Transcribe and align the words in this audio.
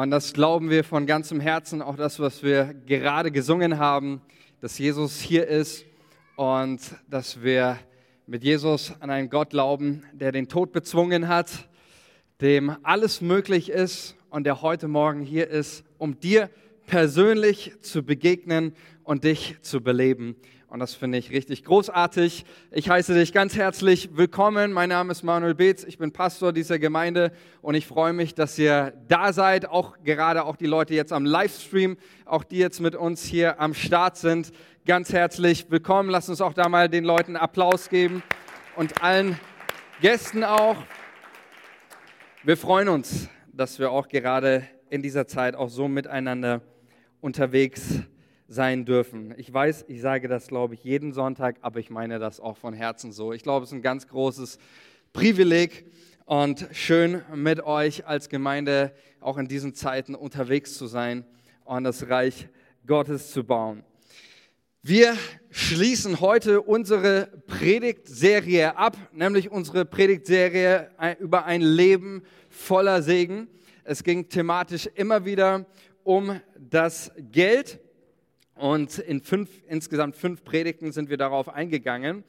Und 0.00 0.12
das 0.12 0.32
glauben 0.32 0.70
wir 0.70 0.84
von 0.84 1.06
ganzem 1.06 1.40
Herzen, 1.40 1.82
auch 1.82 1.96
das, 1.96 2.20
was 2.20 2.44
wir 2.44 2.72
gerade 2.86 3.32
gesungen 3.32 3.78
haben, 3.80 4.20
dass 4.60 4.78
Jesus 4.78 5.20
hier 5.20 5.48
ist 5.48 5.84
und 6.36 6.80
dass 7.10 7.42
wir 7.42 7.80
mit 8.24 8.44
Jesus 8.44 8.94
an 9.00 9.10
einen 9.10 9.28
Gott 9.28 9.50
glauben, 9.50 10.04
der 10.12 10.30
den 10.30 10.46
Tod 10.46 10.70
bezwungen 10.70 11.26
hat, 11.26 11.68
dem 12.40 12.76
alles 12.84 13.20
möglich 13.20 13.70
ist 13.70 14.14
und 14.30 14.44
der 14.44 14.62
heute 14.62 14.86
Morgen 14.86 15.20
hier 15.20 15.48
ist, 15.48 15.82
um 15.98 16.20
dir 16.20 16.48
persönlich 16.86 17.72
zu 17.80 18.04
begegnen 18.04 18.76
und 19.02 19.24
dich 19.24 19.56
zu 19.62 19.80
beleben. 19.80 20.36
Und 20.70 20.80
das 20.80 20.94
finde 20.94 21.16
ich 21.16 21.30
richtig 21.30 21.64
großartig. 21.64 22.44
Ich 22.72 22.90
heiße 22.90 23.14
dich 23.14 23.32
ganz 23.32 23.56
herzlich 23.56 24.10
willkommen. 24.12 24.70
Mein 24.74 24.90
Name 24.90 25.12
ist 25.12 25.22
Manuel 25.22 25.54
Beetz. 25.54 25.82
Ich 25.82 25.96
bin 25.96 26.12
Pastor 26.12 26.52
dieser 26.52 26.78
Gemeinde 26.78 27.32
und 27.62 27.74
ich 27.74 27.86
freue 27.86 28.12
mich, 28.12 28.34
dass 28.34 28.58
ihr 28.58 28.92
da 29.08 29.32
seid. 29.32 29.66
Auch 29.66 29.96
gerade 30.04 30.44
auch 30.44 30.56
die 30.56 30.66
Leute 30.66 30.92
jetzt 30.92 31.10
am 31.10 31.24
Livestream, 31.24 31.96
auch 32.26 32.44
die 32.44 32.58
jetzt 32.58 32.80
mit 32.80 32.94
uns 32.94 33.24
hier 33.24 33.58
am 33.60 33.72
Start 33.72 34.18
sind. 34.18 34.52
Ganz 34.84 35.10
herzlich 35.10 35.70
willkommen. 35.70 36.10
Lasst 36.10 36.28
uns 36.28 36.42
auch 36.42 36.52
da 36.52 36.68
mal 36.68 36.90
den 36.90 37.04
Leuten 37.04 37.36
Applaus 37.36 37.88
geben 37.88 38.22
und 38.76 39.02
allen 39.02 39.40
Gästen 40.02 40.44
auch. 40.44 40.76
Wir 42.44 42.58
freuen 42.58 42.90
uns, 42.90 43.30
dass 43.54 43.78
wir 43.78 43.90
auch 43.90 44.06
gerade 44.06 44.68
in 44.90 45.00
dieser 45.00 45.26
Zeit 45.26 45.56
auch 45.56 45.70
so 45.70 45.88
miteinander 45.88 46.60
unterwegs 47.22 47.88
sind 47.88 48.17
sein 48.48 48.86
dürfen. 48.86 49.34
Ich 49.36 49.52
weiß, 49.52 49.84
ich 49.88 50.00
sage 50.00 50.26
das, 50.26 50.48
glaube 50.48 50.74
ich, 50.74 50.82
jeden 50.82 51.12
Sonntag, 51.12 51.56
aber 51.60 51.78
ich 51.80 51.90
meine 51.90 52.18
das 52.18 52.40
auch 52.40 52.56
von 52.56 52.72
Herzen 52.72 53.12
so. 53.12 53.34
Ich 53.34 53.42
glaube, 53.42 53.64
es 53.64 53.70
ist 53.70 53.74
ein 53.74 53.82
ganz 53.82 54.08
großes 54.08 54.58
Privileg 55.12 55.84
und 56.24 56.66
schön 56.72 57.22
mit 57.34 57.60
euch 57.60 58.06
als 58.06 58.30
Gemeinde 58.30 58.92
auch 59.20 59.36
in 59.36 59.48
diesen 59.48 59.74
Zeiten 59.74 60.14
unterwegs 60.14 60.78
zu 60.78 60.86
sein 60.86 61.26
und 61.64 61.84
das 61.84 62.08
Reich 62.08 62.48
Gottes 62.86 63.32
zu 63.32 63.44
bauen. 63.44 63.84
Wir 64.80 65.14
schließen 65.50 66.20
heute 66.20 66.62
unsere 66.62 67.26
Predigtserie 67.46 68.78
ab, 68.78 68.96
nämlich 69.12 69.50
unsere 69.50 69.84
Predigtserie 69.84 70.90
über 71.20 71.44
ein 71.44 71.60
Leben 71.60 72.22
voller 72.48 73.02
Segen. 73.02 73.48
Es 73.84 74.02
ging 74.02 74.30
thematisch 74.30 74.88
immer 74.94 75.26
wieder 75.26 75.66
um 76.02 76.40
das 76.58 77.12
Geld 77.30 77.80
und 78.58 78.98
in 78.98 79.20
fünf, 79.20 79.48
insgesamt 79.68 80.16
fünf 80.16 80.44
Predigten 80.44 80.92
sind 80.92 81.10
wir 81.10 81.16
darauf 81.16 81.48
eingegangen. 81.48 82.24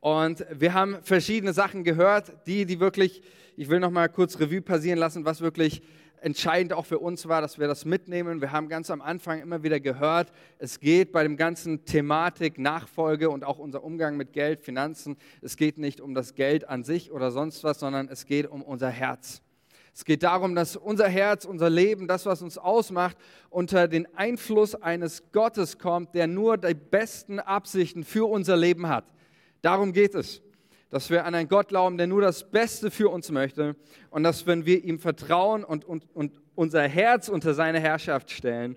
Und 0.00 0.44
wir 0.50 0.74
haben 0.74 0.98
verschiedene 1.02 1.52
Sachen 1.52 1.84
gehört, 1.84 2.46
die, 2.46 2.66
die 2.66 2.80
wirklich, 2.80 3.22
ich 3.56 3.68
will 3.68 3.80
noch 3.80 3.90
mal 3.90 4.08
kurz 4.08 4.38
Revue 4.38 4.60
passieren 4.60 4.98
lassen, 4.98 5.24
was 5.24 5.40
wirklich 5.40 5.82
entscheidend 6.20 6.72
auch 6.72 6.86
für 6.86 6.98
uns 6.98 7.26
war, 7.26 7.40
dass 7.40 7.58
wir 7.58 7.66
das 7.66 7.84
mitnehmen. 7.84 8.40
Wir 8.40 8.52
haben 8.52 8.68
ganz 8.68 8.90
am 8.90 9.00
Anfang 9.00 9.40
immer 9.40 9.62
wieder 9.62 9.80
gehört, 9.80 10.32
es 10.58 10.78
geht 10.78 11.12
bei 11.12 11.22
dem 11.22 11.36
ganzen 11.36 11.84
Thematik, 11.84 12.58
Nachfolge 12.58 13.30
und 13.30 13.44
auch 13.44 13.58
unser 13.58 13.82
Umgang 13.82 14.16
mit 14.16 14.32
Geld, 14.32 14.60
Finanzen, 14.60 15.16
es 15.40 15.56
geht 15.56 15.78
nicht 15.78 16.00
um 16.00 16.14
das 16.14 16.34
Geld 16.34 16.68
an 16.68 16.84
sich 16.84 17.10
oder 17.10 17.30
sonst 17.30 17.64
was, 17.64 17.80
sondern 17.80 18.08
es 18.08 18.26
geht 18.26 18.46
um 18.48 18.62
unser 18.62 18.88
Herz. 18.88 19.42
Es 19.94 20.04
geht 20.04 20.22
darum, 20.22 20.54
dass 20.54 20.76
unser 20.76 21.08
Herz, 21.08 21.44
unser 21.44 21.68
Leben, 21.68 22.08
das, 22.08 22.24
was 22.24 22.40
uns 22.40 22.56
ausmacht, 22.56 23.16
unter 23.50 23.88
den 23.88 24.06
Einfluss 24.16 24.74
eines 24.74 25.30
Gottes 25.32 25.78
kommt, 25.78 26.14
der 26.14 26.26
nur 26.26 26.56
die 26.56 26.74
besten 26.74 27.38
Absichten 27.38 28.02
für 28.02 28.28
unser 28.28 28.56
Leben 28.56 28.88
hat. 28.88 29.04
Darum 29.60 29.92
geht 29.92 30.14
es, 30.14 30.40
dass 30.88 31.10
wir 31.10 31.26
an 31.26 31.34
einen 31.34 31.48
Gott 31.48 31.68
glauben, 31.68 31.98
der 31.98 32.06
nur 32.06 32.22
das 32.22 32.50
Beste 32.50 32.90
für 32.90 33.10
uns 33.10 33.30
möchte 33.30 33.76
und 34.10 34.22
dass, 34.22 34.46
wenn 34.46 34.64
wir 34.64 34.82
ihm 34.82 34.98
vertrauen 34.98 35.62
und, 35.62 35.84
und, 35.84 36.06
und 36.14 36.32
unser 36.54 36.82
Herz 36.88 37.28
unter 37.28 37.52
seine 37.52 37.80
Herrschaft 37.80 38.30
stellen, 38.30 38.76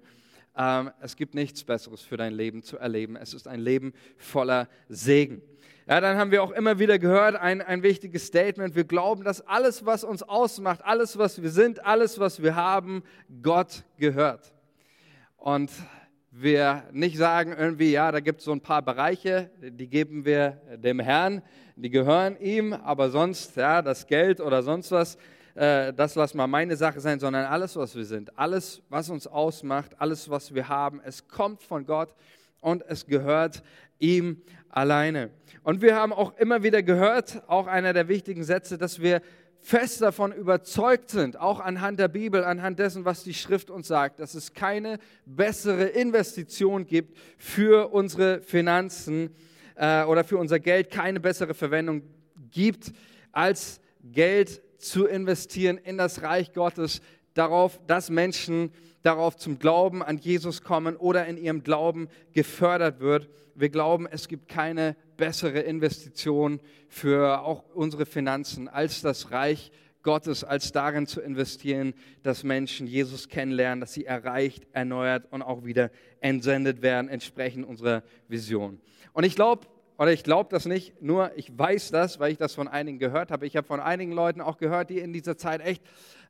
ähm, 0.57 0.91
es 1.01 1.15
gibt 1.15 1.33
nichts 1.33 1.63
Besseres 1.63 2.01
für 2.01 2.17
dein 2.17 2.33
Leben 2.33 2.61
zu 2.61 2.77
erleben. 2.77 3.15
Es 3.15 3.33
ist 3.33 3.47
ein 3.47 3.59
Leben 3.59 3.93
voller 4.17 4.69
Segen. 4.87 5.41
Ja, 5.87 6.01
dann 6.01 6.17
haben 6.17 6.31
wir 6.31 6.41
auch 6.41 6.49
immer 6.49 6.79
wieder 6.79 6.97
gehört, 6.97 7.35
ein, 7.35 7.61
ein 7.61 7.83
wichtiges 7.83 8.25
Statement. 8.25 8.73
Wir 8.73 8.85
glauben, 8.85 9.23
dass 9.23 9.45
alles, 9.45 9.85
was 9.85 10.03
uns 10.03 10.23
ausmacht, 10.23 10.83
alles, 10.83 11.19
was 11.19 11.39
wir 11.43 11.51
sind, 11.51 11.85
alles, 11.85 12.17
was 12.17 12.41
wir 12.41 12.55
haben, 12.55 13.03
Gott 13.43 13.83
gehört. 13.99 14.51
Und 15.37 15.71
wir 16.31 16.85
nicht 16.91 17.17
sagen 17.17 17.53
irgendwie, 17.55 17.91
ja, 17.91 18.11
da 18.11 18.19
gibt 18.19 18.39
es 18.39 18.45
so 18.45 18.51
ein 18.51 18.61
paar 18.61 18.81
Bereiche, 18.81 19.51
die 19.61 19.87
geben 19.87 20.25
wir 20.25 20.59
dem 20.75 20.99
Herrn, 20.99 21.43
die 21.75 21.91
gehören 21.91 22.35
ihm, 22.39 22.73
aber 22.73 23.11
sonst, 23.11 23.55
ja, 23.55 23.83
das 23.83 24.07
Geld 24.07 24.41
oder 24.41 24.63
sonst 24.63 24.89
was, 24.89 25.19
äh, 25.53 25.93
das 25.93 26.15
lass 26.15 26.33
mal 26.33 26.47
meine 26.47 26.75
Sache 26.77 26.99
sein, 26.99 27.19
sondern 27.19 27.45
alles, 27.45 27.75
was 27.75 27.95
wir 27.95 28.05
sind, 28.05 28.35
alles, 28.39 28.81
was 28.89 29.11
uns 29.11 29.27
ausmacht, 29.27 29.91
alles, 30.01 30.31
was 30.31 30.51
wir 30.51 30.67
haben, 30.67 30.99
es 31.05 31.27
kommt 31.27 31.61
von 31.61 31.85
Gott 31.85 32.15
und 32.65 32.83
es 32.87 33.05
gehört 33.05 33.61
ihm 33.99 34.41
alleine. 34.69 35.29
Und 35.61 35.83
wir 35.83 35.95
haben 35.95 36.11
auch 36.11 36.35
immer 36.37 36.63
wieder 36.63 36.81
gehört, 36.81 37.43
auch 37.47 37.67
einer 37.67 37.93
der 37.93 38.07
wichtigen 38.07 38.43
Sätze, 38.43 38.79
dass 38.79 38.99
wir 38.99 39.21
fest 39.61 40.01
davon 40.01 40.31
überzeugt 40.31 41.11
sind, 41.11 41.39
auch 41.39 41.59
anhand 41.59 41.99
der 41.99 42.07
Bibel, 42.07 42.43
anhand 42.43 42.79
dessen, 42.79 43.05
was 43.05 43.23
die 43.23 43.35
Schrift 43.35 43.69
uns 43.69 43.87
sagt, 43.87 44.19
dass 44.19 44.33
es 44.33 44.53
keine 44.53 44.97
bessere 45.27 45.85
Investition 45.85 46.87
gibt 46.87 47.15
für 47.37 47.93
unsere 47.93 48.41
Finanzen 48.41 49.35
äh, 49.75 50.03
oder 50.03 50.23
für 50.23 50.37
unser 50.37 50.59
Geld, 50.59 50.89
keine 50.89 51.19
bessere 51.19 51.53
Verwendung 51.53 52.01
gibt, 52.49 52.93
als 53.31 53.79
Geld 54.03 54.63
zu 54.79 55.05
investieren 55.05 55.77
in 55.77 55.97
das 55.99 56.23
Reich 56.23 56.51
Gottes, 56.53 57.01
darauf, 57.35 57.79
dass 57.85 58.09
Menschen 58.09 58.71
darauf 59.03 59.37
zum 59.37 59.59
Glauben 59.59 60.01
an 60.01 60.17
Jesus 60.17 60.63
kommen 60.63 60.95
oder 60.95 61.27
in 61.27 61.37
ihrem 61.37 61.61
Glauben 61.61 62.09
gefördert 62.33 62.99
wird. 62.99 63.29
Wir 63.53 63.69
glauben, 63.69 64.07
es 64.09 64.27
gibt 64.27 64.49
keine 64.49 64.95
bessere 65.15 65.59
Investition 65.59 66.59
für 66.89 67.41
auch 67.41 67.63
unsere 67.75 68.07
Finanzen 68.07 68.67
als 68.67 69.01
das 69.01 69.31
Reich 69.31 69.71
Gottes, 70.01 70.43
als 70.43 70.71
darin 70.71 71.07
zu 71.07 71.21
investieren, 71.21 71.93
dass 72.23 72.43
Menschen 72.43 72.87
Jesus 72.87 73.27
kennenlernen, 73.27 73.79
dass 73.79 73.93
sie 73.93 74.05
erreicht, 74.05 74.67
erneuert 74.71 75.27
und 75.31 75.41
auch 75.41 75.65
wieder 75.65 75.91
entsendet 76.19 76.81
werden, 76.81 77.09
entsprechend 77.09 77.65
unserer 77.65 78.03
Vision. 78.27 78.79
Und 79.13 79.23
ich 79.23 79.35
glaube, 79.35 79.67
oder 79.97 80.11
ich 80.11 80.23
glaube 80.23 80.49
das 80.51 80.65
nicht, 80.65 81.01
nur 81.01 81.31
ich 81.37 81.57
weiß 81.57 81.91
das, 81.91 82.19
weil 82.19 82.31
ich 82.31 82.37
das 82.37 82.53
von 82.53 82.67
einigen 82.67 82.99
gehört 82.99 83.31
habe. 83.31 83.45
Ich 83.47 83.55
habe 83.55 83.65
von 83.65 83.79
einigen 83.79 84.11
Leuten 84.11 84.41
auch 84.41 84.57
gehört, 84.57 84.89
die 84.89 84.99
in 84.99 85.13
dieser 85.13 85.37
Zeit 85.37 85.61
echt 85.61 85.81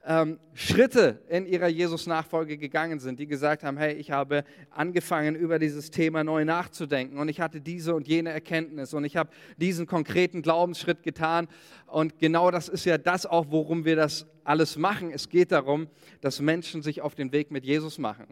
ähm, 0.07 0.39
Schritte 0.53 1.21
in 1.29 1.45
ihrer 1.45 1.67
Jesus-Nachfolge 1.67 2.57
gegangen 2.57 2.99
sind, 2.99 3.19
die 3.19 3.25
gesagt 3.25 3.63
haben, 3.63 3.77
hey, 3.77 3.93
ich 3.95 4.11
habe 4.11 4.43
angefangen, 4.69 5.35
über 5.35 5.57
dieses 5.57 5.89
Thema 5.89 6.23
neu 6.23 6.45
nachzudenken 6.45 7.17
und 7.17 7.27
ich 7.27 7.41
hatte 7.41 7.59
diese 7.59 7.95
und 7.95 8.07
jene 8.07 8.29
Erkenntnis 8.29 8.93
und 8.93 9.03
ich 9.03 9.17
habe 9.17 9.31
diesen 9.57 9.87
konkreten 9.87 10.43
Glaubensschritt 10.43 11.01
getan 11.01 11.47
und 11.87 12.19
genau 12.19 12.51
das 12.51 12.69
ist 12.69 12.85
ja 12.85 12.97
das 12.97 13.25
auch, 13.25 13.47
worum 13.49 13.83
wir 13.85 13.95
das 13.95 14.27
alles 14.43 14.77
machen. 14.77 15.11
Es 15.11 15.29
geht 15.29 15.51
darum, 15.51 15.87
dass 16.21 16.39
Menschen 16.39 16.83
sich 16.83 17.01
auf 17.01 17.15
den 17.15 17.31
Weg 17.31 17.49
mit 17.49 17.65
Jesus 17.65 17.97
machen 17.97 18.27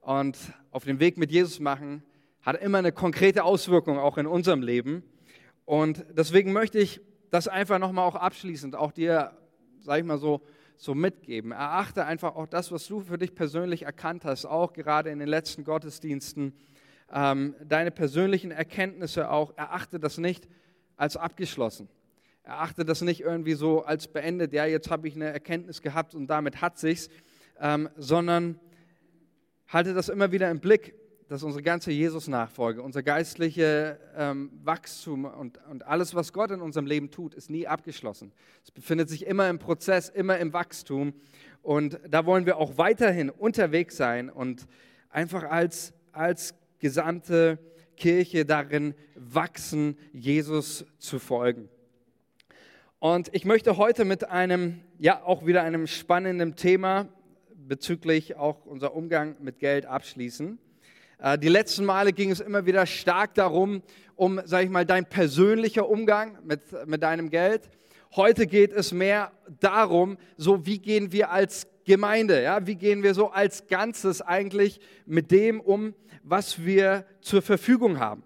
und 0.00 0.36
auf 0.72 0.84
den 0.84 0.98
Weg 0.98 1.18
mit 1.18 1.30
Jesus 1.30 1.60
machen 1.60 2.02
hat 2.42 2.60
immer 2.60 2.78
eine 2.78 2.90
konkrete 2.90 3.44
Auswirkung 3.44 3.98
auch 3.98 4.18
in 4.18 4.26
unserem 4.26 4.62
Leben. 4.62 5.04
Und 5.64 6.04
deswegen 6.10 6.52
möchte 6.52 6.80
ich 6.80 7.00
das 7.30 7.46
einfach 7.46 7.78
nochmal 7.78 8.06
auch 8.06 8.16
abschließend 8.16 8.74
auch 8.74 8.90
dir, 8.90 9.30
sag 9.80 10.00
ich 10.00 10.04
mal 10.04 10.18
so, 10.18 10.42
so 10.76 10.94
mitgeben. 10.94 11.52
Erachte 11.52 12.04
einfach 12.04 12.34
auch 12.34 12.46
das, 12.46 12.72
was 12.72 12.86
du 12.86 13.00
für 13.00 13.18
dich 13.18 13.34
persönlich 13.34 13.82
erkannt 13.82 14.24
hast, 14.24 14.44
auch 14.46 14.72
gerade 14.72 15.10
in 15.10 15.18
den 15.18 15.28
letzten 15.28 15.64
Gottesdiensten, 15.64 16.54
ähm, 17.12 17.54
deine 17.64 17.90
persönlichen 17.90 18.50
Erkenntnisse 18.50 19.30
auch, 19.30 19.56
erachte 19.56 20.00
das 20.00 20.18
nicht 20.18 20.48
als 20.96 21.16
abgeschlossen. 21.16 21.88
Erachte 22.42 22.84
das 22.84 23.02
nicht 23.02 23.20
irgendwie 23.20 23.54
so 23.54 23.84
als 23.84 24.08
beendet, 24.08 24.52
ja, 24.52 24.64
jetzt 24.66 24.90
habe 24.90 25.06
ich 25.06 25.14
eine 25.14 25.26
Erkenntnis 25.26 25.82
gehabt 25.82 26.14
und 26.14 26.26
damit 26.26 26.60
hat 26.60 26.78
sich's, 26.78 27.08
ähm, 27.60 27.88
sondern 27.96 28.58
halte 29.68 29.94
das 29.94 30.08
immer 30.08 30.32
wieder 30.32 30.50
im 30.50 30.60
Blick 30.60 30.94
dass 31.32 31.44
unsere 31.44 31.62
ganze 31.62 31.90
Jesus-Nachfolge, 31.90 32.82
unser 32.82 33.02
geistliche 33.02 33.98
ähm, 34.14 34.50
Wachstum 34.64 35.24
und, 35.24 35.58
und 35.70 35.86
alles, 35.86 36.14
was 36.14 36.34
Gott 36.34 36.50
in 36.50 36.60
unserem 36.60 36.84
Leben 36.84 37.10
tut, 37.10 37.32
ist 37.32 37.48
nie 37.48 37.66
abgeschlossen. 37.66 38.32
Es 38.62 38.70
befindet 38.70 39.08
sich 39.08 39.24
immer 39.24 39.48
im 39.48 39.58
Prozess, 39.58 40.10
immer 40.10 40.36
im 40.36 40.52
Wachstum. 40.52 41.14
Und 41.62 41.98
da 42.06 42.26
wollen 42.26 42.44
wir 42.44 42.58
auch 42.58 42.76
weiterhin 42.76 43.30
unterwegs 43.30 43.96
sein 43.96 44.28
und 44.28 44.66
einfach 45.08 45.44
als, 45.44 45.94
als 46.12 46.54
gesamte 46.80 47.58
Kirche 47.96 48.44
darin 48.44 48.94
wachsen, 49.14 49.96
Jesus 50.12 50.84
zu 50.98 51.18
folgen. 51.18 51.70
Und 52.98 53.30
ich 53.32 53.46
möchte 53.46 53.78
heute 53.78 54.04
mit 54.04 54.28
einem, 54.28 54.82
ja, 54.98 55.22
auch 55.24 55.46
wieder 55.46 55.62
einem 55.62 55.86
spannenden 55.86 56.56
Thema 56.56 57.08
bezüglich 57.54 58.36
auch 58.36 58.66
unser 58.66 58.94
Umgang 58.94 59.36
mit 59.40 59.60
Geld 59.60 59.86
abschließen. 59.86 60.58
Äh, 61.22 61.38
die 61.38 61.48
letzten 61.48 61.84
Male 61.84 62.12
ging 62.12 62.30
es 62.30 62.40
immer 62.40 62.66
wieder 62.66 62.84
stark 62.84 63.34
darum, 63.34 63.82
um, 64.16 64.40
sag 64.44 64.64
ich 64.64 64.70
mal, 64.70 64.84
dein 64.84 65.06
persönlicher 65.06 65.88
Umgang 65.88 66.38
mit, 66.44 66.60
mit 66.86 67.02
deinem 67.02 67.30
Geld. 67.30 67.70
Heute 68.16 68.46
geht 68.46 68.72
es 68.72 68.92
mehr 68.92 69.30
darum, 69.60 70.18
so 70.36 70.66
wie 70.66 70.78
gehen 70.78 71.12
wir 71.12 71.30
als 71.30 71.68
Gemeinde? 71.84 72.42
Ja? 72.42 72.66
Wie 72.66 72.74
gehen 72.74 73.02
wir 73.04 73.14
so 73.14 73.30
als 73.30 73.68
Ganzes 73.68 74.20
eigentlich 74.20 74.80
mit 75.06 75.30
dem 75.30 75.60
um, 75.60 75.94
was 76.24 76.64
wir 76.64 77.06
zur 77.20 77.40
Verfügung 77.40 78.00
haben? 78.00 78.24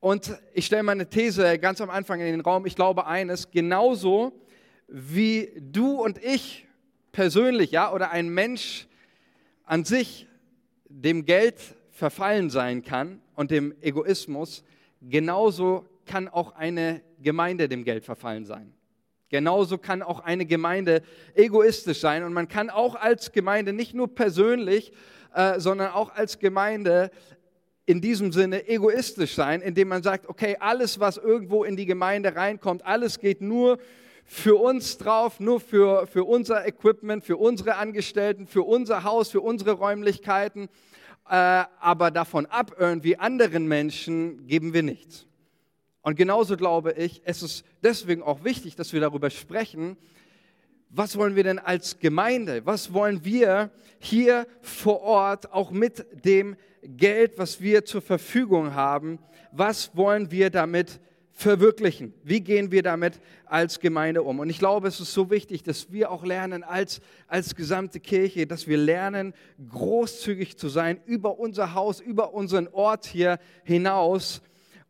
Und 0.00 0.36
ich 0.52 0.66
stelle 0.66 0.82
meine 0.82 1.08
These 1.08 1.60
ganz 1.60 1.80
am 1.80 1.90
Anfang 1.90 2.18
in 2.18 2.26
den 2.26 2.40
Raum. 2.40 2.66
Ich 2.66 2.74
glaube 2.74 3.06
eines, 3.06 3.52
genauso 3.52 4.32
wie 4.88 5.52
du 5.60 6.02
und 6.02 6.22
ich 6.22 6.66
persönlich, 7.12 7.70
ja, 7.70 7.92
oder 7.92 8.10
ein 8.10 8.28
Mensch 8.28 8.88
an 9.64 9.84
sich 9.84 10.26
dem 10.88 11.24
Geld 11.24 11.56
verfallen 12.02 12.50
sein 12.50 12.82
kann 12.82 13.20
und 13.36 13.52
dem 13.52 13.76
Egoismus, 13.80 14.64
genauso 15.02 15.86
kann 16.04 16.26
auch 16.26 16.56
eine 16.56 17.00
Gemeinde 17.22 17.68
dem 17.68 17.84
Geld 17.84 18.04
verfallen 18.04 18.44
sein. 18.44 18.74
Genauso 19.28 19.78
kann 19.78 20.02
auch 20.02 20.18
eine 20.18 20.44
Gemeinde 20.44 21.02
egoistisch 21.36 22.00
sein 22.00 22.24
und 22.24 22.32
man 22.32 22.48
kann 22.48 22.70
auch 22.70 22.96
als 22.96 23.30
Gemeinde 23.30 23.72
nicht 23.72 23.94
nur 23.94 24.12
persönlich, 24.12 24.92
äh, 25.32 25.60
sondern 25.60 25.92
auch 25.92 26.12
als 26.12 26.40
Gemeinde 26.40 27.12
in 27.86 28.00
diesem 28.00 28.32
Sinne 28.32 28.66
egoistisch 28.66 29.36
sein, 29.36 29.60
indem 29.60 29.86
man 29.86 30.02
sagt, 30.02 30.28
okay, 30.28 30.56
alles, 30.58 30.98
was 30.98 31.18
irgendwo 31.18 31.62
in 31.62 31.76
die 31.76 31.86
Gemeinde 31.86 32.34
reinkommt, 32.34 32.84
alles 32.84 33.20
geht 33.20 33.40
nur 33.40 33.78
für 34.24 34.60
uns 34.60 34.98
drauf, 34.98 35.38
nur 35.38 35.60
für, 35.60 36.08
für 36.08 36.24
unser 36.24 36.66
Equipment, 36.66 37.22
für 37.22 37.36
unsere 37.36 37.76
Angestellten, 37.76 38.48
für 38.48 38.62
unser 38.64 39.04
Haus, 39.04 39.30
für 39.30 39.40
unsere 39.40 39.70
Räumlichkeiten. 39.70 40.68
Äh, 41.32 41.64
aber 41.80 42.10
davon 42.10 42.44
ab, 42.44 42.76
irgendwie 42.78 43.16
anderen 43.16 43.66
Menschen, 43.66 44.46
geben 44.46 44.74
wir 44.74 44.82
nichts. 44.82 45.26
Und 46.02 46.16
genauso 46.16 46.58
glaube 46.58 46.92
ich, 46.92 47.22
es 47.24 47.42
ist 47.42 47.64
deswegen 47.82 48.22
auch 48.22 48.44
wichtig, 48.44 48.76
dass 48.76 48.92
wir 48.92 49.00
darüber 49.00 49.30
sprechen, 49.30 49.96
was 50.90 51.16
wollen 51.16 51.34
wir 51.34 51.42
denn 51.42 51.58
als 51.58 51.98
Gemeinde, 51.98 52.66
was 52.66 52.92
wollen 52.92 53.24
wir 53.24 53.70
hier 53.98 54.46
vor 54.60 55.00
Ort 55.00 55.54
auch 55.54 55.70
mit 55.70 56.04
dem 56.22 56.54
Geld, 56.82 57.38
was 57.38 57.62
wir 57.62 57.86
zur 57.86 58.02
Verfügung 58.02 58.74
haben, 58.74 59.18
was 59.52 59.96
wollen 59.96 60.30
wir 60.30 60.50
damit 60.50 61.00
verwirklichen? 61.32 62.14
Wie 62.22 62.40
gehen 62.40 62.70
wir 62.70 62.82
damit 62.82 63.20
als 63.46 63.80
Gemeinde 63.80 64.22
um? 64.22 64.38
Und 64.38 64.50
ich 64.50 64.58
glaube, 64.58 64.88
es 64.88 65.00
ist 65.00 65.12
so 65.12 65.30
wichtig, 65.30 65.62
dass 65.62 65.90
wir 65.90 66.10
auch 66.10 66.24
lernen 66.24 66.62
als, 66.62 67.00
als 67.26 67.56
gesamte 67.56 68.00
Kirche, 68.00 68.46
dass 68.46 68.66
wir 68.66 68.76
lernen, 68.76 69.34
großzügig 69.70 70.56
zu 70.56 70.68
sein 70.68 71.00
über 71.06 71.38
unser 71.38 71.74
Haus, 71.74 72.00
über 72.00 72.34
unseren 72.34 72.68
Ort 72.68 73.06
hier 73.06 73.38
hinaus, 73.64 74.42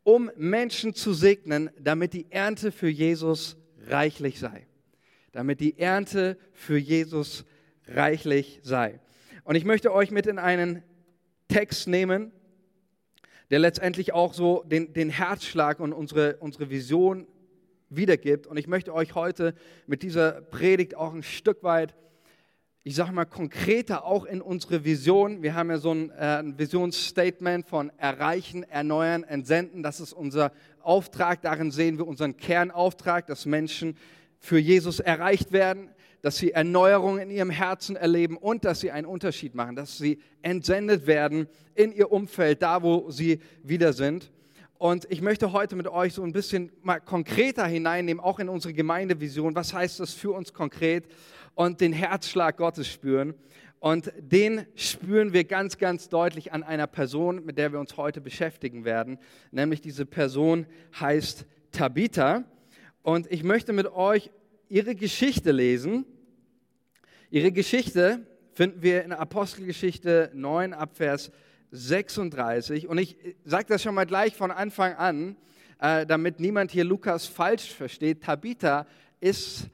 um 0.03 0.31
Menschen 0.37 0.95
zu 0.95 1.15
segnen, 1.15 1.71
damit 1.79 2.13
die 2.13 2.27
Ernte 2.31 2.73
für 2.73 2.89
Jesus 2.89 3.57
reichlich 3.87 4.39
sei. 4.39 4.67
Damit 5.31 5.61
die 5.61 5.79
Ernte 5.79 6.37
für 6.53 6.77
Jesus 6.77 7.45
reichlich 7.87 8.61
sei. 8.63 9.01
Und 9.45 9.55
ich 9.55 9.65
möchte 9.65 9.93
euch 9.93 10.11
mit 10.11 10.27
in 10.27 10.39
einen 10.39 10.83
Text 11.49 11.89
nehmen, 11.89 12.33
der 13.53 13.59
letztendlich 13.59 14.15
auch 14.15 14.33
so 14.33 14.65
den, 14.67 14.95
den 14.95 15.11
Herzschlag 15.11 15.79
und 15.79 15.93
unsere, 15.93 16.39
unsere 16.39 16.71
Vision 16.71 17.27
wiedergibt. 17.91 18.47
Und 18.47 18.57
ich 18.57 18.67
möchte 18.67 18.95
euch 18.95 19.15
heute 19.15 19.55
mit 19.87 20.03
dieser 20.03 20.41
Predigt 20.41 20.97
auch 20.97 21.13
ein 21.13 21.23
Stück 21.23 21.63
weit, 21.63 21.95
ich 22.83 22.95
sage 22.95 23.13
mal 23.13 23.27
konkreter 23.27 24.07
auch 24.07 24.25
in 24.25 24.41
unsere 24.41 24.87
Vision. 24.87 25.43
Wir 25.43 25.55
haben 25.55 25.69
ja 25.69 25.77
so 25.77 25.93
ein, 25.93 26.09
äh, 26.13 26.39
ein 26.39 26.59
Visionsstatement 26.59 27.69
von 27.69 27.93
erreichen, 27.99 28.63
erneuern, 28.63 29.23
entsenden. 29.23 29.83
Das 29.83 30.01
ist 30.01 30.15
unser 30.15 30.51
Auftrag. 30.81 31.43
Darin 31.43 31.71
sehen 31.71 31.99
wir 31.99 32.07
unseren 32.07 32.39
Kernauftrag, 32.39 33.27
dass 33.27 33.45
Menschen 33.45 33.99
für 34.41 34.59
Jesus 34.59 34.99
erreicht 34.99 35.53
werden 35.53 35.91
dass 36.23 36.39
sie 36.39 36.53
Erneuerung 36.53 37.19
in 37.19 37.31
ihrem 37.31 37.51
Herzen 37.51 37.97
erleben 37.97 38.37
und 38.37 38.65
dass 38.65 38.81
sie 38.81 38.91
einen 38.91 39.07
Unterschied 39.07 39.55
machen, 39.55 39.77
dass 39.77 39.99
sie 39.99 40.21
entsendet 40.41 41.07
werden 41.07 41.49
in 41.75 41.93
ihr 41.93 42.11
Umfeld, 42.11 42.63
da 42.63 42.83
wo 42.83 43.11
sie 43.11 43.41
wieder 43.63 43.93
sind. 43.93 44.33
Und 44.79 45.07
ich 45.11 45.21
möchte 45.21 45.53
heute 45.53 45.77
mit 45.77 45.87
euch 45.87 46.15
so 46.15 46.23
ein 46.23 46.33
bisschen 46.33 46.73
mal 46.83 47.01
konkreter 47.01 47.67
hineinnehmen, 47.67 48.23
auch 48.23 48.39
in 48.39 48.49
unsere 48.49 48.73
Gemeindevision. 48.73 49.55
Was 49.55 49.75
heißt 49.75 50.01
das 50.01 50.13
für 50.13 50.33
uns 50.33 50.53
konkret? 50.53 51.05
Und 51.55 51.81
den 51.81 51.93
Herzschlag 51.93 52.57
Gottes 52.57 52.89
spüren. 52.89 53.35
Und 53.79 54.13
den 54.19 54.67
spüren 54.75 55.33
wir 55.33 55.45
ganz, 55.45 55.79
ganz 55.79 56.09
deutlich 56.09 56.53
an 56.53 56.63
einer 56.63 56.87
Person, 56.87 57.45
mit 57.45 57.59
der 57.59 57.73
wir 57.73 57.81
uns 57.81 57.97
heute 57.97 58.21
beschäftigen 58.21 58.85
werden. 58.85 59.19
Nämlich 59.51 59.81
diese 59.81 60.07
Person 60.07 60.67
heißt 60.99 61.47
Tabitha. 61.73 62.45
Und 63.03 63.31
ich 63.31 63.43
möchte 63.45 63.73
mit 63.73 63.87
euch 63.87 64.31
ihre 64.73 64.95
Geschichte 64.95 65.53
lesen. 65.53 66.07
Ihre 67.29 67.53
Geschichte 67.53 68.27
finden 68.55 68.81
wir 68.81 69.05
in 69.05 69.13
Apostelgeschichte 69.13 70.31
9 70.33 70.73
ab 70.73 70.97
Vers 70.97 71.31
36. 71.73 72.89
Und 72.89 72.97
ich 72.97 73.19
sage 73.45 73.67
das 73.69 73.83
schon 73.83 73.95
mal 73.95 74.07
gleich 74.07 74.35
von 74.35 74.51
Anfang 74.51 74.95
an, 74.95 75.37
äh, 75.79 76.07
damit 76.07 76.41
niemand 76.41 76.71
hier 76.71 76.85
Lukas 76.85 77.27
falsch 77.27 77.71
versteht. 77.71 78.23
Tabitha 78.23 78.87
ist 79.21 79.69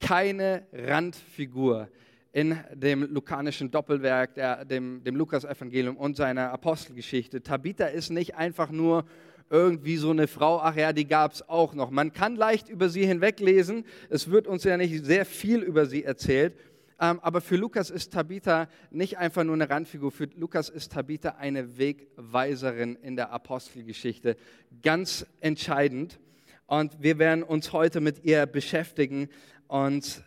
keine 0.00 0.66
Randfigur 0.70 1.88
in 2.32 2.58
dem 2.74 3.04
lukanischen 3.04 3.70
Doppelwerk, 3.70 4.34
der, 4.34 4.66
dem, 4.66 5.02
dem 5.02 5.16
Lukas-Evangelium 5.16 5.96
und 5.96 6.18
seiner 6.18 6.50
Apostelgeschichte. 6.52 7.42
Tabitha 7.42 7.86
ist 7.86 8.10
nicht 8.10 8.34
einfach 8.34 8.70
nur 8.70 9.06
irgendwie 9.52 9.98
so 9.98 10.10
eine 10.10 10.26
Frau, 10.26 10.60
ach 10.60 10.74
ja, 10.76 10.94
die 10.94 11.06
gab 11.06 11.34
es 11.34 11.46
auch 11.46 11.74
noch. 11.74 11.90
Man 11.90 12.14
kann 12.14 12.36
leicht 12.36 12.70
über 12.70 12.88
sie 12.88 13.06
hinweglesen, 13.06 13.84
es 14.08 14.30
wird 14.30 14.46
uns 14.46 14.64
ja 14.64 14.78
nicht 14.78 15.04
sehr 15.04 15.26
viel 15.26 15.60
über 15.60 15.84
sie 15.84 16.04
erzählt, 16.04 16.54
ähm, 16.98 17.20
aber 17.20 17.42
für 17.42 17.56
Lukas 17.56 17.90
ist 17.90 18.12
Tabitha 18.12 18.68
nicht 18.90 19.18
einfach 19.18 19.44
nur 19.44 19.54
eine 19.54 19.68
Randfigur, 19.68 20.10
für 20.10 20.28
Lukas 20.36 20.70
ist 20.70 20.92
Tabitha 20.92 21.30
eine 21.30 21.76
Wegweiserin 21.76 22.96
in 23.02 23.14
der 23.14 23.30
Apostelgeschichte, 23.30 24.36
ganz 24.82 25.26
entscheidend. 25.40 26.18
Und 26.66 27.02
wir 27.02 27.18
werden 27.18 27.42
uns 27.42 27.72
heute 27.74 28.00
mit 28.00 28.24
ihr 28.24 28.46
beschäftigen. 28.46 29.28
Und 29.68 30.24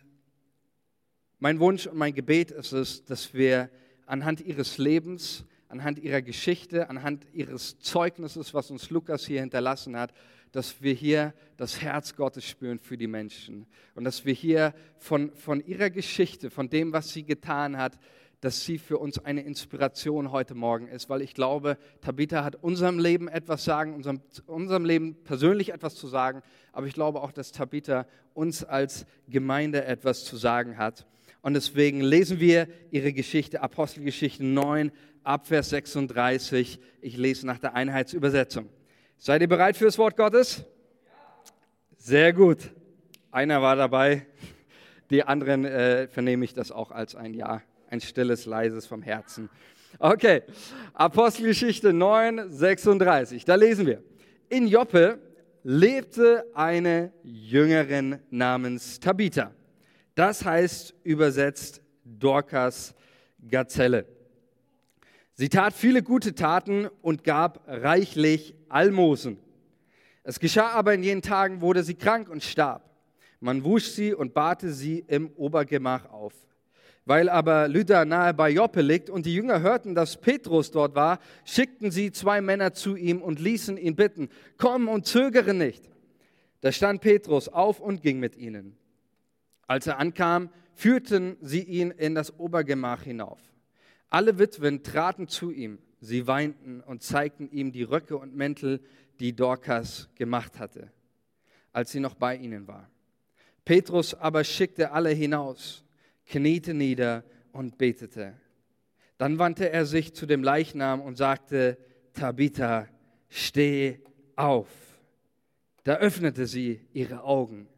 mein 1.40 1.58
Wunsch 1.58 1.88
und 1.88 1.96
mein 1.96 2.14
Gebet 2.14 2.52
ist 2.52 2.72
es, 2.72 3.04
dass 3.04 3.34
wir 3.34 3.70
anhand 4.06 4.40
ihres 4.40 4.78
Lebens 4.78 5.44
anhand 5.68 5.98
ihrer 5.98 6.22
Geschichte, 6.22 6.88
anhand 6.90 7.26
ihres 7.32 7.78
Zeugnisses, 7.78 8.54
was 8.54 8.70
uns 8.70 8.90
Lukas 8.90 9.26
hier 9.26 9.40
hinterlassen 9.40 9.96
hat, 9.96 10.12
dass 10.52 10.80
wir 10.80 10.94
hier 10.94 11.34
das 11.56 11.82
Herz 11.82 12.16
Gottes 12.16 12.46
spüren 12.46 12.78
für 12.78 12.96
die 12.96 13.08
Menschen. 13.08 13.66
Und 13.94 14.04
dass 14.04 14.24
wir 14.24 14.32
hier 14.32 14.74
von, 14.98 15.32
von 15.34 15.64
ihrer 15.64 15.90
Geschichte, 15.90 16.50
von 16.50 16.70
dem, 16.70 16.92
was 16.92 17.12
sie 17.12 17.24
getan 17.24 17.76
hat, 17.76 17.98
dass 18.40 18.64
sie 18.64 18.78
für 18.78 18.98
uns 18.98 19.18
eine 19.18 19.42
Inspiration 19.42 20.30
heute 20.30 20.54
Morgen 20.54 20.88
ist, 20.88 21.08
weil 21.08 21.22
ich 21.22 21.34
glaube, 21.34 21.78
Tabitha 22.00 22.44
hat 22.44 22.56
unserem 22.56 22.98
Leben 22.98 23.28
etwas 23.28 23.64
sagen, 23.64 23.94
unserem, 23.94 24.20
unserem 24.46 24.84
Leben 24.84 25.16
persönlich 25.24 25.72
etwas 25.72 25.94
zu 25.94 26.06
sagen, 26.06 26.42
aber 26.72 26.86
ich 26.86 26.94
glaube 26.94 27.22
auch, 27.22 27.32
dass 27.32 27.52
Tabitha 27.52 28.06
uns 28.34 28.62
als 28.62 29.06
Gemeinde 29.28 29.84
etwas 29.84 30.24
zu 30.24 30.36
sagen 30.36 30.76
hat. 30.76 31.06
Und 31.40 31.54
deswegen 31.54 32.00
lesen 32.00 32.40
wir 32.40 32.66
ihre 32.90 33.12
Geschichte, 33.12 33.62
Apostelgeschichte 33.62 34.44
9, 34.44 34.90
Abvers 35.26 35.70
36. 35.70 36.78
Ich 37.00 37.16
lese 37.16 37.46
nach 37.46 37.58
der 37.58 37.74
Einheitsübersetzung. 37.74 38.68
Seid 39.18 39.42
ihr 39.42 39.48
bereit 39.48 39.76
für 39.76 39.86
das 39.86 39.98
Wort 39.98 40.16
Gottes? 40.16 40.64
Sehr 41.96 42.32
gut. 42.32 42.70
Einer 43.32 43.60
war 43.60 43.74
dabei. 43.74 44.26
Die 45.10 45.24
anderen 45.24 45.64
äh, 45.64 46.06
vernehme 46.06 46.44
ich 46.44 46.54
das 46.54 46.70
auch 46.70 46.92
als 46.92 47.16
ein 47.16 47.34
Ja, 47.34 47.62
ein 47.90 48.00
stilles, 48.00 48.46
leises 48.46 48.86
vom 48.86 49.02
Herzen. 49.02 49.50
Okay, 49.98 50.42
Apostelgeschichte 50.94 51.92
9, 51.92 52.52
36. 52.52 53.44
Da 53.44 53.56
lesen 53.56 53.86
wir. 53.86 54.02
In 54.48 54.68
Joppe 54.68 55.18
lebte 55.64 56.46
eine 56.54 57.12
Jüngerin 57.24 58.20
namens 58.30 59.00
Tabitha. 59.00 59.50
Das 60.14 60.44
heißt 60.44 60.94
übersetzt 61.02 61.82
Dorcas 62.04 62.94
Gazelle. 63.48 64.15
Sie 65.38 65.50
tat 65.50 65.74
viele 65.74 66.02
gute 66.02 66.34
Taten 66.34 66.88
und 67.02 67.22
gab 67.22 67.62
reichlich 67.68 68.54
Almosen. 68.70 69.36
Es 70.22 70.40
geschah 70.40 70.70
aber 70.70 70.94
in 70.94 71.02
jenen 71.02 71.20
Tagen, 71.20 71.60
wurde 71.60 71.82
sie 71.82 71.94
krank 71.94 72.30
und 72.30 72.42
starb. 72.42 72.90
Man 73.38 73.62
wusch 73.62 73.88
sie 73.88 74.14
und 74.14 74.32
barte 74.32 74.72
sie 74.72 75.04
im 75.06 75.30
Obergemach 75.36 76.10
auf. 76.10 76.32
Weil 77.04 77.28
aber 77.28 77.68
Lydda 77.68 78.06
nahe 78.06 78.32
bei 78.32 78.48
Joppe 78.48 78.80
liegt 78.80 79.10
und 79.10 79.26
die 79.26 79.34
Jünger 79.34 79.60
hörten, 79.60 79.94
dass 79.94 80.18
Petrus 80.18 80.70
dort 80.70 80.94
war, 80.94 81.18
schickten 81.44 81.90
sie 81.90 82.12
zwei 82.12 82.40
Männer 82.40 82.72
zu 82.72 82.96
ihm 82.96 83.20
und 83.20 83.38
ließen 83.38 83.76
ihn 83.76 83.94
bitten, 83.94 84.30
komm 84.56 84.88
und 84.88 85.04
zögere 85.04 85.52
nicht. 85.52 85.90
Da 86.62 86.72
stand 86.72 87.02
Petrus 87.02 87.50
auf 87.50 87.78
und 87.78 88.00
ging 88.00 88.18
mit 88.20 88.36
ihnen. 88.36 88.74
Als 89.66 89.86
er 89.86 89.98
ankam, 89.98 90.48
führten 90.72 91.36
sie 91.42 91.62
ihn 91.62 91.90
in 91.90 92.14
das 92.14 92.38
Obergemach 92.40 93.02
hinauf. 93.02 93.38
Alle 94.10 94.38
Witwen 94.38 94.82
traten 94.82 95.28
zu 95.28 95.50
ihm, 95.50 95.78
sie 96.00 96.26
weinten 96.26 96.80
und 96.80 97.02
zeigten 97.02 97.50
ihm 97.50 97.72
die 97.72 97.82
Röcke 97.82 98.16
und 98.16 98.36
Mäntel, 98.36 98.80
die 99.18 99.34
Dorcas 99.34 100.08
gemacht 100.14 100.58
hatte, 100.58 100.92
als 101.72 101.92
sie 101.92 102.00
noch 102.00 102.14
bei 102.14 102.36
ihnen 102.36 102.68
war. 102.68 102.88
Petrus 103.64 104.14
aber 104.14 104.44
schickte 104.44 104.92
alle 104.92 105.10
hinaus, 105.10 105.84
kniete 106.26 106.74
nieder 106.74 107.24
und 107.52 107.78
betete. 107.78 108.34
Dann 109.18 109.38
wandte 109.38 109.70
er 109.70 109.86
sich 109.86 110.14
zu 110.14 110.26
dem 110.26 110.44
Leichnam 110.44 111.00
und 111.00 111.16
sagte, 111.16 111.78
Tabitha, 112.12 112.88
steh 113.28 114.00
auf. 114.36 114.68
Da 115.84 115.96
öffnete 115.96 116.46
sie 116.46 116.80
ihre 116.92 117.22
Augen, 117.22 117.68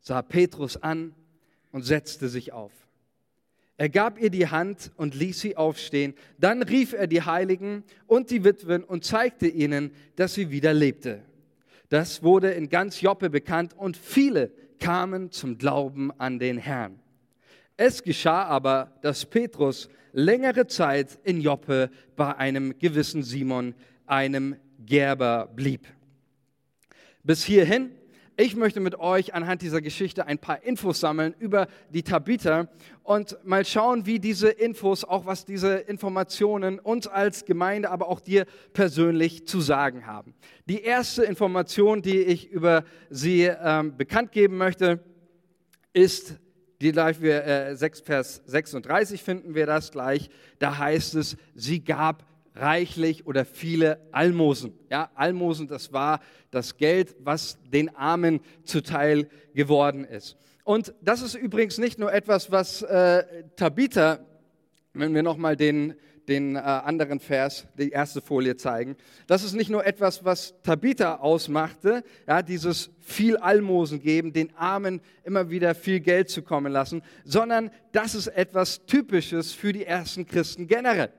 sah 0.00 0.22
Petrus 0.22 0.76
an 0.76 1.14
und 1.72 1.82
setzte 1.82 2.28
sich 2.28 2.52
auf. 2.52 2.72
Er 3.78 3.88
gab 3.88 4.20
ihr 4.20 4.28
die 4.28 4.48
Hand 4.48 4.90
und 4.96 5.14
ließ 5.14 5.40
sie 5.40 5.56
aufstehen. 5.56 6.14
Dann 6.36 6.62
rief 6.64 6.92
er 6.92 7.06
die 7.06 7.22
Heiligen 7.22 7.84
und 8.08 8.30
die 8.30 8.42
Witwen 8.42 8.82
und 8.82 9.04
zeigte 9.04 9.46
ihnen, 9.46 9.92
dass 10.16 10.34
sie 10.34 10.50
wieder 10.50 10.74
lebte. 10.74 11.22
Das 11.88 12.24
wurde 12.24 12.50
in 12.50 12.68
ganz 12.68 13.00
Joppe 13.00 13.30
bekannt 13.30 13.74
und 13.76 13.96
viele 13.96 14.50
kamen 14.80 15.30
zum 15.30 15.58
Glauben 15.58 16.10
an 16.18 16.40
den 16.40 16.58
Herrn. 16.58 16.98
Es 17.76 18.02
geschah 18.02 18.42
aber, 18.46 18.90
dass 19.02 19.24
Petrus 19.24 19.88
längere 20.12 20.66
Zeit 20.66 21.16
in 21.22 21.40
Joppe 21.40 21.90
bei 22.16 22.34
einem 22.36 22.76
gewissen 22.80 23.22
Simon, 23.22 23.74
einem 24.06 24.56
Gerber, 24.84 25.48
blieb. 25.54 25.86
Bis 27.22 27.44
hierhin 27.44 27.92
ich 28.40 28.54
möchte 28.54 28.78
mit 28.78 29.00
euch 29.00 29.34
anhand 29.34 29.62
dieser 29.62 29.80
Geschichte 29.80 30.26
ein 30.26 30.38
paar 30.38 30.62
Infos 30.62 31.00
sammeln 31.00 31.34
über 31.40 31.66
die 31.90 32.04
Tabitha 32.04 32.68
und 33.02 33.36
mal 33.44 33.64
schauen, 33.64 34.06
wie 34.06 34.20
diese 34.20 34.48
Infos, 34.48 35.02
auch 35.02 35.26
was 35.26 35.44
diese 35.44 35.74
Informationen 35.74 36.78
uns 36.78 37.08
als 37.08 37.46
Gemeinde, 37.46 37.90
aber 37.90 38.06
auch 38.08 38.20
dir 38.20 38.46
persönlich 38.74 39.48
zu 39.48 39.60
sagen 39.60 40.06
haben. 40.06 40.34
Die 40.66 40.82
erste 40.82 41.24
Information, 41.24 42.00
die 42.00 42.20
ich 42.20 42.48
über 42.48 42.84
sie 43.10 43.42
ähm, 43.42 43.96
bekannt 43.96 44.30
geben 44.30 44.56
möchte, 44.56 45.02
ist 45.92 46.36
die 46.80 46.92
gleich 46.92 47.20
wir 47.20 47.44
äh, 47.44 47.74
6 47.74 48.02
Vers 48.02 48.42
36 48.46 49.20
finden 49.20 49.56
wir 49.56 49.66
das 49.66 49.90
gleich. 49.90 50.30
Da 50.60 50.78
heißt 50.78 51.16
es, 51.16 51.36
sie 51.56 51.82
gab 51.82 52.24
reichlich 52.58 53.26
oder 53.26 53.44
viele 53.44 54.00
Almosen. 54.12 54.72
Ja, 54.90 55.10
Almosen, 55.14 55.68
das 55.68 55.92
war 55.92 56.20
das 56.50 56.76
Geld, 56.76 57.16
was 57.20 57.58
den 57.72 57.94
Armen 57.94 58.40
zuteil 58.64 59.28
geworden 59.54 60.04
ist. 60.04 60.36
Und 60.64 60.94
das 61.00 61.22
ist 61.22 61.34
übrigens 61.34 61.78
nicht 61.78 61.98
nur 61.98 62.12
etwas, 62.12 62.50
was 62.50 62.82
äh, 62.82 63.24
Tabitha, 63.56 64.18
wenn 64.92 65.14
wir 65.14 65.22
nochmal 65.22 65.56
den, 65.56 65.94
den 66.28 66.56
äh, 66.56 66.58
anderen 66.58 67.20
Vers, 67.20 67.66
die 67.78 67.88
erste 67.88 68.20
Folie 68.20 68.56
zeigen, 68.56 68.96
das 69.26 69.44
ist 69.44 69.54
nicht 69.54 69.70
nur 69.70 69.86
etwas, 69.86 70.26
was 70.26 70.54
Tabitha 70.62 71.16
ausmachte, 71.16 72.04
ja, 72.26 72.42
dieses 72.42 72.90
viel 72.98 73.38
Almosen 73.38 74.00
geben, 74.02 74.34
den 74.34 74.54
Armen 74.56 75.00
immer 75.24 75.48
wieder 75.48 75.74
viel 75.74 76.00
Geld 76.00 76.28
zu 76.28 76.42
kommen 76.42 76.70
lassen, 76.70 77.02
sondern 77.24 77.70
das 77.92 78.14
ist 78.14 78.26
etwas 78.26 78.84
Typisches 78.84 79.52
für 79.52 79.72
die 79.72 79.86
ersten 79.86 80.26
Christen 80.26 80.66
generell. 80.66 81.10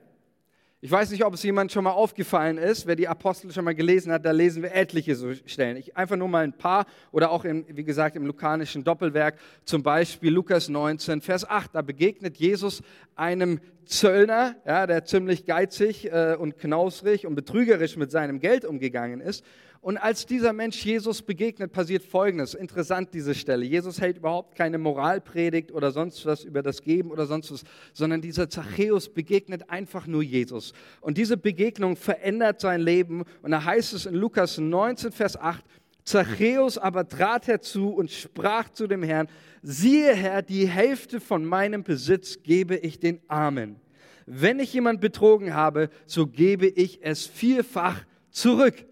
Ich 0.82 0.90
weiß 0.90 1.12
nicht, 1.12 1.26
ob 1.26 1.34
es 1.34 1.44
jemand 1.44 1.74
schon 1.74 1.84
mal 1.84 1.92
aufgefallen 1.92 2.58
ist. 2.58 2.88
Wer 2.88 2.96
die 2.96 3.10
Apostel 3.10 3.52
schon 3.52 3.66
mal 3.66 3.76
gelesen 3.76 4.14
hat, 4.14 4.24
da 4.24 4.32
lesen 4.32 4.64
wir 4.64 4.74
etliche 4.74 5.14
so 5.14 5.34
Stellen. 5.46 5.76
Ich 5.76 5.98
einfach 5.98 6.16
nur 6.16 6.30
mal 6.30 6.46
ein 6.46 6.54
paar 6.54 6.86
oder 7.12 7.32
auch, 7.32 7.44
in, 7.44 7.66
wie 7.68 7.84
gesagt, 7.84 8.16
im 8.16 8.26
lukanischen 8.26 8.86
Doppelwerk, 8.86 9.38
zum 9.66 9.84
Beispiel 9.84 10.32
Lukas 10.32 10.70
19, 10.70 11.20
Vers 11.20 11.44
8. 11.44 11.76
Da 11.76 11.82
begegnet 11.82 12.38
Jesus 12.38 12.82
einem 13.18 13.60
Zöllner, 13.84 14.56
ja, 14.66 14.88
der 14.88 15.04
ziemlich 15.04 15.46
geizig 15.46 16.06
äh, 16.14 16.38
und 16.40 16.58
knausrig 16.58 17.28
und 17.28 17.36
betrügerisch 17.36 17.98
mit 17.98 18.10
seinem 18.10 18.40
Geld 18.40 18.64
umgegangen 18.64 19.20
ist. 19.20 19.44
Und 19.82 19.98
als 19.98 20.26
dieser 20.26 20.52
Mensch 20.52 20.84
Jesus 20.84 21.22
begegnet, 21.22 21.72
passiert 21.72 22.04
Folgendes. 22.04 22.54
Interessant 22.54 23.14
diese 23.14 23.34
Stelle. 23.34 23.64
Jesus 23.64 24.02
hält 24.02 24.18
überhaupt 24.18 24.56
keine 24.56 24.78
Moralpredigt 24.78 25.72
oder 25.72 25.92
sonst 25.92 26.26
was 26.26 26.44
über 26.44 26.62
das 26.62 26.82
Geben 26.82 27.12
oder 27.12 27.26
sonst 27.26 27.52
was, 27.52 27.64
sondern 27.94 28.22
dieser 28.22 28.50
Zachäus 28.50 29.08
begegnet 29.08 29.70
einfach 29.70 30.06
nur 30.06 30.22
Jesus. 30.22 30.74
Und 31.00 31.18
diese 31.18 31.38
Begegnung 31.38 31.96
verändert 31.96 32.60
sein 32.60 32.82
Leben. 32.82 33.24
Und 33.42 33.52
da 33.52 33.64
heißt 33.64 33.94
es 33.94 34.06
in 34.06 34.16
Lukas 34.16 34.58
19, 34.58 35.14
Vers 35.14 35.38
8, 35.38 35.64
Zachäus 36.04 36.78
aber 36.78 37.08
trat 37.08 37.48
herzu 37.48 37.90
und 37.90 38.12
sprach 38.12 38.70
zu 38.70 38.86
dem 38.88 39.04
Herrn, 39.04 39.30
siehe 39.62 40.14
Herr, 40.14 40.42
die 40.42 40.68
Hälfte 40.68 41.22
von 41.22 41.46
meinem 41.46 41.84
Besitz 41.84 42.44
gebe 42.44 42.76
ich 42.76 43.00
den 43.00 43.22
Armen. 43.30 43.78
Wenn 44.26 44.60
ich 44.60 44.74
jemand 44.74 45.00
betrogen 45.00 45.54
habe, 45.54 45.90
so 46.06 46.28
gebe 46.28 46.68
ich 46.68 47.00
es 47.02 47.28
vierfach 47.28 48.04
zurück. 48.30 48.86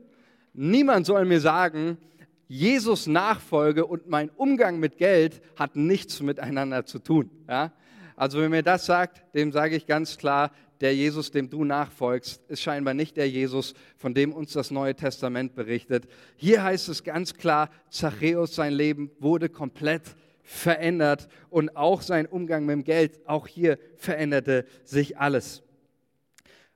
Niemand 0.59 1.05
soll 1.05 1.23
mir 1.25 1.39
sagen, 1.39 1.99
Jesus 2.47 3.05
Nachfolge 3.05 3.85
und 3.85 4.07
mein 4.07 4.31
Umgang 4.31 4.79
mit 4.79 4.97
Geld 4.97 5.39
hat 5.55 5.75
nichts 5.75 6.19
miteinander 6.19 6.83
zu 6.83 6.97
tun. 6.97 7.29
Ja? 7.47 7.73
Also 8.15 8.41
wenn 8.41 8.49
mir 8.49 8.63
das 8.63 8.87
sagt, 8.87 9.23
dem 9.35 9.51
sage 9.51 9.75
ich 9.75 9.85
ganz 9.85 10.17
klar, 10.17 10.51
der 10.81 10.95
Jesus, 10.95 11.29
dem 11.29 11.51
du 11.51 11.63
nachfolgst, 11.63 12.41
ist 12.49 12.63
scheinbar 12.63 12.95
nicht 12.95 13.17
der 13.17 13.29
Jesus, 13.29 13.75
von 13.97 14.15
dem 14.15 14.33
uns 14.33 14.53
das 14.53 14.71
Neue 14.71 14.95
Testament 14.95 15.53
berichtet. 15.53 16.07
Hier 16.37 16.63
heißt 16.63 16.89
es 16.89 17.03
ganz 17.03 17.35
klar, 17.35 17.69
Zachäus, 17.91 18.55
sein 18.55 18.73
Leben 18.73 19.11
wurde 19.19 19.49
komplett 19.49 20.15
verändert 20.41 21.27
und 21.51 21.77
auch 21.77 22.01
sein 22.01 22.25
Umgang 22.25 22.65
mit 22.65 22.73
dem 22.73 22.83
Geld, 22.83 23.19
auch 23.27 23.45
hier 23.45 23.77
veränderte 23.95 24.65
sich 24.83 25.19
alles. 25.19 25.61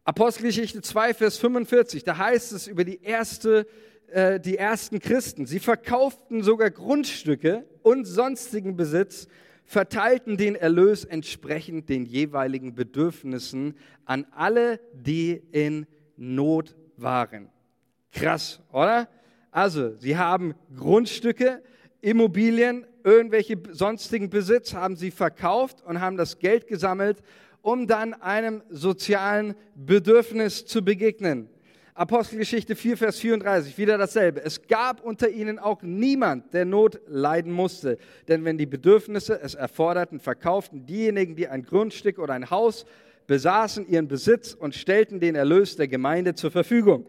Apostelgeschichte 0.04 0.82
2, 0.82 1.14
Vers 1.14 1.38
45, 1.38 2.04
da 2.04 2.18
heißt 2.18 2.54
es 2.54 2.66
über 2.66 2.84
die, 2.84 3.04
erste, 3.04 3.68
äh, 4.08 4.40
die 4.40 4.58
ersten 4.58 5.00
Christen, 5.00 5.46
sie 5.46 5.60
verkauften 5.60 6.42
sogar 6.42 6.72
Grundstücke 6.72 7.66
und 7.84 8.06
sonstigen 8.06 8.76
Besitz, 8.76 9.28
verteilten 9.64 10.38
den 10.38 10.56
Erlös 10.56 11.06
entsprechend 11.06 11.88
den 11.88 12.06
jeweiligen 12.06 12.74
Bedürfnissen 12.74 13.76
an 14.06 14.26
alle, 14.32 14.80
die 14.94 15.44
in 15.52 15.86
Not 16.18 16.76
waren. 16.98 17.50
Krass, 18.12 18.60
oder? 18.72 19.08
Also, 19.52 19.96
sie 20.00 20.18
haben 20.18 20.56
Grundstücke, 20.76 21.62
Immobilien, 22.02 22.88
irgendwelche 23.04 23.56
sonstigen 23.72 24.32
Besitz 24.32 24.74
haben 24.74 24.96
sie 24.96 25.12
verkauft 25.12 25.84
und 25.86 26.02
haben 26.02 26.18
das 26.18 26.40
Geld 26.40 26.66
gesammelt 26.66 27.22
um 27.62 27.88
dann 27.88 28.14
einem 28.14 28.64
sozialen 28.70 29.56
Bedürfnis 29.76 30.66
zu 30.66 30.84
begegnen. 30.84 31.50
Apostelgeschichte 31.94 32.76
4, 32.76 32.98
Vers 32.98 33.20
34, 33.20 33.78
wieder 33.78 33.98
dasselbe. 33.98 34.44
Es 34.44 34.66
gab 34.68 35.04
unter 35.04 35.30
ihnen 35.30 35.60
auch 35.60 35.82
niemand, 35.82 36.54
der 36.54 36.66
Not 36.66 37.02
leiden 37.06 37.52
musste. 37.52 37.98
Denn 38.28 38.46
wenn 38.46 38.58
die 38.58 38.66
Bedürfnisse 38.66 39.40
es 39.42 39.56
erforderten, 39.56 40.20
verkauften 40.20 40.86
diejenigen, 40.86 41.36
die 41.36 41.48
ein 41.48 41.64
Grundstück 41.64 42.18
oder 42.18 42.34
ein 42.34 42.50
Haus 42.50 42.86
besaßen, 43.28 43.88
ihren 43.88 44.08
Besitz 44.08 44.54
und 44.54 44.74
stellten 44.74 45.20
den 45.20 45.36
Erlös 45.36 45.76
der 45.76 45.88
Gemeinde 45.88 46.34
zur 46.34 46.50
Verfügung. 46.50 47.06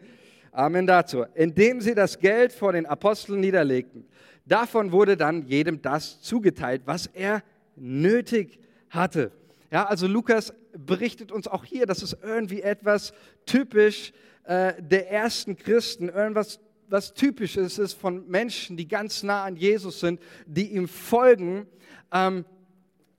Amen 0.51 0.87
dazu. 0.87 1.25
Indem 1.35 1.81
sie 1.81 1.95
das 1.95 2.19
Geld 2.19 2.53
vor 2.53 2.73
den 2.73 2.85
Aposteln 2.85 3.41
niederlegten. 3.41 4.05
Davon 4.45 4.91
wurde 4.93 5.17
dann 5.17 5.47
jedem 5.47 5.81
das 5.81 6.21
zugeteilt, 6.21 6.83
was 6.85 7.07
er 7.07 7.43
nötig 7.77 8.59
hatte. 8.91 9.31
Ja, 9.73 9.87
also 9.87 10.07
Lukas 10.07 10.53
berichtet 10.77 11.33
uns 11.33 11.49
auch 11.49 11.65
hier, 11.65 11.87
dass 11.87 12.03
es 12.03 12.15
irgendwie 12.23 12.61
etwas 12.61 13.15
typisch 13.47 14.13
äh, 14.45 14.75
der 14.83 15.11
ersten 15.11 15.57
Christen, 15.57 16.11
irgendwas 16.11 16.61
was 16.89 17.15
typisches 17.15 17.79
ist 17.79 17.95
von 17.95 18.29
Menschen, 18.29 18.77
die 18.77 18.87
ganz 18.87 19.23
nah 19.23 19.45
an 19.45 19.57
Jesus 19.57 20.01
sind, 20.01 20.21
die 20.45 20.75
ihm 20.75 20.89
folgen, 20.89 21.67
ähm, 22.13 22.45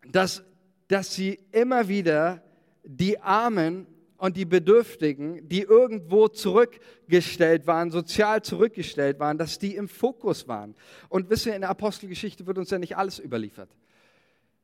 dass, 0.07 0.43
dass 0.87 1.15
sie 1.15 1.39
immer 1.51 1.87
wieder 1.87 2.43
die 2.83 3.19
Armen 3.19 3.87
und 4.17 4.37
die 4.37 4.45
Bedürftigen, 4.45 5.49
die 5.49 5.61
irgendwo 5.61 6.27
zurückgestellt 6.27 7.65
waren, 7.65 7.89
sozial 7.89 8.43
zurückgestellt 8.43 9.19
waren, 9.19 9.39
dass 9.39 9.57
die 9.57 9.75
im 9.75 9.87
Fokus 9.87 10.47
waren. 10.47 10.75
Und 11.09 11.31
wisst 11.31 11.47
ihr, 11.47 11.55
in 11.55 11.61
der 11.61 11.71
Apostelgeschichte 11.71 12.45
wird 12.45 12.59
uns 12.59 12.69
ja 12.69 12.77
nicht 12.77 12.95
alles 12.95 13.17
überliefert. 13.17 13.69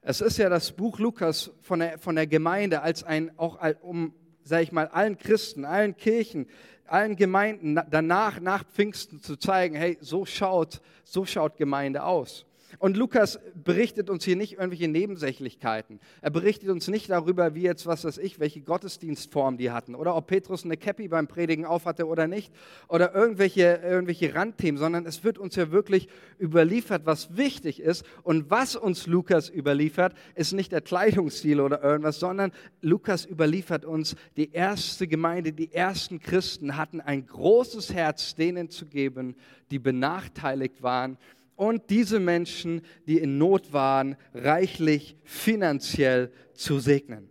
Es 0.02 0.22
ist 0.22 0.38
ja 0.38 0.48
das 0.48 0.72
Buch 0.72 0.98
Lukas 0.98 1.52
von 1.62 1.80
der, 1.80 2.00
von 2.00 2.16
der 2.16 2.26
Gemeinde 2.26 2.82
als 2.82 3.04
ein, 3.04 3.38
auch 3.38 3.60
um, 3.82 4.14
sage 4.44 4.64
ich 4.64 4.72
mal, 4.72 4.88
allen 4.88 5.18
Christen, 5.18 5.66
allen 5.66 5.98
Kirchen, 5.98 6.48
allen 6.86 7.18
Gemeinden 7.18 7.78
danach, 7.92 8.40
nach 8.40 8.64
Pfingsten 8.64 9.22
zu 9.22 9.36
zeigen, 9.36 9.76
hey, 9.76 9.98
so 10.00 10.26
schaut, 10.26 10.82
so 11.04 11.26
schaut 11.26 11.58
Gemeinde 11.58 12.04
aus. 12.04 12.46
Und 12.80 12.96
Lukas 12.96 13.40
berichtet 13.62 14.10
uns 14.10 14.24
hier 14.24 14.38
nicht 14.38 14.54
irgendwelche 14.54 14.88
Nebensächlichkeiten. 14.88 16.00
Er 16.22 16.30
berichtet 16.30 16.70
uns 16.70 16.88
nicht 16.88 17.10
darüber, 17.10 17.54
wie 17.54 17.64
jetzt, 17.64 17.86
was 17.86 18.06
weiß 18.06 18.18
ich, 18.20 18.40
welche 18.40 18.62
Gottesdienstform 18.62 19.58
die 19.58 19.72
hatten 19.72 19.96
oder 19.96 20.16
ob 20.16 20.28
Petrus 20.28 20.64
eine 20.64 20.78
Käppi 20.78 21.10
beim 21.10 21.28
Predigen 21.28 21.66
aufhatte 21.66 22.08
oder 22.08 22.28
nicht 22.28 22.54
oder 22.88 23.14
irgendwelche, 23.14 23.82
irgendwelche 23.84 24.34
Randthemen, 24.34 24.80
sondern 24.80 25.06
es 25.06 25.26
wird 25.26 25.38
uns 25.38 25.58
ja 25.58 25.72
wirklich 25.72 26.08
überliefert, 26.40 27.06
was 27.06 27.36
wichtig 27.36 27.82
ist. 27.82 28.06
Und 28.24 28.50
was 28.50 28.78
uns 28.78 29.08
Lukas 29.08 29.50
überliefert, 29.50 30.14
ist 30.36 30.54
nicht 30.54 30.72
der 30.72 30.82
Kleidungsstil 30.82 31.60
oder 31.60 31.84
irgendwas, 31.84 32.20
sondern 32.20 32.54
Lukas 32.80 33.26
überliefert 33.26 33.84
uns, 33.84 34.16
die 34.38 34.54
erste 34.54 35.06
Gemeinde, 35.06 35.52
die 35.52 35.74
ersten 35.74 36.22
Christen 36.22 36.78
hatten 36.78 37.02
ein 37.02 37.28
großes 37.28 37.94
Herz, 37.94 38.36
denen 38.36 38.70
zu 38.70 38.86
geben, 38.86 39.36
die 39.70 39.80
benachteiligt 39.80 40.82
waren 40.82 41.18
und 41.60 41.90
diese 41.90 42.22
Menschen, 42.22 42.82
die 43.06 43.18
in 43.18 43.38
Not 43.38 43.74
waren, 43.74 44.16
reichlich 44.34 45.18
finanziell 45.26 46.32
zu 46.54 46.80
segnen. 46.80 47.28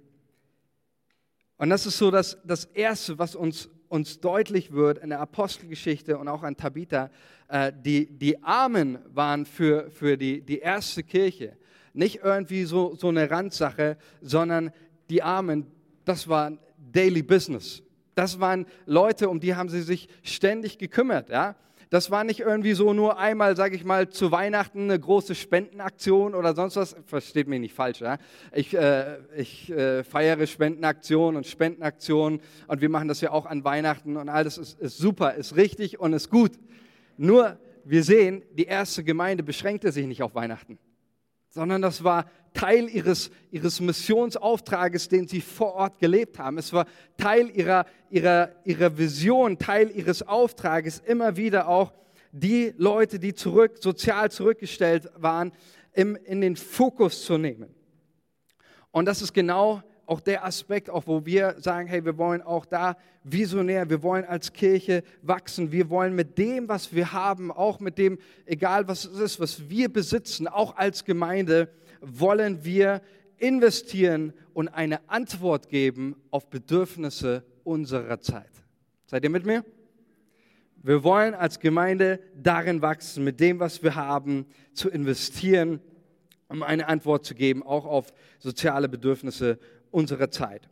Und 1.56 1.70
das 1.70 1.87
ist 1.87 1.97
so 1.97 2.11
das, 2.11 2.37
das 2.44 2.66
Erste, 2.66 3.18
was 3.18 3.35
uns, 3.35 3.70
uns 3.88 4.20
deutlich 4.20 4.70
wird 4.70 4.99
in 4.99 5.08
der 5.08 5.20
Apostelgeschichte 5.20 6.18
und 6.18 6.28
auch 6.28 6.42
an 6.42 6.58
Tabitha. 6.58 7.11
Äh, 7.49 7.73
die, 7.75 8.06
die 8.18 8.42
Armen 8.42 8.99
waren 9.14 9.47
für, 9.47 9.90
für 9.90 10.18
die, 10.18 10.42
die 10.42 10.58
erste 10.58 11.02
Kirche 11.02 11.56
nicht 11.94 12.20
irgendwie 12.23 12.64
so, 12.64 12.94
so 12.97 13.08
eine 13.08 13.30
Randsache, 13.30 13.97
sondern 14.20 14.73
die 15.08 15.23
Armen, 15.23 15.66
das 16.04 16.28
war 16.28 16.52
Daily 16.76 17.23
Business. 17.23 17.82
Das 18.14 18.38
waren 18.38 18.66
Leute, 18.85 19.30
um 19.30 19.40
die 19.40 19.54
haben 19.54 19.70
sie 19.70 19.80
sich 19.80 20.06
ständig 20.23 20.76
gekümmert. 20.76 21.30
Ja? 21.30 21.56
Das 21.90 22.11
war 22.11 22.23
nicht 22.23 22.40
irgendwie 22.40 22.75
so 22.75 22.92
nur 22.92 23.18
einmal, 23.18 23.57
sage 23.57 23.75
ich 23.75 23.85
mal, 23.85 24.11
zu 24.11 24.30
Weihnachten 24.30 24.85
eine 24.85 25.00
große 25.00 25.35
Spendenaktion 25.35 26.35
oder 26.35 26.54
sonst 26.54 26.76
was. 26.76 26.97
Versteht 27.07 27.49
mich 27.49 27.61
nicht 27.61 27.75
falsch. 27.75 28.00
Ja? 28.00 28.18
Ich, 28.52 28.76
äh, 28.76 29.18
ich 29.37 29.71
äh, 29.71 30.04
feiere 30.04 30.47
Spendenaktionen 30.47 31.37
und 31.37 31.47
Spendenaktionen 31.47 32.40
und 32.66 32.80
wir 32.83 32.90
machen 32.90 33.09
das 33.09 33.23
ja 33.23 33.30
auch 33.30 33.47
an 33.47 33.64
Weihnachten 33.64 34.16
und 34.18 34.28
alles 34.28 34.59
ist, 34.59 34.78
ist 34.80 34.99
super, 34.99 35.35
ist 35.35 35.57
richtig 35.57 35.99
und 35.99 36.12
ist 36.12 36.28
gut. 36.28 36.52
Nur 37.16 37.59
wir 37.85 38.04
sehen, 38.04 38.42
die 38.52 38.64
erste 38.64 39.02
Gemeinde 39.02 39.42
beschränkte 39.42 39.90
sich 39.90 40.07
nicht 40.07 40.23
auf 40.23 40.35
Weihnachten, 40.35 40.78
sondern 41.50 41.82
das 41.82 42.04
war 42.04 42.26
Teil 42.54 42.88
ihres, 42.88 43.30
ihres 43.50 43.80
Missionsauftrages, 43.80 45.08
den 45.08 45.28
sie 45.28 45.40
vor 45.40 45.74
Ort 45.74 45.98
gelebt 45.98 46.38
haben. 46.38 46.58
Es 46.58 46.72
war 46.72 46.86
Teil 47.16 47.50
ihrer, 47.50 47.86
ihrer, 48.10 48.50
ihrer 48.64 48.96
Vision, 48.98 49.58
Teil 49.58 49.90
ihres 49.90 50.22
Auftrages, 50.22 51.00
immer 51.06 51.36
wieder 51.36 51.68
auch 51.68 51.92
die 52.32 52.74
Leute, 52.76 53.18
die 53.18 53.34
zurück, 53.34 53.78
sozial 53.80 54.30
zurückgestellt 54.30 55.10
waren, 55.16 55.52
im, 55.92 56.16
in 56.16 56.40
den 56.40 56.56
Fokus 56.56 57.24
zu 57.24 57.38
nehmen. 57.38 57.74
Und 58.90 59.06
das 59.06 59.22
ist 59.22 59.32
genau 59.32 59.82
auch 60.08 60.20
der 60.20 60.44
Aspekt, 60.44 60.88
auch 60.88 61.06
wo 61.06 61.26
wir 61.26 61.56
sagen, 61.58 61.86
hey, 61.86 62.02
wir 62.02 62.16
wollen 62.16 62.40
auch 62.40 62.64
da 62.64 62.96
visionär, 63.24 63.90
wir 63.90 64.02
wollen 64.02 64.24
als 64.24 64.54
Kirche 64.54 65.02
wachsen, 65.20 65.70
wir 65.70 65.90
wollen 65.90 66.14
mit 66.14 66.38
dem, 66.38 66.66
was 66.66 66.94
wir 66.94 67.12
haben, 67.12 67.52
auch 67.52 67.78
mit 67.78 67.98
dem, 67.98 68.18
egal 68.46 68.88
was 68.88 69.04
es 69.04 69.18
ist, 69.18 69.40
was 69.40 69.68
wir 69.68 69.92
besitzen, 69.92 70.48
auch 70.48 70.76
als 70.76 71.04
Gemeinde, 71.04 71.68
wollen 72.00 72.64
wir 72.64 73.02
investieren 73.36 74.32
und 74.54 74.68
eine 74.68 75.06
Antwort 75.10 75.68
geben 75.68 76.16
auf 76.30 76.48
Bedürfnisse 76.48 77.44
unserer 77.62 78.18
Zeit. 78.20 78.50
Seid 79.06 79.24
ihr 79.24 79.30
mit 79.30 79.44
mir? 79.44 79.62
Wir 80.82 81.04
wollen 81.04 81.34
als 81.34 81.60
Gemeinde 81.60 82.20
darin 82.34 82.80
wachsen, 82.80 83.24
mit 83.24 83.40
dem, 83.40 83.60
was 83.60 83.82
wir 83.82 83.94
haben, 83.94 84.46
zu 84.72 84.88
investieren, 84.88 85.80
um 86.48 86.62
eine 86.62 86.88
Antwort 86.88 87.26
zu 87.26 87.34
geben, 87.34 87.62
auch 87.62 87.84
auf 87.84 88.14
soziale 88.38 88.88
Bedürfnisse 88.88 89.58
unserer 89.90 90.30
Zeit. 90.30 90.68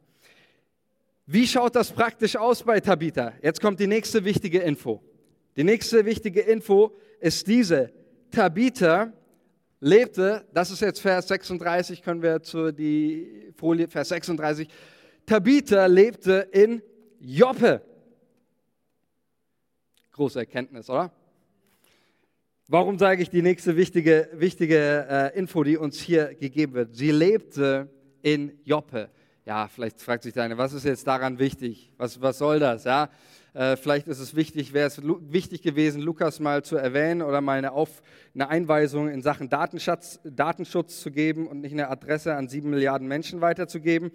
Wie 1.27 1.47
schaut 1.47 1.75
das 1.75 1.91
praktisch 1.91 2.37
aus 2.37 2.63
bei 2.63 2.79
Tabitha? 2.79 3.33
Jetzt 3.43 3.61
kommt 3.61 3.81
die 3.81 3.87
nächste 3.87 4.25
wichtige 4.25 4.61
Info. 4.61 5.03
Die 5.57 5.65
nächste 5.65 6.05
wichtige 6.05 6.41
Info 6.41 6.95
ist 7.19 7.47
diese. 7.47 7.93
Tabitha 8.31 9.13
lebte, 9.81 10.47
das 10.53 10.71
ist 10.71 10.81
jetzt 10.81 11.01
Vers 11.01 11.29
36, 11.29 12.03
können 12.03 12.23
wir 12.23 12.43
zu 12.43 12.73
die 12.73 13.53
Folie, 13.57 13.89
Vers 13.89 14.11
36. 14.11 14.69
Tabitha 15.25 15.87
lebte 15.87 16.49
in 16.53 16.83
Joppe. 17.19 17.83
Große 20.13 20.39
Erkenntnis, 20.39 20.89
oder? 20.89 21.11
Warum 22.69 22.99
sage 22.99 23.23
ich 23.23 23.31
die 23.31 23.43
nächste 23.43 23.77
wichtige, 23.77 24.29
wichtige 24.33 25.07
äh, 25.09 25.39
Info, 25.39 25.63
die 25.63 25.77
uns 25.77 26.01
hier 26.01 26.35
gegeben 26.35 26.75
wird? 26.75 26.95
Sie 26.95 27.11
lebte 27.11 27.89
in 28.23 28.59
Joppe. 28.65 29.11
Ja, 29.45 29.69
vielleicht 29.69 30.01
fragt 30.01 30.25
sich 30.25 30.35
deine, 30.35 30.59
was 30.59 30.73
ist 30.73 30.85
jetzt 30.85 31.07
daran 31.07 31.39
wichtig? 31.39 31.93
Was, 31.97 32.21
was 32.21 32.39
soll 32.39 32.59
das? 32.59 32.85
Ja, 32.85 33.11
äh, 33.55 33.77
vielleicht 33.77 34.07
ist 34.07 34.19
es 34.19 34.37
wichtig, 34.37 34.73
wäre 34.75 34.89
es 34.89 35.01
wichtig 35.03 35.63
gewesen, 35.63 36.03
Lukas 36.03 36.41
mal 36.41 36.63
zu 36.63 36.77
erwähnen 36.77 37.23
oder 37.23 37.41
mal 37.41 37.57
eine, 37.57 37.73
Auf, 37.73 38.03
eine 38.35 38.49
Einweisung 38.49 39.09
in 39.09 39.23
Sachen 39.23 39.49
Datenschutz, 39.49 40.21
Datenschutz 40.25 41.01
zu 41.01 41.11
geben 41.11 41.47
und 41.47 41.63
nicht 41.63 41.73
eine 41.73 41.89
Adresse 41.89 42.35
an 42.35 42.49
sieben 42.49 42.69
Milliarden 42.69 43.09
Menschen 43.09 43.41
weiterzugeben. 43.41 44.11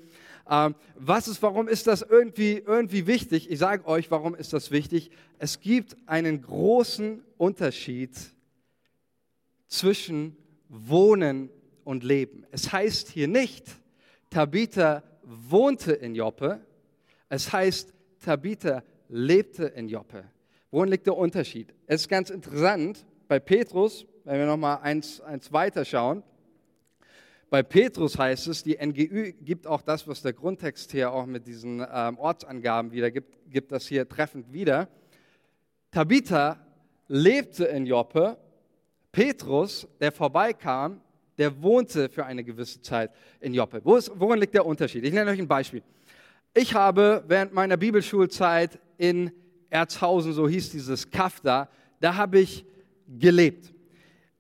Ähm, 0.47 0.75
was 0.95 1.27
ist, 1.27 1.41
warum 1.41 1.67
ist 1.67 1.87
das 1.87 2.03
irgendwie, 2.03 2.61
irgendwie 2.63 3.07
wichtig? 3.07 3.49
Ich 3.49 3.57
sage 3.57 3.87
euch, 3.87 4.11
warum 4.11 4.35
ist 4.35 4.53
das 4.53 4.69
wichtig? 4.69 5.09
Es 5.39 5.59
gibt 5.59 5.95
einen 6.05 6.41
großen 6.41 7.23
Unterschied 7.37 8.11
zwischen 9.67 10.37
Wohnen 10.69 11.49
und 11.83 12.03
Leben. 12.03 12.45
Es 12.51 12.71
heißt 12.71 13.09
hier 13.09 13.27
nicht, 13.27 13.65
Tabitha 14.31 15.03
wohnte 15.23 15.91
in 15.91 16.15
Joppe. 16.15 16.61
Es 17.29 17.51
heißt, 17.51 17.93
Tabitha 18.23 18.81
lebte 19.09 19.65
in 19.65 19.89
Joppe. 19.89 20.23
Worin 20.71 20.89
liegt 20.89 21.05
der 21.05 21.17
Unterschied? 21.17 21.73
Es 21.85 22.01
ist 22.01 22.07
ganz 22.07 22.29
interessant, 22.29 23.05
bei 23.27 23.39
Petrus, 23.39 24.05
wenn 24.23 24.39
wir 24.39 24.45
nochmal 24.45 24.79
eins, 24.81 25.19
eins 25.21 25.51
weiter 25.51 25.83
schauen, 25.83 26.23
bei 27.49 27.61
Petrus 27.61 28.17
heißt 28.17 28.47
es, 28.47 28.63
die 28.63 28.77
NGÜ 28.81 29.33
gibt 29.33 29.67
auch 29.67 29.81
das, 29.81 30.07
was 30.07 30.21
der 30.21 30.31
Grundtext 30.31 30.91
hier 30.91 31.11
auch 31.11 31.25
mit 31.25 31.45
diesen 31.45 31.85
ähm, 31.93 32.17
Ortsangaben 32.17 32.93
wieder 32.93 33.11
gibt, 33.11 33.37
gibt 33.51 33.73
das 33.73 33.85
hier 33.85 34.07
treffend 34.07 34.53
wieder. 34.53 34.87
Tabitha 35.91 36.65
lebte 37.09 37.65
in 37.65 37.85
Joppe, 37.85 38.37
Petrus, 39.11 39.85
der 39.99 40.13
vorbeikam, 40.13 41.01
der 41.41 41.59
wohnte 41.59 42.07
für 42.07 42.23
eine 42.23 42.43
gewisse 42.43 42.79
Zeit 42.83 43.09
in 43.39 43.55
Joppe. 43.55 43.81
worin 43.83 44.39
liegt 44.39 44.53
der 44.53 44.63
Unterschied? 44.63 45.03
Ich 45.03 45.11
nenne 45.11 45.31
euch 45.31 45.39
ein 45.39 45.47
Beispiel. 45.47 45.81
Ich 46.53 46.75
habe 46.75 47.23
während 47.27 47.51
meiner 47.51 47.77
Bibelschulzeit 47.77 48.79
in 48.99 49.31
Erzhausen, 49.71 50.33
so 50.33 50.47
hieß 50.47 50.69
dieses 50.69 51.09
Kaff 51.09 51.39
da, 51.39 51.67
da 51.99 52.15
habe 52.15 52.41
ich 52.41 52.63
gelebt. 53.07 53.73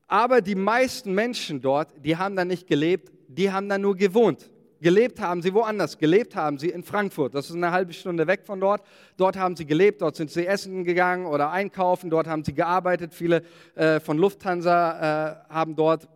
Aber 0.05 0.41
die 0.41 0.53
meisten 0.53 1.15
Menschen 1.15 1.59
dort, 1.59 1.91
die 2.05 2.15
haben 2.15 2.35
da 2.35 2.45
nicht 2.45 2.67
gelebt, 2.67 3.11
die 3.27 3.51
haben 3.51 3.67
da 3.67 3.79
nur 3.79 3.95
gewohnt. 3.95 4.51
Gelebt 4.79 5.19
haben 5.19 5.41
sie 5.41 5.51
woanders. 5.55 5.97
Gelebt 5.97 6.35
haben 6.35 6.59
sie 6.59 6.69
in 6.69 6.83
Frankfurt. 6.83 7.33
Das 7.33 7.49
ist 7.49 7.55
eine 7.55 7.71
halbe 7.71 7.93
Stunde 7.93 8.27
weg 8.27 8.41
von 8.45 8.59
dort. 8.59 8.83
Dort 9.17 9.37
haben 9.37 9.55
sie 9.55 9.65
gelebt, 9.65 10.03
dort 10.03 10.15
sind 10.15 10.29
sie 10.29 10.45
essen 10.45 10.83
gegangen 10.83 11.25
oder 11.25 11.49
einkaufen, 11.49 12.11
dort 12.11 12.27
haben 12.27 12.43
sie 12.43 12.53
gearbeitet. 12.53 13.15
Viele 13.15 13.41
äh, 13.73 13.99
von 13.99 14.19
Lufthansa 14.19 15.47
äh, 15.49 15.53
haben 15.53 15.75
dort 15.75 16.07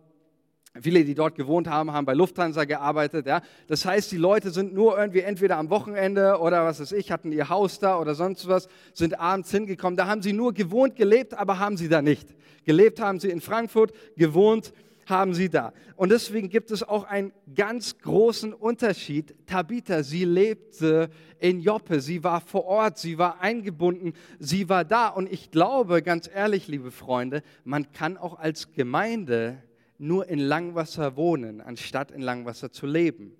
Viele, 0.80 1.04
die 1.04 1.14
dort 1.14 1.34
gewohnt 1.34 1.68
haben, 1.68 1.92
haben 1.92 2.06
bei 2.06 2.14
Lufthansa 2.14 2.64
gearbeitet. 2.64 3.26
Ja. 3.26 3.42
Das 3.66 3.84
heißt, 3.84 4.10
die 4.12 4.16
Leute 4.16 4.50
sind 4.50 4.74
nur 4.74 4.98
irgendwie 4.98 5.20
entweder 5.20 5.56
am 5.58 5.70
Wochenende 5.70 6.38
oder 6.38 6.64
was 6.64 6.80
weiß 6.80 6.92
ich, 6.92 7.10
hatten 7.10 7.32
ihr 7.32 7.48
Haus 7.48 7.78
da 7.78 7.98
oder 7.98 8.14
sonst 8.14 8.48
was, 8.48 8.68
sind 8.92 9.18
abends 9.18 9.50
hingekommen. 9.50 9.96
Da 9.96 10.06
haben 10.06 10.22
sie 10.22 10.32
nur 10.32 10.52
gewohnt 10.52 10.96
gelebt, 10.96 11.34
aber 11.34 11.58
haben 11.58 11.76
sie 11.76 11.88
da 11.88 12.02
nicht. 12.02 12.28
Gelebt 12.64 13.00
haben 13.00 13.20
sie 13.20 13.30
in 13.30 13.40
Frankfurt, 13.40 13.92
gewohnt 14.16 14.72
haben 15.06 15.34
sie 15.34 15.48
da. 15.48 15.72
Und 15.94 16.10
deswegen 16.10 16.48
gibt 16.48 16.70
es 16.70 16.82
auch 16.82 17.04
einen 17.04 17.32
ganz 17.54 17.98
großen 17.98 18.52
Unterschied. 18.52 19.34
Tabitha, 19.46 20.02
sie 20.02 20.24
lebte 20.24 21.08
in 21.38 21.60
Joppe, 21.60 22.00
sie 22.00 22.24
war 22.24 22.40
vor 22.40 22.64
Ort, 22.64 22.98
sie 22.98 23.16
war 23.16 23.40
eingebunden, 23.40 24.12
sie 24.38 24.68
war 24.68 24.84
da. 24.84 25.08
Und 25.08 25.32
ich 25.32 25.50
glaube, 25.50 26.02
ganz 26.02 26.28
ehrlich, 26.32 26.66
liebe 26.66 26.90
Freunde, 26.90 27.42
man 27.64 27.92
kann 27.92 28.16
auch 28.16 28.38
als 28.38 28.72
Gemeinde 28.72 29.62
nur 29.98 30.28
in 30.28 30.38
Langwasser 30.38 31.16
wohnen, 31.16 31.60
anstatt 31.60 32.10
in 32.10 32.20
Langwasser 32.22 32.70
zu 32.70 32.86
leben. 32.86 33.36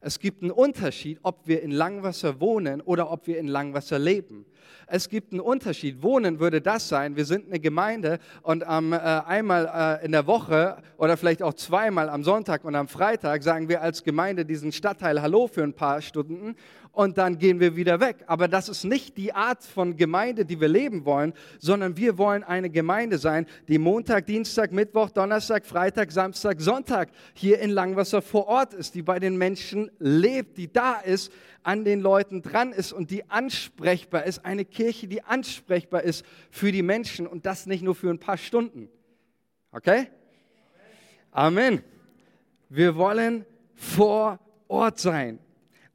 Es 0.00 0.20
gibt 0.20 0.42
einen 0.42 0.52
Unterschied, 0.52 1.18
ob 1.22 1.46
wir 1.48 1.62
in 1.62 1.72
Langwasser 1.72 2.40
wohnen 2.40 2.80
oder 2.80 3.10
ob 3.10 3.26
wir 3.26 3.38
in 3.38 3.48
Langwasser 3.48 3.98
leben. 3.98 4.46
Es 4.86 5.08
gibt 5.08 5.32
einen 5.32 5.40
Unterschied. 5.40 6.00
Wohnen 6.00 6.38
würde 6.38 6.60
das 6.60 6.88
sein, 6.88 7.16
wir 7.16 7.24
sind 7.24 7.46
eine 7.46 7.58
Gemeinde 7.58 8.20
und 8.42 8.64
ähm, 8.68 8.92
äh, 8.92 8.98
einmal 8.98 9.98
äh, 10.00 10.04
in 10.04 10.12
der 10.12 10.28
Woche 10.28 10.76
oder 10.96 11.16
vielleicht 11.16 11.42
auch 11.42 11.54
zweimal 11.54 12.08
am 12.08 12.22
Sonntag 12.22 12.64
und 12.64 12.76
am 12.76 12.86
Freitag 12.86 13.42
sagen 13.42 13.68
wir 13.68 13.82
als 13.82 14.04
Gemeinde 14.04 14.44
diesen 14.44 14.70
Stadtteil 14.70 15.20
Hallo 15.20 15.48
für 15.48 15.64
ein 15.64 15.74
paar 15.74 16.00
Stunden 16.00 16.54
und 16.96 17.18
dann 17.18 17.36
gehen 17.36 17.60
wir 17.60 17.76
wieder 17.76 18.00
weg. 18.00 18.24
Aber 18.26 18.48
das 18.48 18.70
ist 18.70 18.82
nicht 18.84 19.18
die 19.18 19.34
Art 19.34 19.62
von 19.62 19.98
Gemeinde, 19.98 20.46
die 20.46 20.62
wir 20.62 20.68
leben 20.68 21.04
wollen, 21.04 21.34
sondern 21.58 21.98
wir 21.98 22.16
wollen 22.16 22.42
eine 22.42 22.70
Gemeinde 22.70 23.18
sein, 23.18 23.44
die 23.68 23.76
Montag, 23.76 24.24
Dienstag, 24.24 24.72
Mittwoch, 24.72 25.10
Donnerstag, 25.10 25.66
Freitag, 25.66 26.10
Samstag, 26.10 26.58
Sonntag 26.58 27.10
hier 27.34 27.58
in 27.60 27.68
Langwasser 27.68 28.22
vor 28.22 28.46
Ort 28.46 28.72
ist, 28.72 28.94
die 28.94 29.02
bei 29.02 29.18
den 29.18 29.36
Menschen 29.36 29.90
lebt, 29.98 30.56
die 30.56 30.72
da 30.72 30.94
ist, 30.94 31.30
an 31.62 31.84
den 31.84 32.00
Leuten 32.00 32.40
dran 32.40 32.72
ist 32.72 32.94
und 32.94 33.10
die 33.10 33.28
ansprechbar 33.28 34.24
ist. 34.24 34.46
Eine 34.46 34.64
Kirche, 34.64 35.06
die 35.06 35.22
ansprechbar 35.22 36.02
ist 36.02 36.24
für 36.50 36.72
die 36.72 36.82
Menschen 36.82 37.26
und 37.26 37.44
das 37.44 37.66
nicht 37.66 37.82
nur 37.82 37.94
für 37.94 38.08
ein 38.08 38.20
paar 38.20 38.38
Stunden. 38.38 38.88
Okay? 39.70 40.08
Amen. 41.30 41.82
Wir 42.70 42.96
wollen 42.96 43.44
vor 43.74 44.40
Ort 44.66 44.98
sein. 44.98 45.40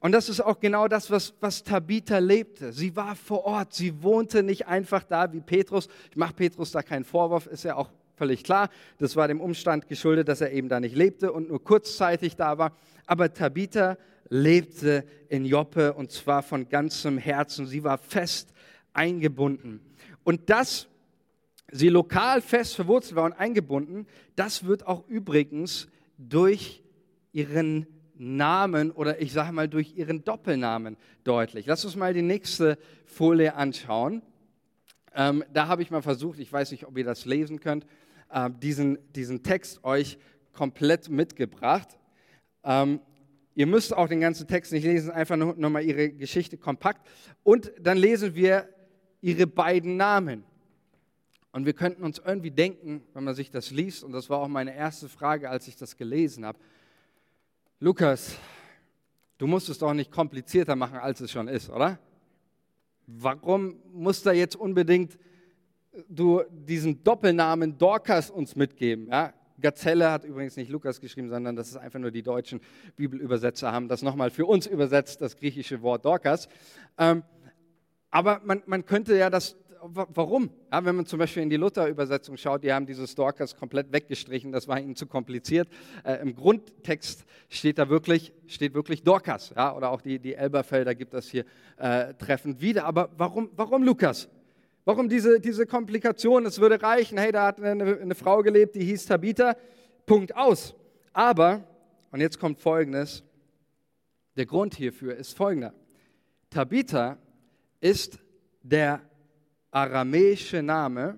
Und 0.02 0.14
das 0.14 0.30
ist 0.30 0.42
auch 0.42 0.60
genau 0.60 0.88
das, 0.88 1.12
was, 1.12 1.36
was 1.42 1.64
Tabitha 1.64 2.18
lebte. 2.18 2.74
Sie 2.74 2.96
war 2.96 3.16
vor 3.16 3.46
Ort, 3.46 3.76
sie 3.76 4.02
wohnte 4.02 4.42
nicht 4.42 4.66
einfach 4.66 5.04
da 5.04 5.32
wie 5.32 5.42
Petrus. 5.42 5.88
Ich 6.10 6.18
mache 6.18 6.34
Petrus 6.34 6.72
da 6.72 6.82
keinen 6.82 7.06
Vorwurf, 7.06 7.46
ist 7.46 7.64
ja 7.64 7.76
auch 7.76 7.92
völlig 8.16 8.44
klar. 8.44 8.70
Das 8.98 9.16
war 9.16 9.28
dem 9.28 9.40
Umstand 9.40 9.88
geschuldet, 9.88 10.28
dass 10.28 10.42
er 10.42 10.52
eben 10.52 10.70
da 10.70 10.80
nicht 10.80 10.96
lebte 10.96 11.32
und 11.32 11.50
nur 11.50 11.64
kurzzeitig 11.64 12.36
da 12.36 12.58
war. 12.58 12.76
Aber 13.06 13.32
Tabitha 13.32 13.96
lebte 14.28 15.06
in 15.30 15.46
Joppe 15.46 15.94
und 15.94 16.10
zwar 16.10 16.42
von 16.42 16.68
ganzem 16.68 17.20
Herzen. 17.20 17.68
Sie 17.68 17.84
war 17.84 18.00
fest 18.00 18.54
eingebunden. 18.94 19.82
Und 20.24 20.50
das, 20.50 20.88
sie 21.72 21.90
lokal 21.90 22.42
fest 22.42 22.76
verwurzelt 22.76 23.16
war 23.16 23.26
und 23.26 23.34
eingebunden, 23.34 24.08
das 24.36 24.66
wird 24.66 24.88
auch 24.88 25.08
übrigens 25.08 25.90
durch 26.18 26.82
ihren 27.34 27.86
Namen 28.22 28.92
oder 28.92 29.20
ich 29.20 29.34
sage 29.34 29.52
mal 29.52 29.68
durch 29.68 29.98
ihren 29.98 30.24
Doppelnamen 30.24 30.96
deutlich. 31.24 31.66
Lass 31.66 31.84
uns 31.84 31.96
mal 31.96 32.14
die 32.14 32.22
nächste 32.22 32.78
Folie 33.06 33.56
anschauen. 33.56 34.22
Ähm, 35.16 35.44
da 35.52 35.68
habe 35.68 35.82
ich 35.82 35.90
mal 35.90 36.04
versucht, 36.04 36.40
ich 36.40 36.54
weiß 36.54 36.72
nicht, 36.72 36.86
ob 36.86 36.98
ihr 36.98 37.04
das 37.04 37.26
lesen 37.26 37.60
könnt, 37.60 37.86
äh, 38.30 38.50
diesen, 38.62 39.00
diesen 39.14 39.42
Text 39.42 39.84
euch 39.84 40.20
komplett 40.54 41.10
mitgebracht. 41.10 41.98
Ähm, 42.64 43.02
ihr 43.56 43.66
müsst 43.66 43.92
auch 43.92 44.08
den 44.08 44.22
ganzen 44.22 44.48
Text 44.48 44.72
nicht 44.72 44.84
lesen, 44.84 45.10
einfach 45.10 45.36
nur, 45.36 45.56
nur 45.56 45.72
mal 45.72 45.84
ihre 45.84 46.12
Geschichte 46.12 46.58
kompakt. 46.58 47.08
Und 47.42 47.72
dann 47.82 47.98
lesen 47.98 48.36
wir 48.36 48.70
ihre 49.20 49.48
beiden 49.48 49.98
Namen. 49.98 50.44
Und 51.52 51.66
wir 51.66 51.74
könnten 51.74 52.04
uns 52.04 52.22
irgendwie 52.24 52.52
denken, 52.52 53.04
wenn 53.14 53.24
man 53.24 53.36
sich 53.36 53.50
das 53.50 53.72
liest, 53.72 54.04
und 54.04 54.12
das 54.14 54.30
war 54.30 54.40
auch 54.40 54.48
meine 54.48 54.76
erste 54.76 55.10
Frage, 55.10 55.50
als 55.50 55.68
ich 55.68 55.76
das 55.76 55.98
gelesen 55.98 56.46
habe, 56.46 56.60
Lukas, 57.84 58.38
du 59.40 59.48
musst 59.48 59.68
es 59.68 59.80
doch 59.80 59.92
nicht 59.92 60.12
komplizierter 60.12 60.76
machen, 60.76 61.00
als 61.00 61.20
es 61.20 61.32
schon 61.32 61.48
ist, 61.48 61.68
oder? 61.68 61.98
Warum 63.08 63.78
muss 63.92 64.22
da 64.22 64.32
jetzt 64.32 64.56
unbedingt 64.56 65.18
du 66.08 66.44
diesen 66.52 67.04
Doppelnamen 67.04 67.80
Dorcas 67.80 68.30
uns 68.30 68.56
mitgeben? 68.56 69.08
Ja? 69.08 69.34
Gazelle 69.60 70.12
hat 70.12 70.26
übrigens 70.26 70.58
nicht 70.58 70.70
Lukas 70.70 71.02
geschrieben, 71.02 71.30
sondern 71.30 71.56
das 71.56 71.70
ist 71.70 71.78
einfach 71.78 71.98
nur 71.98 72.12
die 72.12 72.22
deutschen 72.22 72.62
Bibelübersetzer 72.98 73.72
haben 73.72 73.88
das 73.88 74.04
nochmal 74.04 74.30
für 74.30 74.46
uns 74.46 74.68
übersetzt, 74.68 75.20
das 75.20 75.36
griechische 75.36 75.82
Wort 75.82 76.06
Dorcas. 76.06 76.50
Ähm, 77.00 77.24
aber 78.12 78.42
man, 78.46 78.62
man 78.68 78.86
könnte 78.86 79.18
ja 79.18 79.32
das 79.32 79.58
warum? 79.82 80.50
Ja, 80.72 80.84
wenn 80.86 80.96
man 80.96 81.06
zum 81.06 81.20
Beispiel 81.20 81.44
in 81.44 81.50
die 81.50 81.58
Luther-Übersetzung 81.58 82.38
schaut, 82.38 82.64
die 82.64 82.72
haben 82.72 82.86
dieses 82.86 83.16
Dorcas 83.16 83.56
komplett 83.56 83.92
weggestrichen, 83.92 84.52
das 84.52 84.68
war 84.68 84.80
ihnen 84.80 84.96
zu 84.96 85.08
kompliziert. 85.08 85.68
Äh, 86.04 86.22
Im 86.22 86.36
Grundtext 86.36 87.26
steht 87.50 87.78
da 87.78 87.90
wirklich, 87.90 88.34
steht 88.48 88.74
wirklich 88.74 89.04
Dorcas, 89.04 89.54
ja, 89.56 89.76
oder 89.76 89.92
auch 89.92 90.02
die, 90.02 90.20
die 90.20 90.36
Elberfelder 90.36 90.96
gibt 90.96 91.14
das 91.14 91.28
hier 91.28 91.46
äh, 91.78 92.14
treffend 92.14 92.62
wieder. 92.62 92.86
Aber 92.86 93.10
warum, 93.18 93.50
warum 93.56 93.84
Lukas? 93.84 94.30
Warum 94.86 95.10
diese, 95.10 95.40
diese 95.40 95.66
Komplikation? 95.66 96.46
Es 96.46 96.60
würde 96.60 96.82
reichen, 96.82 97.18
hey, 97.18 97.32
da 97.32 97.48
hat 97.48 97.62
eine, 97.62 98.00
eine 98.00 98.16
Frau 98.16 98.42
gelebt, 98.42 98.76
die 98.76 98.84
hieß 98.84 99.06
Tabitha, 99.06 99.56
Punkt 100.06 100.36
aus. 100.36 100.76
Aber, 101.14 101.64
und 102.12 102.20
jetzt 102.20 102.40
kommt 102.40 102.60
Folgendes, 102.60 103.24
der 104.36 104.46
Grund 104.46 104.76
hierfür 104.76 105.16
ist 105.16 105.36
folgender. 105.36 105.74
Tabitha 106.50 107.18
ist 107.80 108.20
der 108.64 109.02
aramäische 109.72 110.62
Name 110.62 111.18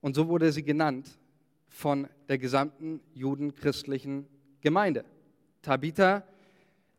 und 0.00 0.14
so 0.14 0.28
wurde 0.28 0.50
sie 0.50 0.62
genannt 0.62 1.08
von 1.68 2.08
der 2.28 2.38
gesamten 2.38 3.00
judenchristlichen 3.12 4.26
Gemeinde. 4.60 5.04
Tabitha 5.60 6.24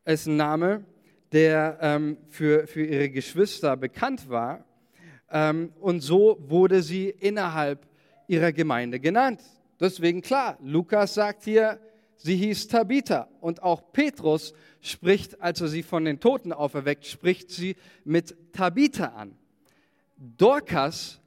ist 0.06 0.28
ein 0.28 0.38
Name, 0.38 0.86
der 1.32 1.80
ähm, 1.82 2.18
für, 2.28 2.68
für 2.68 2.86
ihre 2.86 3.10
Geschwister 3.10 3.76
bekannt 3.76 4.30
war 4.30 4.64
ähm, 5.32 5.74
und 5.80 6.02
so 6.02 6.38
wurde 6.48 6.84
sie 6.84 7.10
innerhalb 7.10 7.88
ihrer 8.28 8.52
Gemeinde 8.52 9.00
genannt. 9.00 9.42
Deswegen 9.80 10.22
klar, 10.22 10.58
Lukas 10.62 11.16
sagt 11.16 11.44
hier, 11.44 11.80
sie 12.18 12.36
hieß 12.36 12.68
Tabitha 12.68 13.28
und 13.42 13.64
auch 13.64 13.92
Petrus 13.92 14.54
spricht, 14.82 15.42
als 15.42 15.62
er 15.62 15.68
sie 15.68 15.84
von 15.84 16.06
den 16.06 16.20
Toten 16.20 16.54
auferweckt, 16.54 17.06
spricht 17.06 17.50
sie 17.50 17.76
mit 18.04 18.54
Tabitha 18.54 19.08
an. 19.08 19.36
Dorcas 20.18 21.20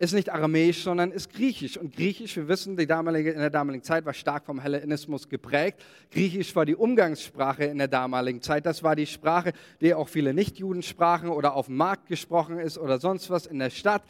ist 0.00 0.14
nicht 0.14 0.30
aramäisch, 0.32 0.82
sondern 0.82 1.12
ist 1.12 1.30
griechisch. 1.30 1.76
Und 1.76 1.94
griechisch, 1.94 2.36
wir 2.36 2.48
wissen, 2.48 2.74
damalige, 2.74 3.32
in 3.32 3.38
der 3.38 3.50
damaligen 3.50 3.84
Zeit 3.84 4.06
war 4.06 4.14
stark 4.14 4.46
vom 4.46 4.58
Hellenismus 4.58 5.28
geprägt. 5.28 5.78
Griechisch 6.10 6.56
war 6.56 6.64
die 6.64 6.74
Umgangssprache 6.74 7.64
in 7.64 7.76
der 7.76 7.88
damaligen 7.88 8.40
Zeit. 8.40 8.64
Das 8.64 8.82
war 8.82 8.96
die 8.96 9.06
Sprache, 9.06 9.52
die 9.82 9.92
auch 9.92 10.08
viele 10.08 10.32
Nichtjuden 10.32 10.82
sprachen 10.82 11.28
oder 11.28 11.54
auf 11.54 11.66
dem 11.66 11.76
Markt 11.76 12.06
gesprochen 12.06 12.58
ist 12.58 12.78
oder 12.78 12.98
sonst 12.98 13.28
was 13.28 13.44
in 13.44 13.58
der 13.58 13.68
Stadt. 13.68 14.02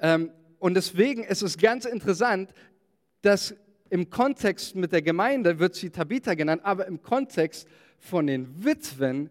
Ähm, 0.00 0.32
und 0.58 0.74
deswegen 0.74 1.22
ist 1.22 1.42
es 1.42 1.56
ganz 1.56 1.84
interessant, 1.84 2.52
dass 3.22 3.54
im 3.90 4.10
Kontext 4.10 4.74
mit 4.74 4.90
der 4.90 5.02
Gemeinde 5.02 5.60
wird 5.60 5.76
sie 5.76 5.90
Tabitha 5.90 6.34
genannt, 6.34 6.62
aber 6.64 6.86
im 6.86 7.00
Kontext 7.00 7.68
von 7.98 8.26
den 8.26 8.64
Witwen 8.64 9.30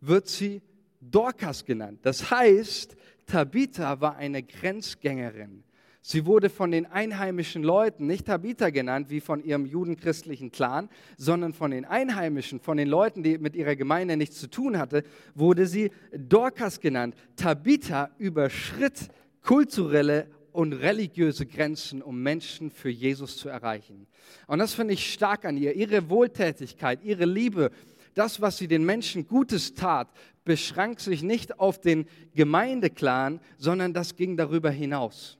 wird 0.00 0.28
sie 0.28 0.62
Dorcas 1.00 1.64
genannt. 1.64 1.98
Das 2.02 2.30
heißt, 2.30 2.96
Tabitha 3.28 4.00
war 4.00 4.16
eine 4.16 4.42
Grenzgängerin. 4.42 5.62
Sie 6.00 6.24
wurde 6.24 6.48
von 6.48 6.70
den 6.70 6.86
einheimischen 6.86 7.62
Leuten 7.62 8.06
nicht 8.06 8.26
Tabitha 8.26 8.70
genannt, 8.70 9.10
wie 9.10 9.20
von 9.20 9.44
ihrem 9.44 9.66
judenchristlichen 9.66 10.50
Clan, 10.50 10.88
sondern 11.18 11.52
von 11.52 11.70
den 11.70 11.84
Einheimischen, 11.84 12.60
von 12.60 12.78
den 12.78 12.88
Leuten, 12.88 13.22
die 13.22 13.36
mit 13.36 13.54
ihrer 13.54 13.76
Gemeinde 13.76 14.16
nichts 14.16 14.38
zu 14.38 14.48
tun 14.48 14.78
hatte, 14.78 15.02
wurde 15.34 15.66
sie 15.66 15.90
Dorcas 16.16 16.80
genannt. 16.80 17.14
Tabitha 17.36 18.10
überschritt 18.16 19.08
kulturelle 19.42 20.28
und 20.52 20.72
religiöse 20.72 21.46
Grenzen, 21.46 22.00
um 22.00 22.22
Menschen 22.22 22.70
für 22.70 22.88
Jesus 22.88 23.36
zu 23.36 23.48
erreichen. 23.48 24.06
Und 24.46 24.60
das 24.60 24.74
finde 24.74 24.94
ich 24.94 25.12
stark 25.12 25.44
an 25.44 25.56
ihr. 25.56 25.74
Ihre 25.74 26.08
Wohltätigkeit, 26.08 27.04
ihre 27.04 27.26
Liebe, 27.26 27.70
das, 28.18 28.40
was 28.40 28.58
sie 28.58 28.68
den 28.68 28.84
Menschen 28.84 29.26
Gutes 29.26 29.74
tat, 29.74 30.08
beschränkt 30.44 31.00
sich 31.00 31.22
nicht 31.22 31.60
auf 31.60 31.80
den 31.80 32.06
Gemeindeclan, 32.34 33.40
sondern 33.58 33.92
das 33.92 34.16
ging 34.16 34.36
darüber 34.36 34.70
hinaus. 34.70 35.38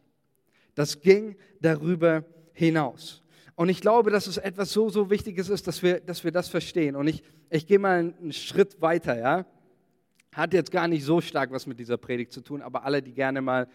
Das 0.75 1.01
ging 1.01 1.37
darüber 1.61 2.25
hinaus. 2.53 3.23
Und 3.57 3.69
ich 3.69 3.81
glaube, 3.81 4.11
dass 4.11 4.29
es 4.29 4.37
etwas 4.37 4.71
so, 4.71 4.89
so 4.91 5.11
Wichtiges 5.11 5.49
ist, 5.49 5.67
dass 5.67 5.83
wir, 5.83 5.99
dass 5.99 6.23
wir 6.23 6.31
das 6.31 6.49
verstehen. 6.49 6.95
Und 6.95 7.09
ich, 7.09 7.23
ich 7.51 7.67
gehe 7.67 7.81
mal 7.81 8.15
einen 8.17 8.33
Schritt 8.33 8.81
weiter, 8.81 9.19
ja. 9.19 9.47
Hat 10.33 10.53
jetzt 10.53 10.71
gar 10.71 10.87
nicht 10.87 11.05
so 11.05 11.21
stark 11.21 11.51
was 11.51 11.67
mit 11.67 11.81
dieser 11.81 11.97
Predigt 11.97 12.31
zu 12.31 12.41
tun, 12.41 12.63
aber 12.63 12.85
alle, 12.85 13.03
die 13.03 13.13
gerne 13.13 13.41
mal 13.41 13.67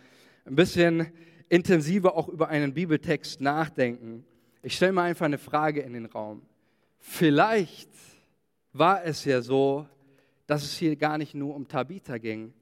ein 0.45 0.55
bisschen 0.55 1.11
intensiver 1.49 2.15
auch 2.15 2.29
über 2.29 2.47
einen 2.47 2.73
Bibeltext 2.73 3.41
nachdenken, 3.41 4.23
ich 4.61 4.75
stelle 4.75 4.93
mal 4.93 5.03
einfach 5.03 5.25
eine 5.25 5.37
Frage 5.37 5.81
in 5.81 5.91
den 5.91 6.05
Raum. 6.05 6.41
Vielleicht 6.99 7.89
war 8.73 9.05
es 9.05 9.23
ja 9.25 9.41
so, 9.41 9.87
dass 10.47 10.63
es 10.63 10.77
hier 10.77 10.95
gar 10.95 11.17
nicht 11.17 11.35
nur 11.35 11.55
um 11.55 11.67
Tabitha 11.67 12.17
ging, 12.17 12.53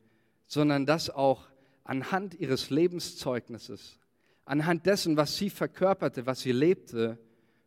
sondern 0.46 0.86
dass 0.86 1.10
auch 1.10 1.48
anhand 1.84 2.36
ihres 2.36 2.70
Lebenszeugnisses, 2.70 3.98
anhand 4.46 4.86
dessen, 4.86 5.18
was 5.18 5.38
sie 5.38 5.50
verkörperte, 5.50 6.26
was 6.26 6.42
sie 6.42 6.52
lebte 6.52 7.18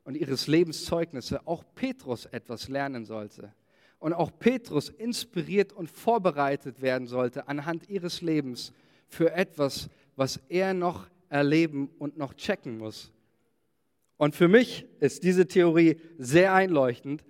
und 0.04 0.16
ihres 0.16 0.46
Lebenszeugnisse 0.46 1.46
auch 1.46 1.64
Petrus 1.74 2.26
etwas 2.26 2.68
lernen 2.68 3.06
sollte. 3.06 3.52
Und 3.98 4.12
auch 4.12 4.30
Petrus 4.38 4.90
inspiriert 4.90 5.72
und 5.72 5.90
vorbereitet 5.90 6.82
werden 6.82 7.06
sollte 7.06 7.48
anhand 7.48 7.88
ihres 7.88 8.20
Lebens 8.20 8.72
für 9.08 9.32
etwas, 9.32 9.88
was 10.14 10.40
er 10.48 10.74
noch 10.74 11.08
erleben 11.30 11.88
und 11.98 12.18
noch 12.18 12.34
checken 12.34 12.76
muss. 12.76 13.12
Und 14.18 14.36
für 14.36 14.48
mich 14.48 14.86
ist 15.00 15.24
diese 15.24 15.46
Theorie 15.46 15.98
sehr 16.18 16.52
einleuchtend, 16.52 17.24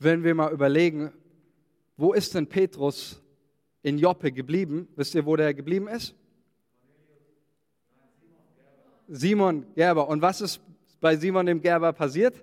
wenn 0.00 0.24
wir 0.24 0.34
mal 0.34 0.52
überlegen, 0.52 1.12
wo 1.96 2.14
ist 2.14 2.34
denn 2.34 2.46
Petrus 2.46 3.22
in 3.82 3.98
Joppe 3.98 4.32
geblieben? 4.32 4.88
Wisst 4.96 5.14
ihr, 5.14 5.26
wo 5.26 5.36
der 5.36 5.52
geblieben 5.52 5.88
ist? 5.88 6.14
Simon 9.08 9.66
Gerber. 9.74 10.08
Und 10.08 10.22
was 10.22 10.40
ist 10.40 10.60
bei 11.00 11.16
Simon 11.16 11.44
dem 11.46 11.60
Gerber 11.60 11.92
passiert? 11.92 12.42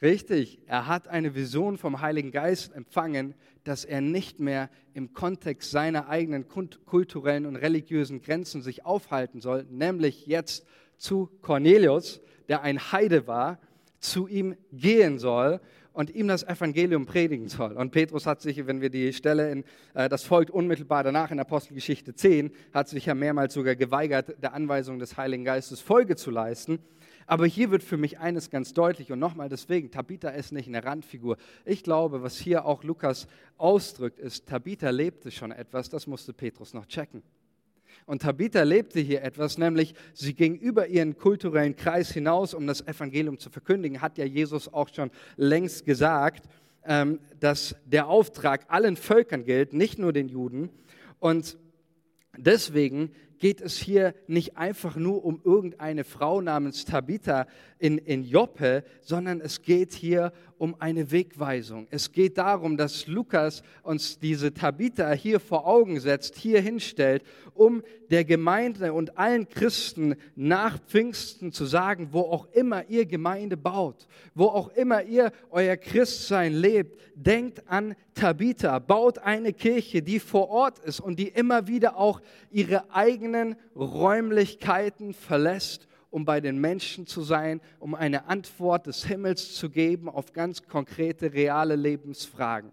Richtig, 0.00 0.60
er 0.66 0.86
hat 0.86 1.08
eine 1.08 1.34
Vision 1.34 1.76
vom 1.76 2.00
Heiligen 2.00 2.30
Geist 2.30 2.74
empfangen, 2.74 3.34
dass 3.64 3.84
er 3.84 4.00
nicht 4.00 4.40
mehr 4.40 4.70
im 4.94 5.12
Kontext 5.12 5.70
seiner 5.70 6.08
eigenen 6.08 6.46
kulturellen 6.48 7.46
und 7.46 7.56
religiösen 7.56 8.22
Grenzen 8.22 8.62
sich 8.62 8.84
aufhalten 8.84 9.40
soll, 9.40 9.64
nämlich 9.70 10.26
jetzt 10.26 10.66
zu 10.96 11.30
Cornelius, 11.42 12.20
der 12.48 12.62
ein 12.62 12.92
Heide 12.92 13.26
war, 13.26 13.58
zu 14.04 14.28
ihm 14.28 14.56
gehen 14.72 15.18
soll 15.18 15.60
und 15.92 16.10
ihm 16.10 16.28
das 16.28 16.42
Evangelium 16.42 17.06
predigen 17.06 17.48
soll. 17.48 17.72
Und 17.72 17.92
Petrus 17.92 18.26
hat 18.26 18.42
sich, 18.42 18.66
wenn 18.66 18.80
wir 18.80 18.90
die 18.90 19.12
Stelle 19.12 19.50
in, 19.50 19.64
äh, 19.94 20.08
das 20.08 20.24
folgt 20.24 20.50
unmittelbar 20.50 21.04
danach 21.04 21.30
in 21.30 21.40
Apostelgeschichte 21.40 22.14
10, 22.14 22.50
hat 22.72 22.88
sich 22.88 23.06
ja 23.06 23.14
mehrmals 23.14 23.54
sogar 23.54 23.76
geweigert, 23.76 24.42
der 24.42 24.52
Anweisung 24.52 24.98
des 24.98 25.16
Heiligen 25.16 25.44
Geistes 25.44 25.80
Folge 25.80 26.16
zu 26.16 26.30
leisten. 26.30 26.80
Aber 27.26 27.46
hier 27.46 27.70
wird 27.70 27.82
für 27.82 27.96
mich 27.96 28.18
eines 28.18 28.50
ganz 28.50 28.74
deutlich 28.74 29.10
und 29.10 29.18
nochmal 29.18 29.48
deswegen, 29.48 29.90
Tabitha 29.90 30.28
ist 30.28 30.52
nicht 30.52 30.68
eine 30.68 30.84
Randfigur. 30.84 31.38
Ich 31.64 31.82
glaube, 31.82 32.22
was 32.22 32.36
hier 32.36 32.66
auch 32.66 32.84
Lukas 32.84 33.26
ausdrückt, 33.56 34.18
ist, 34.18 34.46
Tabitha 34.46 34.90
lebte 34.90 35.30
schon 35.30 35.52
etwas, 35.52 35.88
das 35.88 36.06
musste 36.06 36.34
Petrus 36.34 36.74
noch 36.74 36.86
checken. 36.86 37.22
Und 38.06 38.22
Tabitha 38.22 38.62
lebte 38.62 39.00
hier 39.00 39.22
etwas, 39.22 39.56
nämlich 39.56 39.94
sie 40.12 40.34
ging 40.34 40.56
über 40.56 40.88
ihren 40.88 41.16
kulturellen 41.16 41.74
Kreis 41.74 42.12
hinaus, 42.12 42.52
um 42.52 42.66
das 42.66 42.86
Evangelium 42.86 43.38
zu 43.38 43.48
verkündigen, 43.50 44.02
hat 44.02 44.18
ja 44.18 44.24
Jesus 44.26 44.72
auch 44.72 44.88
schon 44.94 45.10
längst 45.36 45.86
gesagt, 45.86 46.44
ähm, 46.84 47.18
dass 47.40 47.76
der 47.86 48.08
Auftrag 48.08 48.66
allen 48.68 48.96
Völkern 48.96 49.44
gilt, 49.44 49.72
nicht 49.72 49.98
nur 49.98 50.12
den 50.12 50.28
Juden. 50.28 50.68
Und 51.18 51.56
deswegen 52.36 53.10
geht 53.44 53.60
es 53.60 53.76
hier 53.76 54.14
nicht 54.26 54.56
einfach 54.56 54.96
nur 54.96 55.22
um 55.22 55.38
irgendeine 55.44 56.04
Frau 56.04 56.40
namens 56.40 56.86
Tabitha 56.86 57.46
in, 57.78 57.98
in 57.98 58.24
Joppe, 58.24 58.84
sondern 59.02 59.42
es 59.42 59.60
geht 59.60 59.92
hier 59.92 60.32
um 60.56 60.80
eine 60.80 61.10
Wegweisung. 61.10 61.86
Es 61.90 62.10
geht 62.10 62.38
darum, 62.38 62.78
dass 62.78 63.06
Lukas 63.06 63.62
uns 63.82 64.18
diese 64.18 64.54
Tabitha 64.54 65.12
hier 65.12 65.40
vor 65.40 65.66
Augen 65.66 66.00
setzt, 66.00 66.36
hier 66.36 66.62
hinstellt, 66.62 67.22
um 67.52 67.82
der 68.10 68.24
Gemeinde 68.24 68.94
und 68.94 69.18
allen 69.18 69.46
Christen 69.46 70.14
nach 70.36 70.78
Pfingsten 70.78 71.52
zu 71.52 71.66
sagen, 71.66 72.08
wo 72.12 72.20
auch 72.20 72.46
immer 72.52 72.88
ihr 72.88 73.04
Gemeinde 73.04 73.58
baut, 73.58 74.06
wo 74.34 74.46
auch 74.46 74.68
immer 74.68 75.02
ihr 75.02 75.32
euer 75.50 75.76
Christsein 75.76 76.54
lebt, 76.54 76.98
denkt 77.14 77.62
an 77.66 77.94
Tabitha, 78.14 78.78
baut 78.78 79.18
eine 79.18 79.52
Kirche, 79.52 80.02
die 80.02 80.20
vor 80.20 80.48
Ort 80.48 80.78
ist 80.78 81.00
und 81.00 81.18
die 81.18 81.28
immer 81.28 81.66
wieder 81.66 81.96
auch 81.96 82.20
ihre 82.50 82.92
eigenen 82.92 83.56
Räumlichkeiten 83.74 85.14
verlässt 85.14 85.88
um 86.14 86.24
bei 86.24 86.40
den 86.40 86.60
Menschen 86.60 87.08
zu 87.08 87.22
sein, 87.22 87.60
um 87.80 87.96
eine 87.96 88.28
Antwort 88.28 88.86
des 88.86 89.04
Himmels 89.04 89.56
zu 89.56 89.68
geben 89.68 90.08
auf 90.08 90.32
ganz 90.32 90.62
konkrete, 90.62 91.32
reale 91.32 91.74
Lebensfragen. 91.74 92.70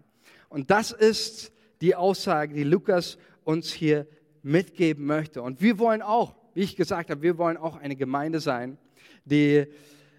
Und 0.48 0.70
das 0.70 0.92
ist 0.92 1.50
die 1.80 1.96
Aussage, 1.96 2.54
die 2.54 2.62
Lukas 2.62 3.18
uns 3.42 3.72
hier 3.72 4.06
mitgeben 4.44 5.06
möchte. 5.06 5.42
Und 5.42 5.60
wir 5.60 5.80
wollen 5.80 6.02
auch, 6.02 6.36
wie 6.54 6.60
ich 6.60 6.76
gesagt 6.76 7.10
habe, 7.10 7.20
wir 7.22 7.36
wollen 7.36 7.56
auch 7.56 7.74
eine 7.74 7.96
Gemeinde 7.96 8.38
sein, 8.38 8.78
die 9.24 9.66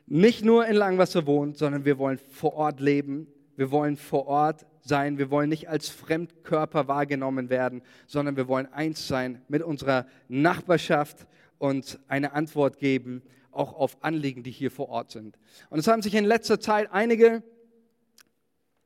nicht 0.05 0.43
nur 0.43 0.67
in 0.67 0.75
Langwasser 0.75 1.25
wohnt, 1.25 1.57
sondern 1.57 1.85
wir 1.85 1.97
wollen 1.97 2.17
vor 2.17 2.55
Ort 2.55 2.81
leben. 2.81 3.27
Wir 3.55 3.71
wollen 3.71 3.95
vor 3.95 4.27
Ort 4.27 4.65
sein. 4.83 5.17
Wir 5.17 5.31
wollen 5.31 5.49
nicht 5.49 5.69
als 5.69 5.89
Fremdkörper 5.89 6.87
wahrgenommen 6.87 7.49
werden, 7.49 7.81
sondern 8.07 8.35
wir 8.35 8.47
wollen 8.47 8.71
eins 8.71 9.07
sein 9.07 9.41
mit 9.47 9.63
unserer 9.63 10.05
Nachbarschaft 10.27 11.27
und 11.57 11.99
eine 12.07 12.33
Antwort 12.33 12.77
geben, 12.77 13.21
auch 13.51 13.73
auf 13.73 14.03
Anliegen, 14.03 14.43
die 14.43 14.51
hier 14.51 14.71
vor 14.71 14.89
Ort 14.89 15.11
sind. 15.11 15.37
Und 15.69 15.79
es 15.79 15.87
haben 15.87 16.01
sich 16.01 16.15
in 16.15 16.25
letzter 16.25 16.59
Zeit 16.59 16.91
einige 16.91 17.43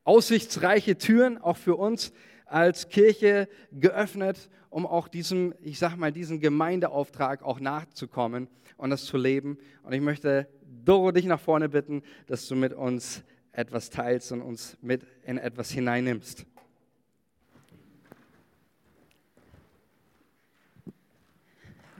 aussichtsreiche 0.03 0.97
Türen 0.97 1.37
auch 1.37 1.57
für 1.57 1.75
uns 1.75 2.13
als 2.45 2.89
Kirche 2.89 3.49
geöffnet, 3.71 4.49
um 4.69 4.85
auch 4.85 5.07
diesem, 5.07 5.53
ich 5.61 5.79
sag 5.79 5.97
mal, 5.97 6.11
diesen 6.11 6.39
Gemeindeauftrag 6.39 7.43
auch 7.43 7.59
nachzukommen 7.59 8.47
und 8.77 8.89
das 8.89 9.05
zu 9.05 9.17
leben. 9.17 9.57
Und 9.83 9.93
ich 9.93 10.01
möchte 10.01 10.47
Doro 10.85 11.11
dich 11.11 11.25
nach 11.25 11.39
vorne 11.39 11.69
bitten, 11.69 12.03
dass 12.27 12.47
du 12.47 12.55
mit 12.55 12.73
uns 12.73 13.23
etwas 13.57 13.89
teilst 13.89 14.31
und 14.31 14.41
uns 14.41 14.77
mit 14.81 15.01
in 15.25 15.39
etwas 15.39 15.71
hineinnimmst. 15.71 16.45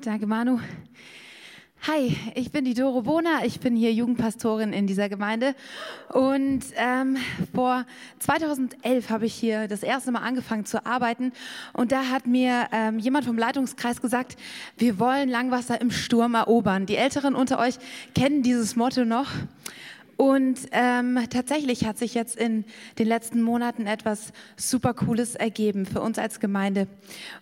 Danke, 0.01 0.27
Manu. 0.27 0.59
Hi, 1.87 2.15
ich 2.35 2.51
bin 2.51 2.65
die 2.65 2.73
Doro 2.73 3.01
Bona, 3.01 3.43
ich 3.45 3.59
bin 3.59 3.75
hier 3.75 3.91
Jugendpastorin 3.93 4.73
in 4.73 4.87
dieser 4.87 5.09
Gemeinde 5.09 5.55
und 6.09 6.63
ähm, 6.75 7.17
vor 7.53 7.85
2011 8.19 9.09
habe 9.09 9.25
ich 9.25 9.33
hier 9.33 9.67
das 9.67 9.83
erste 9.83 10.11
Mal 10.11 10.19
angefangen 10.19 10.65
zu 10.65 10.85
arbeiten 10.85 11.31
und 11.73 11.91
da 11.91 12.09
hat 12.09 12.27
mir 12.27 12.67
ähm, 12.71 12.99
jemand 12.99 13.25
vom 13.25 13.37
Leitungskreis 13.37 14.01
gesagt, 14.01 14.37
wir 14.77 14.99
wollen 14.99 15.29
Langwasser 15.29 15.79
im 15.79 15.91
Sturm 15.91 16.35
erobern. 16.35 16.85
Die 16.85 16.97
Älteren 16.97 17.35
unter 17.35 17.57
euch 17.59 17.75
kennen 18.13 18.43
dieses 18.43 18.75
Motto 18.75 19.05
noch 19.05 19.29
und 20.17 20.59
ähm, 20.71 21.19
tatsächlich 21.29 21.85
hat 21.85 21.99
sich 21.99 22.15
jetzt 22.15 22.35
in 22.35 22.65
den 22.97 23.07
letzten 23.07 23.43
Monaten 23.43 23.85
etwas 23.85 24.33
super 24.55 24.95
Cooles 24.95 25.35
ergeben 25.35 25.85
für 25.85 26.01
uns 26.01 26.17
als 26.17 26.39
Gemeinde. 26.39 26.87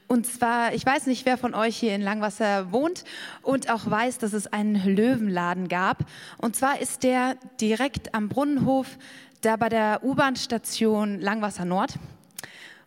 Und 0.08 0.28
zwar, 0.28 0.74
ich 0.74 0.86
weiß 0.86 1.08
nicht, 1.08 1.26
wer 1.26 1.38
von 1.38 1.54
euch 1.54 1.78
hier 1.78 1.96
in 1.96 2.02
Langwasser 2.02 2.74
wohnt 2.74 3.06
und 3.42 3.72
auch 3.72 3.90
weiß, 3.90 4.18
dass 4.18 4.34
es 4.34 4.48
einen 4.48 4.76
Löwenladen 4.76 5.70
gab. 5.70 6.00
Und 6.38 6.58
zwar 6.58 6.82
ist 6.82 7.04
der 7.04 7.38
direkt 7.62 8.14
am 8.14 8.28
Brunnenhof, 8.28 8.98
da 9.40 9.56
bei 9.56 9.70
der 9.70 10.02
U-Bahn-Station 10.04 11.22
Langwasser 11.22 11.64
Nord. 11.64 11.94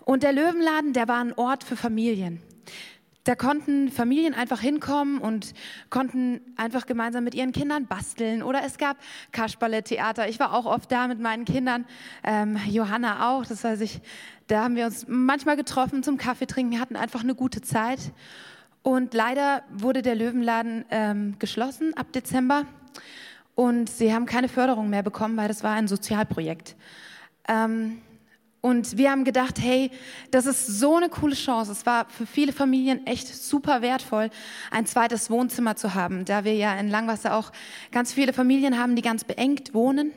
Und 0.04 0.22
der 0.22 0.32
Löwenladen, 0.32 0.92
der 0.92 1.08
war 1.08 1.20
ein 1.20 1.32
Ort 1.32 1.64
für 1.64 1.76
Familien. 1.76 2.42
Da 3.28 3.34
konnten 3.34 3.90
Familien 3.90 4.32
einfach 4.32 4.60
hinkommen 4.60 5.18
und 5.18 5.52
konnten 5.90 6.40
einfach 6.56 6.86
gemeinsam 6.86 7.24
mit 7.24 7.34
ihren 7.34 7.52
Kindern 7.52 7.86
basteln. 7.86 8.42
Oder 8.42 8.62
es 8.64 8.78
gab 8.78 8.96
Kasperle-Theater. 9.32 10.30
Ich 10.30 10.40
war 10.40 10.54
auch 10.54 10.64
oft 10.64 10.90
da 10.90 11.08
mit 11.08 11.20
meinen 11.20 11.44
Kindern, 11.44 11.84
ähm, 12.24 12.58
Johanna 12.70 13.28
auch. 13.28 13.44
Das 13.44 13.64
heißt, 13.64 13.82
ich, 13.82 14.00
da 14.46 14.64
haben 14.64 14.76
wir 14.76 14.86
uns 14.86 15.04
manchmal 15.08 15.56
getroffen 15.56 16.02
zum 16.02 16.16
Kaffee 16.16 16.46
trinken. 16.46 16.72
Wir 16.72 16.80
hatten 16.80 16.96
einfach 16.96 17.22
eine 17.22 17.34
gute 17.34 17.60
Zeit. 17.60 17.98
Und 18.82 19.12
leider 19.12 19.62
wurde 19.70 20.00
der 20.00 20.14
Löwenladen 20.14 20.86
ähm, 20.90 21.38
geschlossen 21.38 21.94
ab 21.98 22.10
Dezember. 22.12 22.64
Und 23.54 23.90
sie 23.90 24.14
haben 24.14 24.24
keine 24.24 24.48
Förderung 24.48 24.88
mehr 24.88 25.02
bekommen, 25.02 25.36
weil 25.36 25.48
das 25.48 25.62
war 25.62 25.74
ein 25.74 25.86
Sozialprojekt. 25.86 26.76
Ähm, 27.46 28.00
und 28.60 28.96
wir 28.96 29.10
haben 29.10 29.24
gedacht, 29.24 29.58
hey, 29.60 29.90
das 30.30 30.46
ist 30.46 30.66
so 30.66 30.96
eine 30.96 31.08
coole 31.08 31.36
Chance. 31.36 31.70
Es 31.70 31.86
war 31.86 32.06
für 32.08 32.26
viele 32.26 32.52
Familien 32.52 33.06
echt 33.06 33.28
super 33.28 33.82
wertvoll, 33.82 34.30
ein 34.70 34.84
zweites 34.84 35.30
Wohnzimmer 35.30 35.76
zu 35.76 35.94
haben, 35.94 36.24
da 36.24 36.44
wir 36.44 36.54
ja 36.54 36.74
in 36.78 36.88
Langwasser 36.88 37.34
auch 37.34 37.52
ganz 37.92 38.12
viele 38.12 38.32
Familien 38.32 38.78
haben, 38.78 38.96
die 38.96 39.02
ganz 39.02 39.22
beengt 39.24 39.74
wohnen. 39.74 40.12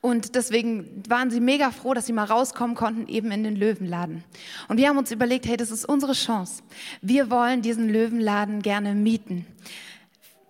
Und 0.00 0.34
deswegen 0.34 1.04
waren 1.06 1.30
sie 1.30 1.38
mega 1.38 1.70
froh, 1.70 1.94
dass 1.94 2.06
sie 2.06 2.12
mal 2.12 2.24
rauskommen 2.24 2.74
konnten, 2.74 3.06
eben 3.06 3.30
in 3.30 3.44
den 3.44 3.54
Löwenladen. 3.54 4.24
Und 4.66 4.78
wir 4.78 4.88
haben 4.88 4.98
uns 4.98 5.12
überlegt, 5.12 5.46
hey, 5.46 5.56
das 5.56 5.70
ist 5.70 5.84
unsere 5.84 6.14
Chance. 6.14 6.64
Wir 7.02 7.30
wollen 7.30 7.62
diesen 7.62 7.88
Löwenladen 7.88 8.62
gerne 8.62 8.94
mieten. 8.94 9.46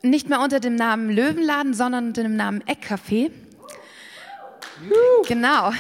Nicht 0.03 0.29
mehr 0.29 0.41
unter 0.41 0.59
dem 0.59 0.75
Namen 0.75 1.11
Löwenladen, 1.11 1.75
sondern 1.75 2.09
unter 2.09 2.23
dem 2.23 2.35
Namen 2.35 2.63
Eckcafé. 2.63 3.31
Genau. 5.29 5.73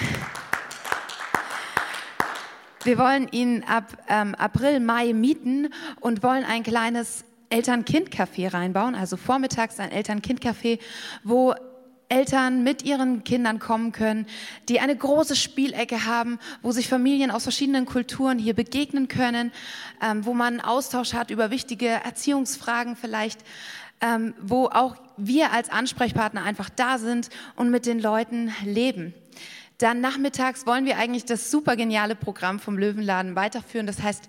Wir 2.85 2.99
wollen 2.99 3.29
ihn 3.29 3.63
ab 3.63 3.97
ähm, 4.09 4.35
April, 4.35 4.81
Mai 4.81 5.13
mieten 5.13 5.69
und 6.01 6.25
wollen 6.25 6.45
ein 6.45 6.65
kleines 6.65 7.25
Eltern-Kind-Café 7.49 8.53
reinbauen, 8.53 8.97
also 8.97 9.17
vormittags 9.17 9.79
ein 9.79 9.93
Eltern-Kind-Café, 9.93 10.81
wo 11.23 11.55
Eltern 12.09 12.65
mit 12.65 12.83
ihren 12.83 13.23
Kindern 13.23 13.61
kommen 13.61 13.93
können, 13.93 14.27
die 14.69 14.81
eine 14.81 14.97
große 14.97 15.37
Spielecke 15.37 16.07
haben, 16.07 16.41
wo 16.61 16.73
sich 16.73 16.89
Familien 16.89 17.31
aus 17.31 17.45
verschiedenen 17.45 17.87
Kulturen 17.87 18.41
hier 18.41 18.55
begegnen 18.55 19.07
können, 19.07 19.53
ähm, 20.03 20.27
wo 20.27 20.35
man 20.35 20.61
Austausch 20.61 21.15
hat 21.15 21.31
über 21.31 21.51
wichtige 21.51 21.87
Erziehungsfragen 21.87 22.97
vielleicht, 22.97 23.41
ähm, 24.01 24.35
wo 24.41 24.67
auch 24.67 24.97
wir 25.17 25.53
als 25.53 25.71
Ansprechpartner 25.71 26.43
einfach 26.43 26.69
da 26.69 26.99
sind 26.99 27.29
und 27.55 27.71
mit 27.71 27.87
den 27.87 28.01
Leuten 28.01 28.53
leben. 28.65 29.15
Dann 29.83 30.01
nachmittags 30.01 30.65
wollen 30.65 30.85
wir 30.85 30.97
eigentlich 30.97 31.25
das 31.25 31.51
super 31.51 31.75
geniale 31.75 32.15
Programm 32.15 32.61
vom 32.61 32.79
Löwenladen 32.79 33.35
weiterführen. 33.35 33.89
Das 33.89 34.01
heißt, 34.01 34.29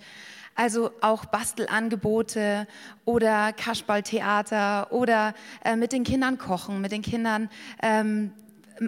also 0.56 0.90
auch 1.00 1.26
Bastelangebote 1.26 2.68
oder 3.06 3.54
Kaschballtheater 3.54 4.92
oder 4.92 5.36
äh, 5.64 5.76
mit 5.76 5.92
den 5.92 6.04
Kindern 6.06 6.40
kochen, 6.40 6.82
mit 6.82 6.92
den 6.92 7.04
Kindern 7.04 7.52
ähm, 7.84 8.32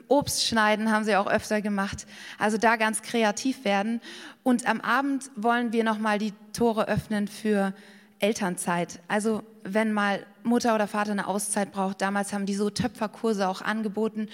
Obst 0.07 0.47
schneiden 0.47 0.91
haben 0.91 1.05
sie 1.05 1.15
auch 1.15 1.27
öfter 1.27 1.61
gemacht. 1.61 2.07
Also 2.39 2.57
da 2.57 2.77
ganz 2.77 3.03
kreativ 3.03 3.63
werden. 3.63 4.01
Und 4.41 4.67
am 4.67 4.81
Abend 4.81 5.29
wollen 5.35 5.71
wir 5.71 5.83
nochmal 5.83 6.17
die 6.17 6.33
Tore 6.51 6.87
öffnen 6.87 7.27
für 7.27 7.75
Elternzeit. 8.17 9.01
Also 9.07 9.43
wenn 9.63 9.93
mal 9.93 10.25
Mutter 10.41 10.73
oder 10.73 10.87
Vater 10.87 11.11
eine 11.11 11.27
Auszeit 11.27 11.71
braucht, 11.71 12.01
damals 12.01 12.33
haben 12.33 12.47
die 12.47 12.55
so 12.55 12.71
Töpferkurse 12.71 13.47
auch 13.47 13.61
angeboten. 13.61 14.29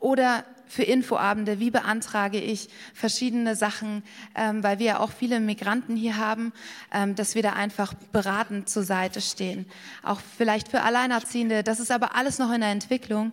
Oder 0.00 0.44
für 0.66 0.82
Infoabende, 0.82 1.60
wie 1.60 1.70
beantrage 1.70 2.40
ich 2.40 2.68
verschiedene 2.94 3.56
Sachen, 3.56 4.02
ähm, 4.34 4.62
weil 4.62 4.78
wir 4.78 4.86
ja 4.86 5.00
auch 5.00 5.10
viele 5.10 5.40
Migranten 5.40 5.96
hier 5.96 6.16
haben, 6.16 6.52
ähm, 6.92 7.14
dass 7.14 7.34
wir 7.34 7.42
da 7.42 7.52
einfach 7.52 7.94
beratend 8.12 8.68
zur 8.68 8.82
Seite 8.82 9.20
stehen. 9.20 9.66
Auch 10.02 10.20
vielleicht 10.36 10.68
für 10.68 10.82
Alleinerziehende, 10.82 11.62
das 11.62 11.80
ist 11.80 11.90
aber 11.90 12.14
alles 12.14 12.38
noch 12.38 12.52
in 12.52 12.60
der 12.60 12.70
Entwicklung. 12.70 13.32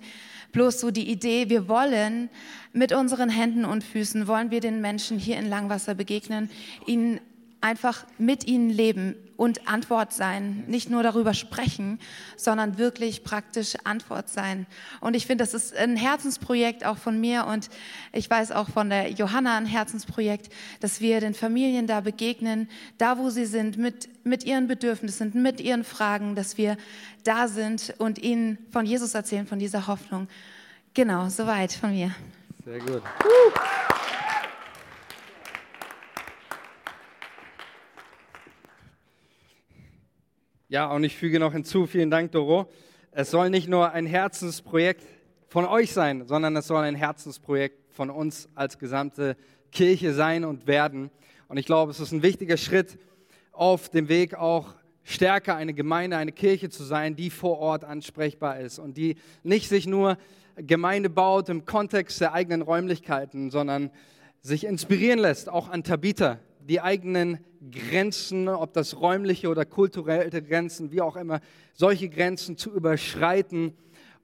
Bloß 0.52 0.80
so 0.80 0.92
die 0.92 1.10
Idee, 1.10 1.50
wir 1.50 1.68
wollen 1.68 2.30
mit 2.74 2.94
unseren 2.94 3.30
Händen 3.30 3.66
und 3.66 3.84
Füßen, 3.84 4.28
wollen 4.28 4.52
wir 4.52 4.60
den 4.60 4.82
Menschen 4.82 5.18
hier 5.18 5.38
in 5.38 5.50
Langwasser 5.50 5.96
begegnen, 5.96 6.50
ihnen 6.86 7.20
einfach 7.62 8.06
mit 8.20 8.46
ihnen 8.46 8.70
leben 8.70 9.16
und 9.44 9.68
Antwort 9.68 10.14
sein. 10.14 10.64
Nicht 10.68 10.90
nur 10.90 11.04
darüber 11.04 11.34
sprechen, 11.34 12.00
sondern 12.38 12.78
wirklich 12.78 13.26
praktisch 13.26 13.74
Antwort 13.84 14.30
sein. 14.30 14.66
Und 15.02 15.18
ich 15.18 15.28
finde, 15.28 15.44
das 15.44 15.54
ist 15.54 15.76
ein 15.76 15.98
Herzensprojekt 15.98 16.86
auch 16.86 16.96
von 16.96 17.20
mir 17.20 17.46
und 17.46 17.70
ich 18.14 18.30
weiß 18.30 18.54
auch 18.54 18.70
von 18.70 18.90
der 18.90 19.12
Johanna 19.12 19.58
ein 19.58 19.66
Herzensprojekt, 19.66 20.50
dass 20.80 21.02
wir 21.02 21.20
den 21.20 21.34
Familien 21.34 21.88
da 21.88 22.00
begegnen, 22.00 22.70
da 22.98 23.18
wo 23.18 23.30
sie 23.30 23.46
sind, 23.46 23.78
mit, 23.78 24.08
mit 24.26 24.46
ihren 24.46 24.70
Bedürfnissen, 24.70 25.34
mit 25.34 25.60
ihren 25.60 25.84
Fragen, 25.84 26.36
dass 26.36 26.58
wir 26.58 26.78
da 27.26 27.50
sind 27.50 27.94
und 27.98 28.20
ihnen 28.20 28.58
von 28.72 28.86
Jesus 28.86 29.14
erzählen, 29.14 29.46
von 29.46 29.60
dieser 29.60 29.88
Hoffnung. 29.88 30.30
Genau, 30.94 31.28
soweit 31.28 31.74
von 31.74 31.92
mir. 31.92 32.16
Sehr 32.64 32.80
gut. 32.80 33.04
Ja, 40.74 40.88
und 40.88 41.04
ich 41.04 41.16
füge 41.16 41.40
noch 41.40 41.54
hinzu, 41.54 41.86
vielen 41.86 42.10
Dank, 42.10 42.32
Doro. 42.32 42.68
Es 43.12 43.30
soll 43.30 43.52
nicht 43.52 43.70
nur 43.70 43.92
ein 43.92 44.08
Herzensprojekt 44.08 45.04
von 45.48 45.66
euch 45.66 45.94
sein, 45.94 46.26
sondern 46.26 46.56
es 46.56 46.66
soll 46.66 46.84
ein 46.84 46.96
Herzensprojekt 46.96 47.94
von 47.94 48.10
uns 48.10 48.50
als 48.56 48.80
gesamte 48.80 49.38
Kirche 49.72 50.16
sein 50.16 50.44
und 50.44 50.66
werden. 50.66 51.12
Und 51.48 51.58
ich 51.58 51.68
glaube, 51.68 51.92
es 51.92 52.00
ist 52.00 52.12
ein 52.12 52.24
wichtiger 52.24 52.58
Schritt 52.58 52.98
auf 53.52 53.90
dem 53.90 54.10
Weg 54.10 54.34
auch 54.34 54.74
stärker 55.04 55.56
eine 55.56 55.76
Gemeinde, 55.76 56.18
eine 56.18 56.32
Kirche 56.32 56.72
zu 56.72 56.84
sein, 56.84 57.16
die 57.16 57.30
vor 57.30 57.60
Ort 57.60 57.84
ansprechbar 57.84 58.60
ist 58.60 58.80
und 58.80 58.98
die 58.98 59.18
nicht 59.44 59.70
sich 59.70 59.86
nur 59.86 60.18
Gemeinde 60.56 61.12
baut 61.12 61.50
im 61.50 61.66
Kontext 61.66 62.20
der 62.20 62.34
eigenen 62.34 62.64
Räumlichkeiten, 62.64 63.52
sondern 63.52 63.92
sich 64.42 64.66
inspirieren 64.66 65.20
lässt, 65.20 65.50
auch 65.50 65.70
an 65.70 65.84
Tabitha, 65.84 66.40
die 66.68 66.82
eigenen 66.82 67.40
Grenzen, 67.72 68.48
ob 68.48 68.74
das 68.74 69.00
räumliche 69.00 69.50
oder 69.50 69.66
kulturelle 69.66 70.42
Grenzen, 70.42 70.92
wie 70.92 71.02
auch 71.02 71.16
immer, 71.16 71.40
solche 71.74 72.10
Grenzen 72.10 72.58
zu 72.58 72.72
überschreiten, 72.72 73.74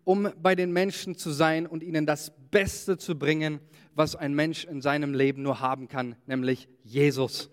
um 0.04 0.30
bei 0.42 0.56
den 0.56 0.72
Menschen 0.72 1.16
zu 1.16 1.32
sein 1.32 1.68
und 1.68 1.84
ihnen 1.84 2.06
das 2.06 2.32
Beste 2.52 2.98
zu 2.98 3.18
bringen, 3.18 3.60
was 3.96 4.16
ein 4.16 4.34
Mensch 4.34 4.66
in 4.66 4.82
seinem 4.82 5.14
Leben 5.14 5.44
nur 5.44 5.60
haben 5.60 5.88
kann, 5.88 6.16
nämlich 6.26 6.68
Jesus. 6.84 7.50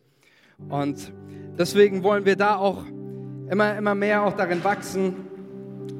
Und 0.68 1.12
deswegen 1.58 2.02
wollen 2.02 2.24
wir 2.24 2.36
da 2.36 2.56
auch 2.56 2.84
immer, 3.50 3.76
immer 3.76 3.94
mehr 3.94 4.22
auch 4.22 4.34
darin 4.34 4.64
wachsen, 4.64 5.14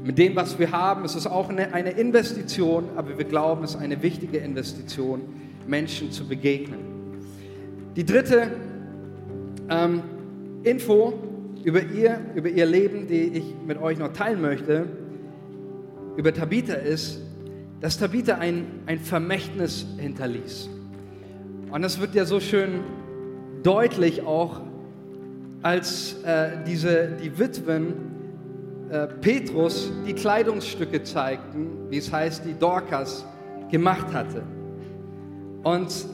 mit 0.03 0.19
dem, 0.19 0.37
was 0.37 0.59
wir 0.59 0.71
haben. 0.71 1.05
Es 1.05 1.15
ist 1.15 1.27
auch 1.27 1.49
eine, 1.49 1.75
eine 1.75 1.91
Investition, 1.91 2.91
aber 2.97 3.19
wir 3.19 3.25
glauben, 3.25 3.65
es 3.65 3.75
ist 3.75 3.81
eine 3.81 4.03
wichtige 4.03 4.39
Investition, 4.39 5.23
Menschen 5.67 6.13
zu 6.13 6.27
begegnen. 6.27 6.79
Die 7.97 8.05
dritte 8.05 8.53
ähm, 9.69 10.03
Info 10.63 11.15
über 11.65 11.83
ihr, 11.83 12.21
über 12.35 12.49
ihr 12.49 12.67
Leben, 12.67 13.07
die 13.07 13.23
ich 13.23 13.45
mit 13.67 13.81
euch 13.81 13.99
noch 13.99 14.13
teilen 14.13 14.41
möchte, 14.41 14.87
über 16.17 16.33
Tabitha 16.33 16.75
ist, 16.75 17.21
dass 17.81 17.99
Tabitha 17.99 18.37
ein, 18.37 18.67
ein 18.87 18.99
Vermächtnis 18.99 19.87
hinterließ. 19.99 20.69
Und 21.71 21.83
das 21.83 22.01
wird 22.01 22.15
ja 22.15 22.25
so 22.25 22.41
schön 22.41 22.81
deutlich 23.63 24.23
auch, 24.23 24.61
als 25.63 26.23
äh, 26.23 26.51
diese, 26.67 27.17
die 27.23 27.39
Witwen 27.39 27.95
äh, 28.91 29.09
Petrus 29.09 29.91
die 30.07 30.13
Kleidungsstücke 30.13 31.03
zeigten, 31.03 31.91
wie 31.91 31.99
es 31.99 32.13
heißt, 32.13 32.45
die 32.45 32.55
Dorcas 32.55 33.27
gemacht 33.71 34.13
hatte. 34.13 34.43
Und 35.65 36.07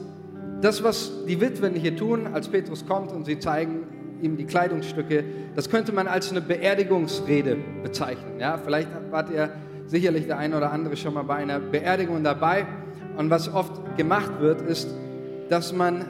das, 0.63 0.83
was 0.83 1.11
die 1.27 1.39
Witwen 1.41 1.75
hier 1.75 1.95
tun, 1.95 2.27
als 2.33 2.47
Petrus 2.47 2.85
kommt 2.85 3.11
und 3.11 3.25
sie 3.25 3.39
zeigen 3.39 3.83
ihm 4.21 4.37
die 4.37 4.45
Kleidungsstücke, 4.45 5.23
das 5.55 5.69
könnte 5.69 5.91
man 5.91 6.07
als 6.07 6.31
eine 6.31 6.41
Beerdigungsrede 6.41 7.57
bezeichnen. 7.83 8.39
Ja, 8.39 8.57
vielleicht 8.57 8.87
wart 9.11 9.29
ihr 9.29 9.49
sicherlich 9.87 10.27
der 10.27 10.37
eine 10.37 10.57
oder 10.57 10.71
andere 10.71 10.95
schon 10.95 11.13
mal 11.13 11.23
bei 11.23 11.35
einer 11.35 11.59
Beerdigung 11.59 12.23
dabei. 12.23 12.65
Und 13.17 13.29
was 13.29 13.53
oft 13.53 13.97
gemacht 13.97 14.39
wird, 14.39 14.61
ist, 14.61 14.87
dass 15.49 15.73
man 15.73 16.05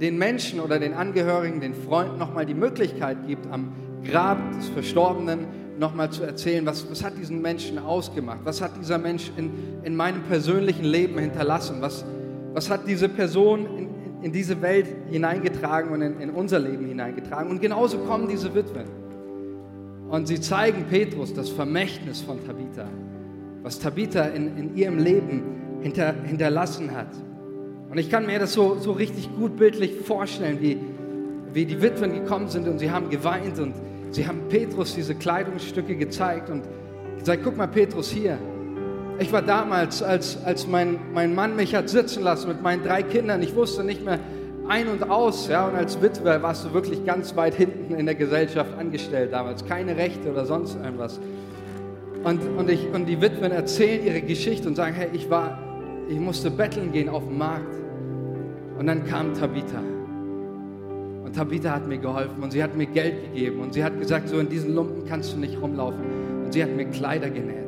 den 0.00 0.18
Menschen 0.18 0.60
oder 0.60 0.78
den 0.78 0.94
Angehörigen, 0.94 1.60
den 1.60 1.74
Freunden 1.74 2.18
nochmal 2.18 2.44
die 2.44 2.54
Möglichkeit 2.54 3.26
gibt, 3.26 3.46
am 3.50 3.72
Grab 4.04 4.38
des 4.58 4.68
Verstorbenen 4.68 5.46
nochmal 5.78 6.10
zu 6.10 6.24
erzählen, 6.24 6.66
was, 6.66 6.90
was 6.90 7.04
hat 7.04 7.16
diesen 7.16 7.40
Menschen 7.40 7.78
ausgemacht, 7.78 8.40
was 8.44 8.60
hat 8.60 8.72
dieser 8.78 8.98
Mensch 8.98 9.30
in, 9.36 9.52
in 9.84 9.96
meinem 9.96 10.22
persönlichen 10.24 10.84
Leben 10.84 11.18
hinterlassen, 11.18 11.76
was, 11.80 12.04
was 12.52 12.68
hat 12.68 12.86
diese 12.86 13.08
Person 13.08 13.66
in, 13.78 13.91
in 14.22 14.32
diese 14.32 14.62
Welt 14.62 14.86
hineingetragen 15.10 15.92
und 15.92 16.02
in, 16.02 16.20
in 16.20 16.30
unser 16.30 16.58
Leben 16.58 16.86
hineingetragen. 16.86 17.50
Und 17.50 17.60
genauso 17.60 17.98
kommen 17.98 18.28
diese 18.28 18.54
Witwen. 18.54 18.86
Und 20.08 20.28
sie 20.28 20.40
zeigen 20.40 20.84
Petrus 20.90 21.34
das 21.34 21.48
Vermächtnis 21.48 22.20
von 22.20 22.44
Tabitha, 22.44 22.86
was 23.62 23.78
Tabitha 23.78 24.24
in, 24.26 24.56
in 24.56 24.76
ihrem 24.76 24.98
Leben 24.98 25.42
hinter, 25.80 26.14
hinterlassen 26.24 26.92
hat. 26.92 27.08
Und 27.90 27.98
ich 27.98 28.10
kann 28.10 28.26
mir 28.26 28.38
das 28.38 28.52
so, 28.52 28.76
so 28.78 28.92
richtig 28.92 29.34
gut 29.36 29.56
bildlich 29.56 29.96
vorstellen, 30.00 30.58
wie, 30.60 30.78
wie 31.52 31.66
die 31.66 31.80
Witwen 31.82 32.12
gekommen 32.12 32.48
sind 32.48 32.68
und 32.68 32.78
sie 32.78 32.90
haben 32.90 33.10
geweint 33.10 33.58
und 33.58 33.74
sie 34.10 34.26
haben 34.26 34.40
Petrus 34.48 34.94
diese 34.94 35.14
Kleidungsstücke 35.14 35.96
gezeigt 35.96 36.48
und 36.50 36.62
gesagt, 37.18 37.42
guck 37.44 37.56
mal 37.56 37.66
Petrus 37.66 38.10
hier, 38.10 38.38
ich 39.22 39.32
war 39.32 39.42
damals, 39.42 40.02
als, 40.02 40.44
als 40.44 40.66
mein, 40.66 40.98
mein 41.14 41.34
Mann 41.34 41.56
mich 41.56 41.74
hat 41.74 41.88
sitzen 41.88 42.22
lassen 42.22 42.48
mit 42.48 42.62
meinen 42.62 42.82
drei 42.82 43.02
Kindern, 43.02 43.42
ich 43.42 43.54
wusste 43.54 43.84
nicht 43.84 44.04
mehr 44.04 44.18
ein 44.68 44.88
und 44.88 45.10
aus. 45.10 45.48
Ja, 45.48 45.66
und 45.68 45.74
als 45.74 46.00
Witwe 46.02 46.42
warst 46.42 46.64
du 46.64 46.74
wirklich 46.74 47.04
ganz 47.04 47.34
weit 47.36 47.54
hinten 47.54 47.94
in 47.94 48.06
der 48.06 48.14
Gesellschaft 48.14 48.76
angestellt 48.78 49.32
damals. 49.32 49.64
Keine 49.64 49.96
Rechte 49.96 50.30
oder 50.30 50.44
sonst 50.44 50.76
irgendwas. 50.76 51.20
Und, 52.24 52.40
und, 52.56 52.70
ich, 52.70 52.86
und 52.92 53.06
die 53.06 53.20
Witwen 53.20 53.50
erzählen 53.50 54.04
ihre 54.04 54.22
Geschichte 54.22 54.68
und 54.68 54.76
sagen, 54.76 54.94
hey, 54.94 55.08
ich, 55.12 55.28
war, 55.28 55.58
ich 56.08 56.20
musste 56.20 56.50
betteln 56.50 56.92
gehen 56.92 57.08
auf 57.08 57.24
dem 57.24 57.38
Markt. 57.38 57.74
Und 58.78 58.86
dann 58.86 59.04
kam 59.06 59.34
Tabitha. 59.34 59.80
Und 61.24 61.34
Tabitha 61.34 61.70
hat 61.70 61.86
mir 61.88 61.98
geholfen 61.98 62.42
und 62.42 62.52
sie 62.52 62.62
hat 62.62 62.76
mir 62.76 62.86
Geld 62.86 63.22
gegeben 63.32 63.60
und 63.60 63.74
sie 63.74 63.82
hat 63.82 63.98
gesagt, 63.98 64.28
so 64.28 64.38
in 64.38 64.48
diesen 64.48 64.74
Lumpen 64.74 65.04
kannst 65.04 65.32
du 65.32 65.38
nicht 65.38 65.60
rumlaufen. 65.60 66.00
Und 66.44 66.52
sie 66.52 66.62
hat 66.62 66.70
mir 66.70 66.86
Kleider 66.86 67.30
genäht. 67.30 67.62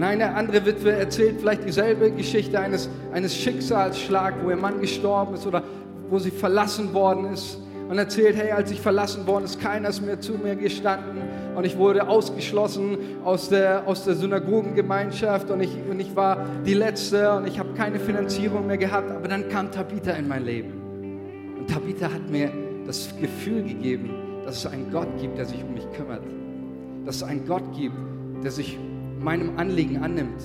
Und 0.00 0.06
eine 0.06 0.34
andere 0.34 0.64
Witwe 0.64 0.92
erzählt 0.92 1.40
vielleicht 1.40 1.66
dieselbe 1.66 2.10
Geschichte 2.10 2.58
eines, 2.58 2.88
eines 3.12 3.36
Schicksalsschlags, 3.36 4.38
wo 4.42 4.48
ihr 4.48 4.56
Mann 4.56 4.80
gestorben 4.80 5.34
ist 5.34 5.46
oder 5.46 5.62
wo 6.08 6.18
sie 6.18 6.30
verlassen 6.30 6.94
worden 6.94 7.34
ist. 7.34 7.58
Und 7.86 7.98
erzählt, 7.98 8.34
hey, 8.34 8.50
als 8.50 8.70
ich 8.70 8.80
verlassen 8.80 9.26
worden 9.26 9.44
ist, 9.44 9.60
keiner 9.60 9.90
ist 9.90 10.00
mehr 10.00 10.18
zu 10.18 10.38
mir 10.38 10.56
gestanden 10.56 11.20
und 11.54 11.66
ich 11.66 11.76
wurde 11.76 12.08
ausgeschlossen 12.08 12.96
aus 13.26 13.50
der, 13.50 13.86
aus 13.86 14.04
der 14.04 14.14
Synagogengemeinschaft 14.14 15.50
und 15.50 15.60
ich, 15.60 15.76
und 15.90 16.00
ich 16.00 16.16
war 16.16 16.46
die 16.64 16.72
Letzte 16.72 17.34
und 17.34 17.46
ich 17.46 17.58
habe 17.58 17.74
keine 17.74 18.00
Finanzierung 18.00 18.66
mehr 18.66 18.78
gehabt. 18.78 19.10
Aber 19.10 19.28
dann 19.28 19.50
kam 19.50 19.70
Tabitha 19.70 20.12
in 20.12 20.28
mein 20.28 20.46
Leben. 20.46 20.72
Und 21.58 21.68
Tabitha 21.68 22.06
hat 22.06 22.30
mir 22.30 22.50
das 22.86 23.10
Gefühl 23.20 23.64
gegeben, 23.64 24.14
dass 24.46 24.64
es 24.64 24.66
einen 24.66 24.90
Gott 24.90 25.08
gibt, 25.20 25.36
der 25.36 25.44
sich 25.44 25.62
um 25.62 25.74
mich 25.74 25.86
kümmert. 25.92 26.22
Dass 27.04 27.16
es 27.16 27.22
einen 27.22 27.46
Gott 27.46 27.64
gibt, 27.76 27.96
der 28.42 28.50
sich 28.50 28.78
meinem 29.20 29.58
Anliegen 29.58 29.98
annimmt, 29.98 30.42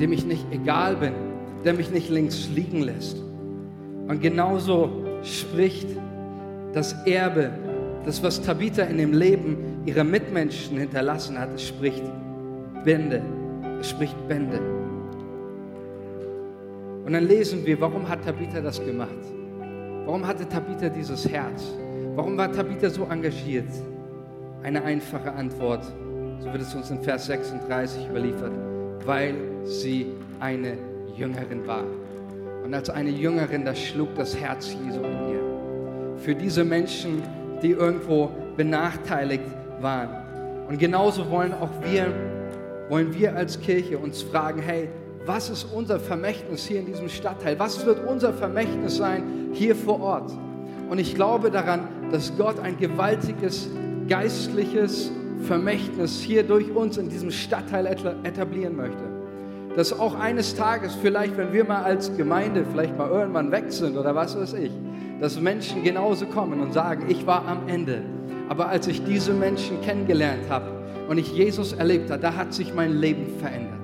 dem 0.00 0.12
ich 0.12 0.24
nicht 0.24 0.46
egal 0.50 0.96
bin, 0.96 1.12
der 1.64 1.74
mich 1.74 1.90
nicht 1.90 2.10
links 2.10 2.48
liegen 2.54 2.82
lässt. 2.82 3.18
Und 4.08 4.20
genauso 4.20 4.90
spricht 5.22 5.88
das 6.72 6.92
Erbe, 7.06 7.50
das, 8.04 8.22
was 8.22 8.40
Tabitha 8.40 8.82
in 8.84 8.98
dem 8.98 9.12
Leben 9.12 9.82
ihrer 9.84 10.04
Mitmenschen 10.04 10.78
hinterlassen 10.78 11.38
hat, 11.38 11.50
es 11.54 11.66
spricht 11.68 12.02
Bände. 12.84 13.22
Es 13.80 13.90
spricht 13.90 14.16
Bände. 14.28 14.60
Und 17.04 17.12
dann 17.12 17.26
lesen 17.26 17.64
wir, 17.64 17.80
warum 17.80 18.08
hat 18.08 18.24
Tabitha 18.24 18.60
das 18.60 18.84
gemacht? 18.84 19.16
Warum 20.04 20.26
hatte 20.26 20.48
Tabitha 20.48 20.88
dieses 20.88 21.28
Herz? 21.28 21.64
Warum 22.14 22.36
war 22.36 22.50
Tabitha 22.50 22.88
so 22.90 23.04
engagiert? 23.04 23.68
Eine 24.62 24.82
einfache 24.82 25.32
Antwort 25.32 25.84
so 26.40 26.52
wird 26.52 26.62
es 26.62 26.74
uns 26.74 26.90
in 26.90 27.00
Vers 27.00 27.26
36 27.26 28.08
überliefert, 28.08 28.52
weil 29.04 29.34
sie 29.64 30.06
eine 30.40 30.78
Jüngerin 31.16 31.66
war. 31.66 31.84
Und 32.64 32.74
als 32.74 32.90
eine 32.90 33.10
Jüngerin, 33.10 33.64
da 33.64 33.74
schlug 33.74 34.14
das 34.14 34.36
Herz 34.36 34.76
Jesu 34.84 35.00
in 35.00 35.28
ihr. 35.30 36.18
Für 36.18 36.34
diese 36.34 36.64
Menschen, 36.64 37.22
die 37.62 37.70
irgendwo 37.70 38.30
benachteiligt 38.56 39.44
waren. 39.80 40.10
Und 40.68 40.78
genauso 40.78 41.30
wollen 41.30 41.54
auch 41.54 41.70
wir, 41.82 42.12
wollen 42.88 43.14
wir 43.14 43.36
als 43.36 43.60
Kirche 43.60 43.98
uns 43.98 44.22
fragen, 44.22 44.60
hey, 44.60 44.88
was 45.26 45.50
ist 45.50 45.64
unser 45.64 46.00
Vermächtnis 46.00 46.66
hier 46.66 46.80
in 46.80 46.86
diesem 46.86 47.08
Stadtteil? 47.08 47.58
Was 47.58 47.84
wird 47.84 48.06
unser 48.06 48.32
Vermächtnis 48.32 48.96
sein 48.96 49.50
hier 49.52 49.74
vor 49.74 50.00
Ort? 50.00 50.32
Und 50.88 50.98
ich 50.98 51.14
glaube 51.14 51.50
daran, 51.50 51.88
dass 52.10 52.36
Gott 52.36 52.58
ein 52.60 52.78
gewaltiges 52.78 53.68
geistliches 54.08 55.10
Vermächtnis 55.40 56.20
hier 56.20 56.42
durch 56.42 56.70
uns 56.74 56.96
in 56.96 57.08
diesem 57.08 57.30
Stadtteil 57.30 57.86
etablieren 58.24 58.76
möchte. 58.76 59.04
dass 59.76 59.96
auch 59.96 60.18
eines 60.18 60.56
Tages, 60.56 60.96
vielleicht 60.96 61.36
wenn 61.36 61.52
wir 61.52 61.64
mal 61.64 61.84
als 61.84 62.16
Gemeinde 62.16 62.64
vielleicht 62.72 62.98
mal 62.98 63.08
irgendwann 63.08 63.52
weg 63.52 63.66
sind 63.68 63.96
oder 63.96 64.12
was 64.12 64.36
weiß 64.36 64.54
ich, 64.54 64.72
dass 65.20 65.40
Menschen 65.40 65.84
genauso 65.84 66.26
kommen 66.26 66.60
und 66.60 66.72
sagen, 66.72 67.04
ich 67.08 67.26
war 67.28 67.46
am 67.46 67.68
Ende. 67.68 68.02
Aber 68.48 68.68
als 68.70 68.88
ich 68.88 69.04
diese 69.04 69.32
Menschen 69.32 69.80
kennengelernt 69.82 70.48
habe 70.48 70.72
und 71.08 71.18
ich 71.18 71.32
Jesus 71.32 71.74
erlebt 71.74 72.10
habe, 72.10 72.20
da 72.20 72.34
hat 72.34 72.54
sich 72.54 72.74
mein 72.74 72.98
Leben 72.98 73.38
verändert. 73.38 73.78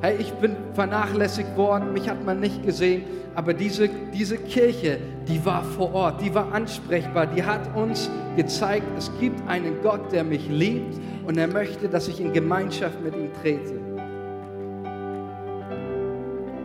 Hey, 0.00 0.16
ich 0.20 0.32
bin 0.34 0.54
vernachlässigt 0.74 1.56
worden, 1.56 1.92
mich 1.92 2.08
hat 2.08 2.24
man 2.24 2.38
nicht 2.38 2.64
gesehen, 2.64 3.02
aber 3.34 3.54
diese, 3.54 3.88
diese 4.12 4.36
Kirche, 4.36 4.98
die 5.26 5.44
war 5.44 5.64
vor 5.64 5.94
Ort, 5.94 6.20
die 6.20 6.34
war 6.34 6.52
ansprechbar, 6.52 7.26
die 7.26 7.42
hat 7.42 7.74
uns 7.74 8.10
gezeigt, 8.36 8.86
es 8.98 9.10
gibt 9.20 9.40
einen 9.48 9.80
Gott, 9.82 10.12
der 10.12 10.22
mich 10.22 10.48
liebt 10.48 11.00
und 11.26 11.38
er 11.38 11.48
möchte, 11.48 11.88
dass 11.88 12.08
ich 12.08 12.20
in 12.20 12.32
Gemeinschaft 12.32 13.02
mit 13.02 13.14
ihm 13.16 13.30
trete. 13.42 13.80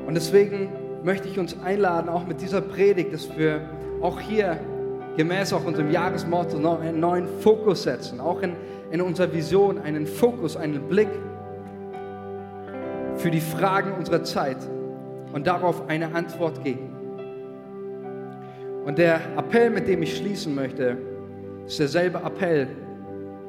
Und 0.06 0.16
deswegen 0.16 0.70
möchte 1.04 1.30
ich 1.30 1.40
uns 1.40 1.58
einladen, 1.64 2.10
auch 2.10 2.26
mit 2.26 2.42
dieser 2.42 2.62
Predigt, 2.62 3.14
dass 3.14 3.30
wir 3.38 3.62
auch 4.02 4.20
hier 4.20 4.60
gemäß 5.16 5.54
auch 5.54 5.66
unserem 5.66 5.92
Jahresmotto 5.92 6.58
einen 6.58 7.00
neuen 7.00 7.28
Fokus 7.40 7.84
setzen, 7.84 8.20
auch 8.20 8.42
in, 8.42 8.54
in 8.92 9.02
unserer 9.02 9.32
Vision 9.34 9.80
einen 9.80 10.06
Fokus, 10.06 10.58
einen 10.58 10.82
Blick 10.88 11.10
für 13.16 13.32
die 13.32 13.42
Fragen 13.42 13.94
unserer 13.94 14.24
Zeit 14.24 14.58
und 15.34 15.48
darauf 15.48 15.88
eine 15.90 16.14
Antwort 16.14 16.64
geben. 16.64 16.90
Und 18.86 18.98
der 18.98 19.20
Appell, 19.38 19.70
mit 19.70 19.88
dem 19.88 20.02
ich 20.02 20.18
schließen 20.18 20.56
möchte, 20.56 20.98
ist 21.66 21.80
derselbe 21.80 22.20
Appell, 22.20 22.68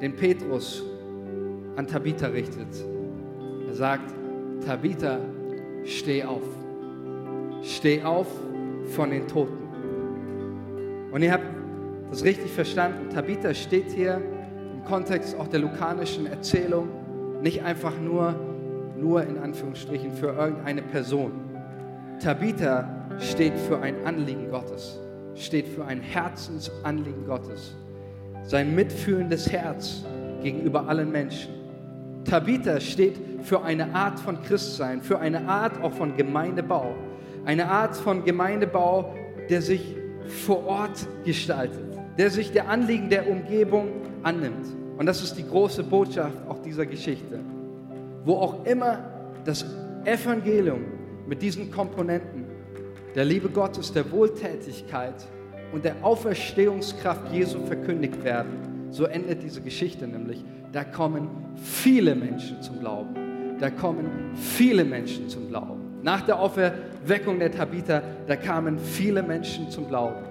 den 0.00 0.16
Petrus 0.16 0.82
an 1.76 1.86
Tabitha 1.86 2.26
richtet. 2.26 2.68
Er 3.68 3.74
sagt, 3.74 4.12
Tabitha, 4.66 5.18
steh 5.84 6.24
auf. 6.24 6.42
Steh 7.62 8.02
auf 8.02 8.26
von 8.86 9.10
den 9.10 9.28
Toten. 9.28 9.58
Und 11.12 11.22
ihr 11.22 11.32
habt 11.32 11.46
das 12.10 12.24
richtig 12.24 12.50
verstanden. 12.50 13.10
Tabitha 13.10 13.54
steht 13.54 13.92
hier 13.92 14.20
im 14.74 14.84
Kontext 14.84 15.38
auch 15.38 15.48
der 15.48 15.60
lukanischen 15.60 16.26
Erzählung 16.26 16.88
nicht 17.42 17.62
einfach 17.62 17.98
nur, 18.00 18.34
nur 18.96 19.22
in 19.22 19.38
Anführungsstrichen 19.38 20.12
für 20.12 20.32
irgendeine 20.32 20.82
Person. 20.82 21.47
Tabitha 22.20 22.88
steht 23.20 23.56
für 23.56 23.78
ein 23.80 24.04
Anliegen 24.04 24.50
Gottes, 24.50 24.98
steht 25.36 25.68
für 25.68 25.84
ein 25.84 26.00
Herzensanliegen 26.00 27.24
Gottes. 27.26 27.76
Sein 28.42 28.74
mitfühlendes 28.74 29.52
Herz 29.52 30.02
gegenüber 30.42 30.88
allen 30.88 31.12
Menschen. 31.12 31.54
Tabitha 32.24 32.80
steht 32.80 33.16
für 33.42 33.62
eine 33.62 33.94
Art 33.94 34.18
von 34.18 34.42
Christsein, 34.42 35.00
für 35.00 35.20
eine 35.20 35.48
Art 35.48 35.80
auch 35.80 35.92
von 35.92 36.16
Gemeindebau. 36.16 36.92
Eine 37.44 37.70
Art 37.70 37.96
von 37.96 38.24
Gemeindebau, 38.24 39.14
der 39.48 39.62
sich 39.62 39.96
vor 40.26 40.66
Ort 40.66 41.06
gestaltet, 41.24 41.84
der 42.18 42.30
sich 42.30 42.50
der 42.50 42.68
Anliegen 42.68 43.10
der 43.10 43.30
Umgebung 43.30 43.92
annimmt. 44.24 44.66
Und 44.98 45.06
das 45.06 45.22
ist 45.22 45.34
die 45.34 45.46
große 45.46 45.84
Botschaft 45.84 46.36
auch 46.48 46.60
dieser 46.62 46.84
Geschichte. 46.84 47.38
Wo 48.24 48.34
auch 48.34 48.64
immer 48.66 48.98
das 49.44 49.64
Evangelium 50.04 50.97
mit 51.28 51.42
diesen 51.42 51.70
Komponenten 51.70 52.46
der 53.14 53.24
Liebe 53.24 53.48
Gottes, 53.48 53.92
der 53.92 54.10
Wohltätigkeit 54.10 55.26
und 55.72 55.84
der 55.84 55.96
Auferstehungskraft 56.02 57.32
Jesu 57.32 57.64
verkündigt 57.66 58.24
werden, 58.24 58.88
so 58.90 59.04
endet 59.04 59.42
diese 59.42 59.60
Geschichte 59.60 60.06
nämlich. 60.06 60.42
Da 60.72 60.84
kommen 60.84 61.28
viele 61.56 62.14
Menschen 62.14 62.62
zum 62.62 62.80
Glauben. 62.80 63.14
Da 63.60 63.70
kommen 63.70 64.34
viele 64.34 64.84
Menschen 64.84 65.28
zum 65.28 65.48
Glauben. 65.48 66.00
Nach 66.02 66.22
der 66.22 66.38
Auferweckung 66.38 67.38
der 67.38 67.50
Tabitha, 67.50 68.02
da 68.26 68.36
kamen 68.36 68.78
viele 68.78 69.22
Menschen 69.22 69.70
zum 69.70 69.88
Glauben. 69.88 70.24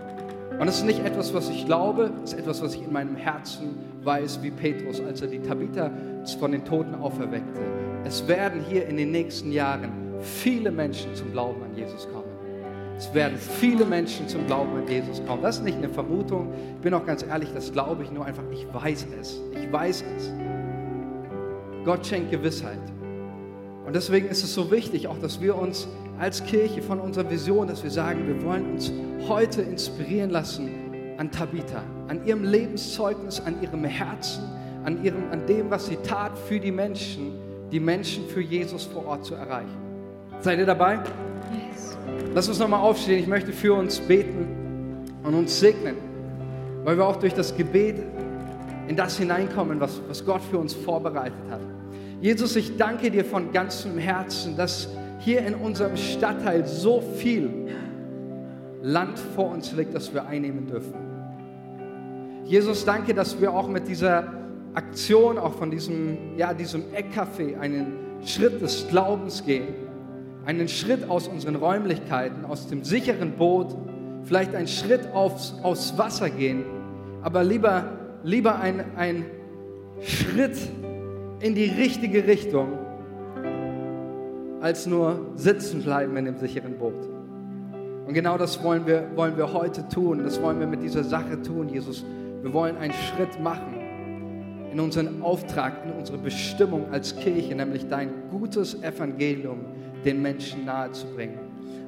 Und 0.59 0.67
es 0.67 0.77
ist 0.77 0.85
nicht 0.85 1.05
etwas, 1.05 1.33
was 1.33 1.49
ich 1.49 1.65
glaube, 1.65 2.11
es 2.23 2.33
ist 2.33 2.39
etwas, 2.39 2.61
was 2.63 2.73
ich 2.73 2.83
in 2.83 2.91
meinem 2.91 3.15
Herzen 3.15 3.75
weiß, 4.03 4.41
wie 4.41 4.49
Petrus, 4.49 5.01
als 5.01 5.21
er 5.21 5.27
die 5.27 5.39
Tabitha 5.39 5.91
von 6.39 6.51
den 6.51 6.65
Toten 6.65 6.95
auferweckte. 6.95 7.59
Es 8.05 8.27
werden 8.27 8.61
hier 8.67 8.87
in 8.87 8.97
den 8.97 9.11
nächsten 9.11 9.51
Jahren 9.51 10.06
viele 10.21 10.71
Menschen 10.71 11.13
zum 11.15 11.31
Glauben 11.31 11.61
an 11.63 11.75
Jesus 11.75 12.07
kommen. 12.11 12.27
Es 12.97 13.13
werden 13.13 13.37
viele 13.37 13.85
Menschen 13.85 14.27
zum 14.27 14.47
Glauben 14.47 14.75
an 14.75 14.87
Jesus 14.87 15.23
kommen. 15.25 15.43
Das 15.43 15.57
ist 15.57 15.63
nicht 15.63 15.77
eine 15.77 15.89
Vermutung. 15.89 16.51
Ich 16.77 16.81
bin 16.81 16.93
auch 16.95 17.05
ganz 17.05 17.23
ehrlich, 17.23 17.49
das 17.53 17.71
glaube 17.71 18.03
ich 18.03 18.11
nur 18.11 18.25
einfach. 18.25 18.43
Ich 18.51 18.65
weiß 18.73 19.07
es. 19.19 19.39
Ich 19.53 19.71
weiß 19.71 20.03
es. 20.17 20.31
Gott 21.85 22.05
schenkt 22.05 22.31
Gewissheit. 22.31 22.79
Und 23.85 23.95
deswegen 23.95 24.27
ist 24.27 24.43
es 24.43 24.53
so 24.53 24.71
wichtig, 24.71 25.07
auch 25.07 25.19
dass 25.19 25.39
wir 25.39 25.55
uns 25.55 25.87
als 26.19 26.43
Kirche 26.43 26.81
von 26.81 26.99
unserer 26.99 27.29
Vision, 27.29 27.67
dass 27.67 27.83
wir 27.83 27.91
sagen, 27.91 28.27
wir 28.27 28.43
wollen 28.43 28.73
uns 28.73 28.91
heute 29.29 29.61
inspirieren 29.61 30.31
lassen 30.31 30.69
an 31.17 31.31
Tabitha, 31.31 31.83
an 32.07 32.25
ihrem 32.25 32.43
Lebenszeugnis, 32.43 33.39
an 33.39 33.61
ihrem 33.61 33.83
Herzen, 33.83 34.43
an, 34.83 35.03
ihrem, 35.03 35.31
an 35.31 35.45
dem, 35.45 35.69
was 35.69 35.85
sie 35.85 35.97
tat 35.97 36.37
für 36.37 36.59
die 36.59 36.71
Menschen, 36.71 37.31
die 37.71 37.79
Menschen 37.79 38.27
für 38.27 38.41
Jesus 38.41 38.85
vor 38.85 39.05
Ort 39.05 39.25
zu 39.25 39.35
erreichen. 39.35 39.86
Seid 40.41 40.59
ihr 40.59 40.65
dabei? 40.65 40.99
Yes. 41.51 41.97
Lass 42.33 42.47
uns 42.47 42.59
nochmal 42.59 42.81
aufstehen. 42.81 43.19
Ich 43.19 43.27
möchte 43.27 43.51
für 43.51 43.73
uns 43.73 43.99
beten 43.99 44.47
und 45.23 45.33
uns 45.33 45.59
segnen, 45.59 45.95
weil 46.83 46.97
wir 46.97 47.05
auch 47.05 47.17
durch 47.17 47.33
das 47.33 47.55
Gebet 47.55 47.97
in 48.87 48.95
das 48.95 49.17
hineinkommen, 49.17 49.79
was, 49.79 49.99
was 50.07 50.25
Gott 50.25 50.41
für 50.41 50.57
uns 50.57 50.73
vorbereitet 50.73 51.41
hat. 51.49 51.61
Jesus, 52.21 52.55
ich 52.55 52.77
danke 52.77 53.11
dir 53.11 53.25
von 53.25 53.51
ganzem 53.51 53.97
Herzen, 53.97 54.55
dass 54.55 54.89
hier 55.19 55.45
in 55.45 55.55
unserem 55.55 55.97
Stadtteil 55.97 56.65
so 56.65 57.01
viel 57.01 57.67
Land 58.81 59.19
vor 59.35 59.51
uns 59.51 59.73
liegt, 59.73 59.93
das 59.93 60.13
wir 60.13 60.25
einnehmen 60.25 60.67
dürfen. 60.67 60.93
Jesus, 62.45 62.85
danke, 62.85 63.13
dass 63.13 63.41
wir 63.41 63.51
auch 63.53 63.67
mit 63.67 63.87
dieser 63.87 64.31
Aktion, 64.73 65.37
auch 65.37 65.55
von 65.55 65.69
diesem, 65.69 66.37
ja, 66.37 66.53
diesem 66.53 66.83
Eckcafé, 66.93 67.59
einen 67.59 67.93
Schritt 68.23 68.61
des 68.61 68.87
Glaubens 68.87 69.43
gehen. 69.43 69.86
Einen 70.47 70.69
Schritt 70.69 71.09
aus 71.09 71.27
unseren 71.27 71.57
Räumlichkeiten, 71.57 72.45
aus 72.45 72.67
dem 72.67 72.85
sicheren 72.85 73.33
Boot, 73.33 73.75
vielleicht 74.23 74.55
einen 74.55 74.69
Schritt 74.69 75.01
aufs, 75.13 75.53
aufs 75.61 75.97
Wasser 75.97 76.29
gehen, 76.29 76.63
aber 77.21 77.43
lieber, 77.43 77.83
lieber 78.23 78.57
ein, 78.57 78.95
ein 78.95 79.25
Schritt 79.99 80.57
in 81.41 81.53
die 81.53 81.65
richtige 81.65 82.25
Richtung, 82.25 82.69
als 84.61 84.87
nur 84.87 85.33
sitzen 85.35 85.83
bleiben 85.83 86.15
in 86.15 86.23
dem 86.23 86.37
sicheren 86.37 86.77
Boot. 86.77 87.09
Und 88.07 88.13
genau 88.13 88.37
das 88.37 88.63
wollen 88.63 88.87
wir, 88.87 89.03
wollen 89.15 89.35
wir 89.35 89.51
heute 89.51 89.85
tun. 89.89 90.23
Das 90.23 90.41
wollen 90.41 90.61
wir 90.61 90.67
mit 90.67 90.81
dieser 90.81 91.03
Sache 91.03 91.41
tun, 91.41 91.67
Jesus. 91.67 92.05
Wir 92.41 92.53
wollen 92.53 92.77
einen 92.77 92.93
Schritt 92.93 93.37
machen 93.43 93.75
in 94.71 94.79
unseren 94.79 95.21
Auftrag, 95.21 95.73
in 95.83 95.91
unsere 95.91 96.17
Bestimmung 96.17 96.85
als 96.89 97.17
Kirche, 97.17 97.53
nämlich 97.53 97.89
dein 97.89 98.09
gutes 98.31 98.81
Evangelium 98.81 99.59
den 100.05 100.21
Menschen 100.21 100.65
nahezubringen. 100.65 101.39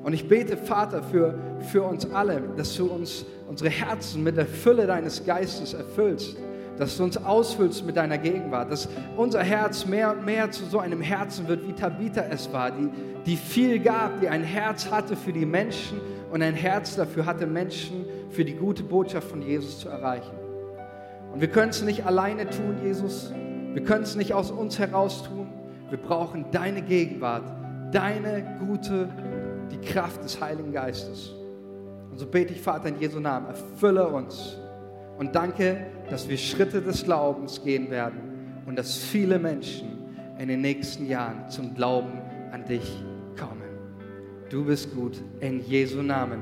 Und 0.03 0.13
ich 0.13 0.27
bete, 0.27 0.57
Vater, 0.57 1.03
für, 1.03 1.37
für 1.71 1.83
uns 1.83 2.09
alle, 2.11 2.41
dass 2.55 2.75
du 2.75 2.85
uns 2.87 3.25
unsere 3.47 3.69
Herzen 3.69 4.23
mit 4.23 4.37
der 4.37 4.45
Fülle 4.45 4.87
deines 4.87 5.25
Geistes 5.25 5.73
erfüllst 5.73 6.37
dass 6.79 6.95
du 6.95 7.03
uns 7.03 7.17
ausfüllst 7.17 7.85
mit 7.85 7.97
deiner 7.97 8.17
Gegenwart, 8.17 8.71
dass 8.71 8.87
unser 9.17 9.43
Herz 9.43 9.85
mehr 9.85 10.11
und 10.11 10.25
mehr 10.25 10.49
zu 10.49 10.63
so 10.65 10.79
einem 10.79 11.01
Herzen 11.01 11.45
wird, 11.49 11.67
wie 11.67 11.73
Tabitha 11.73 12.23
es 12.31 12.51
war, 12.53 12.71
die, 12.71 12.89
die 13.25 13.35
viel 13.35 13.79
gab, 13.79 14.21
die 14.21 14.29
ein 14.29 14.43
Herz 14.43 14.89
hatte 14.89 15.17
für 15.17 15.33
die 15.33 15.45
Menschen 15.45 15.99
und 16.31 16.41
ein 16.41 16.53
Herz 16.53 16.95
dafür 16.95 17.25
hatte, 17.25 17.45
Menschen 17.45 18.05
für 18.29 18.45
die 18.45 18.53
gute 18.53 18.83
Botschaft 18.83 19.29
von 19.29 19.41
Jesus 19.41 19.79
zu 19.79 19.89
erreichen. 19.89 20.31
Und 21.33 21.41
wir 21.41 21.49
können 21.49 21.71
es 21.71 21.81
nicht 21.83 22.05
alleine 22.05 22.49
tun, 22.49 22.77
Jesus. 22.81 23.33
Wir 23.73 23.83
können 23.83 24.03
es 24.03 24.15
nicht 24.15 24.33
aus 24.33 24.49
uns 24.49 24.79
heraus 24.79 25.23
tun. 25.23 25.47
Wir 25.89 25.99
brauchen 25.99 26.45
deine 26.51 26.81
Gegenwart, 26.81 27.43
deine 27.91 28.57
gute, 28.59 29.09
die 29.71 29.79
Kraft 29.79 30.23
des 30.23 30.39
Heiligen 30.41 30.71
Geistes. 30.71 31.33
Und 32.11 32.17
so 32.19 32.25
bete 32.25 32.53
ich, 32.53 32.61
Vater, 32.61 32.89
in 32.89 32.99
Jesu 32.99 33.19
Namen, 33.19 33.47
erfülle 33.47 34.07
uns 34.07 34.57
und 35.17 35.35
danke, 35.35 35.85
dass 36.09 36.27
wir 36.27 36.37
Schritte 36.37 36.81
des 36.81 37.03
Glaubens 37.03 37.61
gehen 37.63 37.91
werden 37.91 38.19
und 38.65 38.77
dass 38.77 38.97
viele 38.97 39.37
Menschen 39.37 39.99
in 40.37 40.47
den 40.47 40.61
nächsten 40.61 41.07
Jahren 41.07 41.49
zum 41.49 41.75
Glauben 41.75 42.13
an 42.51 42.65
dich 42.65 43.03
kommen. 43.37 43.69
Du 44.49 44.65
bist 44.65 44.93
gut 44.95 45.21
in 45.41 45.59
Jesu 45.59 46.01
Namen. 46.01 46.41